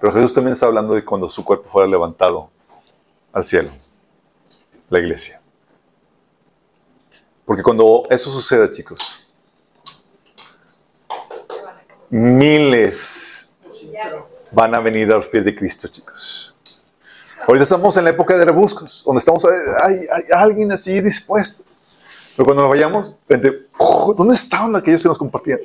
Pero 0.00 0.12
Jesús 0.12 0.34
también 0.34 0.52
está 0.52 0.66
hablando 0.66 0.94
de 0.94 1.04
cuando 1.04 1.28
su 1.28 1.44
cuerpo 1.44 1.68
fuera 1.68 1.88
levantado 1.88 2.50
al 3.32 3.46
cielo 3.46 3.70
la 4.88 4.98
iglesia. 4.98 5.40
Porque 7.44 7.62
cuando 7.62 8.04
eso 8.10 8.30
suceda, 8.30 8.70
chicos, 8.70 9.20
miles 12.10 13.56
van 14.52 14.74
a 14.74 14.80
venir 14.80 15.10
a 15.12 15.16
los 15.16 15.28
pies 15.28 15.44
de 15.44 15.54
Cristo, 15.54 15.88
chicos. 15.88 16.54
Ahorita 17.46 17.62
estamos 17.62 17.96
en 17.96 18.04
la 18.04 18.10
época 18.10 18.36
de 18.36 18.44
rebuscos, 18.44 19.04
donde 19.06 19.20
estamos, 19.20 19.44
hay, 19.44 20.06
alguien 20.34 20.72
así 20.72 21.00
dispuesto. 21.00 21.62
Pero 22.34 22.44
cuando 22.44 22.62
nos 22.62 22.70
vayamos, 22.70 23.14
¿dónde 24.16 24.34
estaban 24.34 24.74
aquellos 24.74 25.02
que 25.02 25.08
nos 25.08 25.18
compartían? 25.18 25.60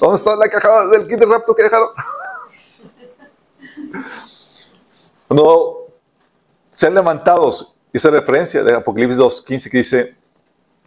¿Dónde 0.00 0.16
está 0.16 0.36
la 0.36 0.48
caja 0.48 0.86
del 0.88 1.06
kit 1.08 1.18
de 1.18 1.26
rapto 1.26 1.54
que 1.54 1.64
dejaron? 1.64 1.88
Cuando 5.26 5.88
sean 6.70 6.94
levantados 6.94 7.75
esa 7.96 8.10
referencia 8.10 8.62
de 8.62 8.74
Apocalipsis 8.74 9.18
2.15 9.20 9.70
que 9.70 9.78
dice, 9.78 10.16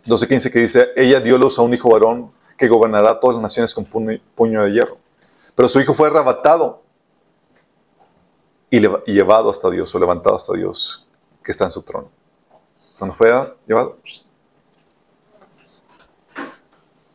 12.15 0.05 0.51
que 0.51 0.59
dice, 0.59 0.89
ella 0.95 1.19
dio 1.19 1.37
luz 1.37 1.57
a 1.59 1.61
un 1.61 1.73
hijo 1.73 1.89
varón 1.89 2.31
que 2.57 2.67
gobernará 2.67 3.19
todas 3.19 3.35
las 3.35 3.43
naciones 3.43 3.73
con 3.73 3.85
puño 3.85 4.63
de 4.63 4.71
hierro. 4.71 4.97
Pero 5.55 5.67
su 5.67 5.79
hijo 5.79 5.93
fue 5.93 6.07
arrebatado 6.07 6.83
y, 8.69 8.79
llevado 9.11 9.49
hasta 9.49 9.69
Dios 9.69 9.93
o 9.95 9.99
levantado 9.99 10.35
hasta 10.35 10.53
Dios 10.53 11.07
que 11.43 11.51
está 11.51 11.65
en 11.65 11.71
su 11.71 11.81
trono. 11.81 12.11
Cuando 12.97 13.15
fue 13.15 13.31
llevado. 13.65 13.97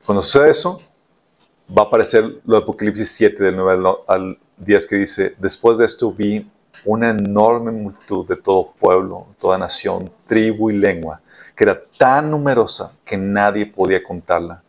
Cuando 0.05 0.23
sucede 0.23 0.51
eso, 0.51 0.81
va 1.71 1.83
a 1.83 1.87
aparecer 1.87 2.41
lo 2.45 2.57
de 2.57 2.63
Apocalipsis 2.63 3.11
7, 3.13 3.43
del 3.43 3.57
9 3.57 3.97
al 4.09 4.39
10, 4.59 4.87
que 4.87 4.97
dice, 4.97 5.35
después 5.39 5.79
de 5.79 5.87
esto 5.87 6.11
vi 6.11 6.51
una 6.85 7.11
enorme 7.11 7.73
multitud 7.73 8.27
de 8.27 8.37
todo 8.37 8.73
pueblo, 8.73 9.29
toda 9.39 9.59
nación, 9.59 10.13
tribu 10.27 10.71
y 10.71 10.75
lengua, 10.75 11.21
que 11.55 11.65
era 11.65 11.81
tan 11.99 12.31
numerosa 12.31 12.97
que 13.05 13.17
nadie 13.17 13.67
podía 13.67 14.03
contarla. 14.03 14.63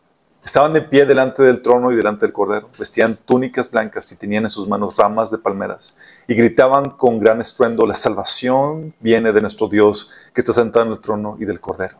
Estaban 0.44 0.72
de 0.72 0.82
pie 0.82 1.06
delante 1.06 1.42
del 1.42 1.60
trono 1.60 1.90
y 1.90 1.96
delante 1.96 2.24
del 2.24 2.32
cordero, 2.32 2.70
vestían 2.78 3.16
túnicas 3.16 3.68
blancas 3.68 4.12
y 4.12 4.16
tenían 4.16 4.44
en 4.44 4.50
sus 4.50 4.68
manos 4.68 4.96
ramas 4.96 5.32
de 5.32 5.38
palmeras, 5.38 5.96
y 6.28 6.34
gritaban 6.34 6.90
con 6.90 7.18
gran 7.18 7.40
estruendo, 7.40 7.84
la 7.84 7.94
salvación 7.94 8.94
viene 9.00 9.32
de 9.32 9.40
nuestro 9.40 9.66
Dios 9.66 10.30
que 10.32 10.40
está 10.40 10.52
sentado 10.52 10.86
en 10.86 10.92
el 10.92 11.00
trono 11.00 11.36
y 11.40 11.44
del 11.46 11.60
cordero. 11.60 11.98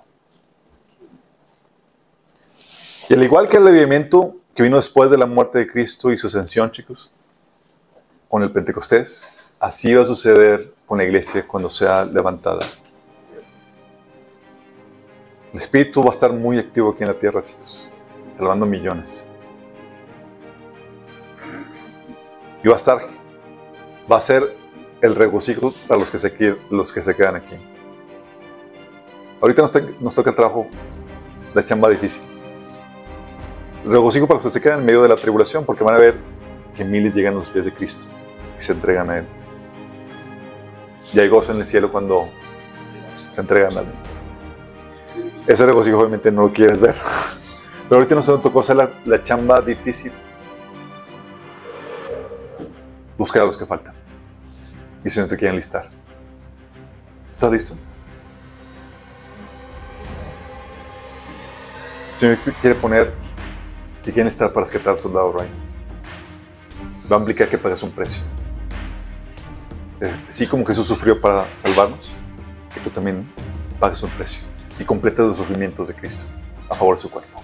Y 3.08 3.14
al 3.14 3.22
igual 3.22 3.48
que 3.48 3.56
el 3.56 3.66
avivamiento 3.66 4.36
que 4.54 4.62
vino 4.62 4.76
después 4.76 5.10
de 5.10 5.18
la 5.18 5.26
muerte 5.26 5.58
de 5.58 5.66
Cristo 5.66 6.10
y 6.10 6.16
su 6.16 6.28
ascensión, 6.28 6.70
chicos, 6.70 7.10
con 8.28 8.42
el 8.42 8.50
Pentecostés, 8.50 9.26
así 9.60 9.94
va 9.94 10.02
a 10.02 10.04
suceder 10.04 10.72
con 10.86 10.98
la 10.98 11.04
iglesia 11.04 11.46
cuando 11.46 11.70
sea 11.70 12.04
levantada. 12.04 12.64
El 15.52 15.58
Espíritu 15.58 16.02
va 16.02 16.08
a 16.08 16.10
estar 16.10 16.32
muy 16.32 16.58
activo 16.58 16.90
aquí 16.90 17.02
en 17.02 17.08
la 17.08 17.18
tierra, 17.18 17.42
chicos, 17.42 17.88
salvando 18.36 18.66
millones. 18.66 19.28
Y 22.62 22.68
va 22.68 22.74
a 22.74 22.76
estar, 22.76 22.98
va 24.10 24.16
a 24.16 24.20
ser 24.20 24.56
el 25.00 25.14
regocijo 25.14 25.72
para 25.88 26.00
los 26.00 26.10
que 26.10 26.18
se, 26.18 26.58
los 26.70 26.92
que 26.92 27.00
se 27.00 27.14
quedan 27.14 27.36
aquí. 27.36 27.56
Ahorita 29.40 29.62
nos, 30.00 30.14
toca 30.14 30.30
el 30.30 30.36
trabajo, 30.36 30.66
la 31.54 31.64
chamba 31.64 31.88
difícil. 31.88 32.22
Regocijo 33.84 34.26
para 34.26 34.38
los 34.38 34.44
que 34.44 34.58
se 34.58 34.60
quedan 34.60 34.80
en 34.80 34.86
medio 34.86 35.02
de 35.02 35.08
la 35.08 35.16
tribulación, 35.16 35.64
porque 35.64 35.84
van 35.84 35.94
a 35.94 35.98
ver 35.98 36.16
que 36.76 36.84
miles 36.84 37.14
llegan 37.14 37.34
a 37.34 37.38
los 37.38 37.50
pies 37.50 37.64
de 37.64 37.72
Cristo 37.72 38.08
y 38.58 38.60
se 38.60 38.72
entregan 38.72 39.10
a 39.10 39.18
Él. 39.18 39.45
Y 41.16 41.18
hay 41.18 41.28
gozo 41.28 41.52
en 41.52 41.60
el 41.60 41.64
cielo 41.64 41.90
cuando 41.90 42.28
se 43.14 43.40
entregan 43.40 43.78
a 43.78 43.80
Él. 43.80 43.86
Ese 45.47 45.64
regocijo 45.64 46.01
obviamente 46.01 46.30
no 46.30 46.43
lo 46.43 46.52
quieres 46.52 46.78
ver. 46.78 46.94
Pero 47.88 47.97
ahorita 47.97 48.16
nos 48.16 48.26
tocó 48.26 48.60
hacer 48.60 48.76
la, 48.76 49.22
chamba 49.22 49.62
difícil. 49.62 50.12
Buscar 53.16 53.44
a 53.44 53.47
los 53.47 53.56
que 53.56 53.64
faltan. 53.64 53.94
Y 55.02 55.09
si 55.09 55.18
no 55.18 55.26
te 55.26 55.38
quieren 55.38 55.56
listar. 55.56 55.86
¿Estás 57.32 57.51
listo? 57.51 57.78
El 62.10 62.16
Señor 62.16 62.38
quiere 62.60 62.76
poner 62.76 63.14
que 64.05 64.12
quieren 64.12 64.28
estar 64.28 64.52
para 64.52 64.64
rescatar 64.64 64.90
al 64.90 64.98
soldado 64.98 65.32
Ryan. 65.32 65.48
Va 67.10 67.16
a 67.16 67.20
implicar 67.20 67.48
que 67.48 67.56
pagues 67.56 67.82
un 67.82 67.90
precio. 67.90 68.22
Así 70.28 70.46
como 70.46 70.64
Jesús 70.64 70.86
sufrió 70.86 71.20
para 71.20 71.54
salvarnos, 71.54 72.16
que 72.72 72.80
tú 72.80 72.90
también 72.90 73.30
pagues 73.78 74.02
un 74.02 74.10
precio 74.10 74.42
y 74.78 74.84
completes 74.84 75.24
los 75.24 75.36
sufrimientos 75.36 75.88
de 75.88 75.94
Cristo 75.94 76.26
a 76.68 76.74
favor 76.74 76.96
de 76.96 77.02
su 77.02 77.10
cuerpo. 77.10 77.42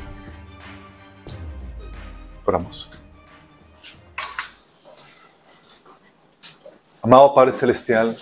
Oramos. 2.44 2.90
Amado 7.02 7.34
Padre 7.34 7.52
Celestial, 7.52 8.16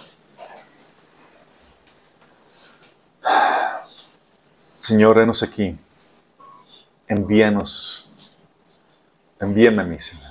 Señor, 4.91 5.19
enos 5.19 5.43
aquí. 5.43 5.79
Envíanos. 7.07 8.09
Envíame 9.39 9.83
a 9.83 9.85
mí, 9.85 10.01
Señor. 10.01 10.30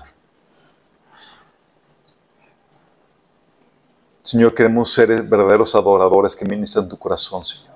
Señor, 4.30 4.54
queremos 4.54 4.94
ser 4.94 5.24
verdaderos 5.24 5.74
adoradores 5.74 6.36
que 6.36 6.46
ministran 6.46 6.88
tu 6.88 7.00
corazón, 7.00 7.44
Señor. 7.44 7.76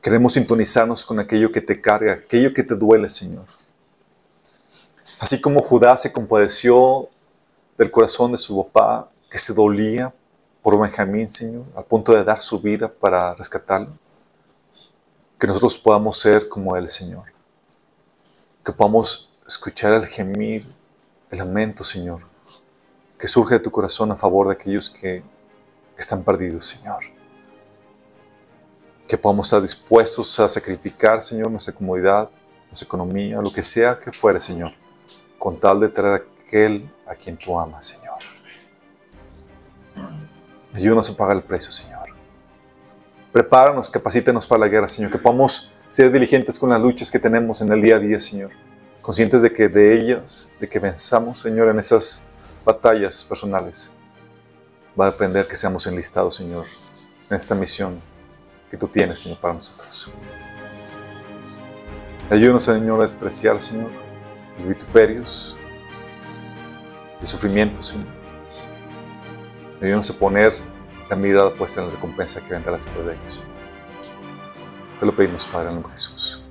Queremos 0.00 0.34
sintonizarnos 0.34 1.04
con 1.04 1.18
aquello 1.18 1.50
que 1.50 1.60
te 1.60 1.80
carga, 1.80 2.12
aquello 2.12 2.54
que 2.54 2.62
te 2.62 2.76
duele, 2.76 3.08
Señor. 3.08 3.44
Así 5.18 5.40
como 5.40 5.62
Judá 5.62 5.96
se 5.96 6.12
compadeció 6.12 7.08
del 7.76 7.90
corazón 7.90 8.30
de 8.30 8.38
su 8.38 8.56
papá, 8.62 9.10
que 9.28 9.38
se 9.38 9.52
dolía 9.52 10.14
por 10.62 10.78
Benjamín, 10.80 11.26
Señor, 11.26 11.64
al 11.74 11.84
punto 11.84 12.12
de 12.12 12.22
dar 12.22 12.40
su 12.40 12.60
vida 12.60 12.86
para 12.86 13.34
rescatarlo. 13.34 13.98
Que 15.40 15.48
nosotros 15.48 15.76
podamos 15.76 16.20
ser 16.20 16.48
como 16.48 16.76
Él, 16.76 16.88
Señor. 16.88 17.24
Que 18.64 18.70
podamos 18.70 19.36
escuchar 19.44 19.94
el 19.94 20.06
gemir, 20.06 20.64
el 21.32 21.38
lamento, 21.38 21.82
Señor, 21.82 22.27
que 23.18 23.26
surge 23.26 23.54
de 23.54 23.60
tu 23.60 23.70
corazón 23.70 24.12
a 24.12 24.16
favor 24.16 24.46
de 24.46 24.54
aquellos 24.54 24.88
que 24.88 25.22
están 25.96 26.22
perdidos, 26.22 26.66
Señor. 26.66 27.02
Que 29.08 29.18
podamos 29.18 29.46
estar 29.46 29.60
dispuestos 29.60 30.38
a 30.38 30.48
sacrificar, 30.48 31.20
Señor, 31.20 31.50
nuestra 31.50 31.74
comodidad, 31.74 32.30
nuestra 32.66 32.86
economía, 32.86 33.40
lo 33.40 33.52
que 33.52 33.62
sea 33.62 33.98
que 33.98 34.12
fuere, 34.12 34.38
Señor, 34.38 34.72
con 35.38 35.58
tal 35.58 35.80
de 35.80 35.88
traer 35.88 36.22
a 36.22 36.42
aquel 36.46 36.88
a 37.06 37.14
quien 37.14 37.36
tú 37.36 37.58
amas, 37.58 37.86
Señor. 37.86 38.18
Ayúdanos 40.74 41.10
a 41.10 41.16
pagar 41.16 41.36
el 41.36 41.42
precio, 41.42 41.72
Señor. 41.72 42.08
Prepáranos, 43.32 43.90
capacítenos 43.90 44.46
para 44.46 44.60
la 44.60 44.68
guerra, 44.68 44.86
Señor, 44.86 45.10
que 45.10 45.18
podamos 45.18 45.72
ser 45.88 46.12
diligentes 46.12 46.58
con 46.58 46.70
las 46.70 46.80
luchas 46.80 47.10
que 47.10 47.18
tenemos 47.18 47.60
en 47.62 47.72
el 47.72 47.80
día 47.80 47.96
a 47.96 47.98
día, 47.98 48.20
Señor. 48.20 48.50
Conscientes 49.02 49.42
de 49.42 49.52
que 49.52 49.68
de 49.68 49.98
ellas, 49.98 50.50
de 50.60 50.68
que 50.68 50.78
venzamos, 50.78 51.40
Señor, 51.40 51.68
en 51.68 51.78
esas 51.78 52.22
batallas 52.68 53.24
personales, 53.24 53.90
va 54.98 55.06
a 55.06 55.10
depender 55.10 55.48
que 55.48 55.56
seamos 55.56 55.86
enlistados, 55.86 56.34
Señor, 56.34 56.66
en 57.30 57.36
esta 57.38 57.54
misión 57.54 57.98
que 58.70 58.76
tú 58.76 58.86
tienes, 58.86 59.20
Señor, 59.20 59.40
para 59.40 59.54
nosotros. 59.54 60.12
Ayúdanos, 62.28 62.64
Señor, 62.64 63.00
a 63.00 63.04
despreciar, 63.04 63.58
Señor, 63.62 63.90
los 64.54 64.66
vituperios, 64.66 65.56
de 67.18 67.26
sufrimiento, 67.26 67.80
Señor. 67.80 68.06
Ayúdanos 69.80 70.10
a 70.10 70.14
poner 70.18 70.52
la 71.08 71.16
mirada 71.16 71.50
puesta 71.54 71.80
en 71.80 71.86
la 71.86 71.94
recompensa 71.94 72.42
que 72.42 72.50
vendrá 72.50 72.74
después 72.74 73.06
de 73.06 73.14
ellos. 73.14 73.42
Te 75.00 75.06
lo 75.06 75.16
pedimos, 75.16 75.46
Padre, 75.46 75.62
en 75.62 75.68
el 75.68 75.74
nombre 75.76 75.90
de 75.90 75.96
Jesús. 75.96 76.42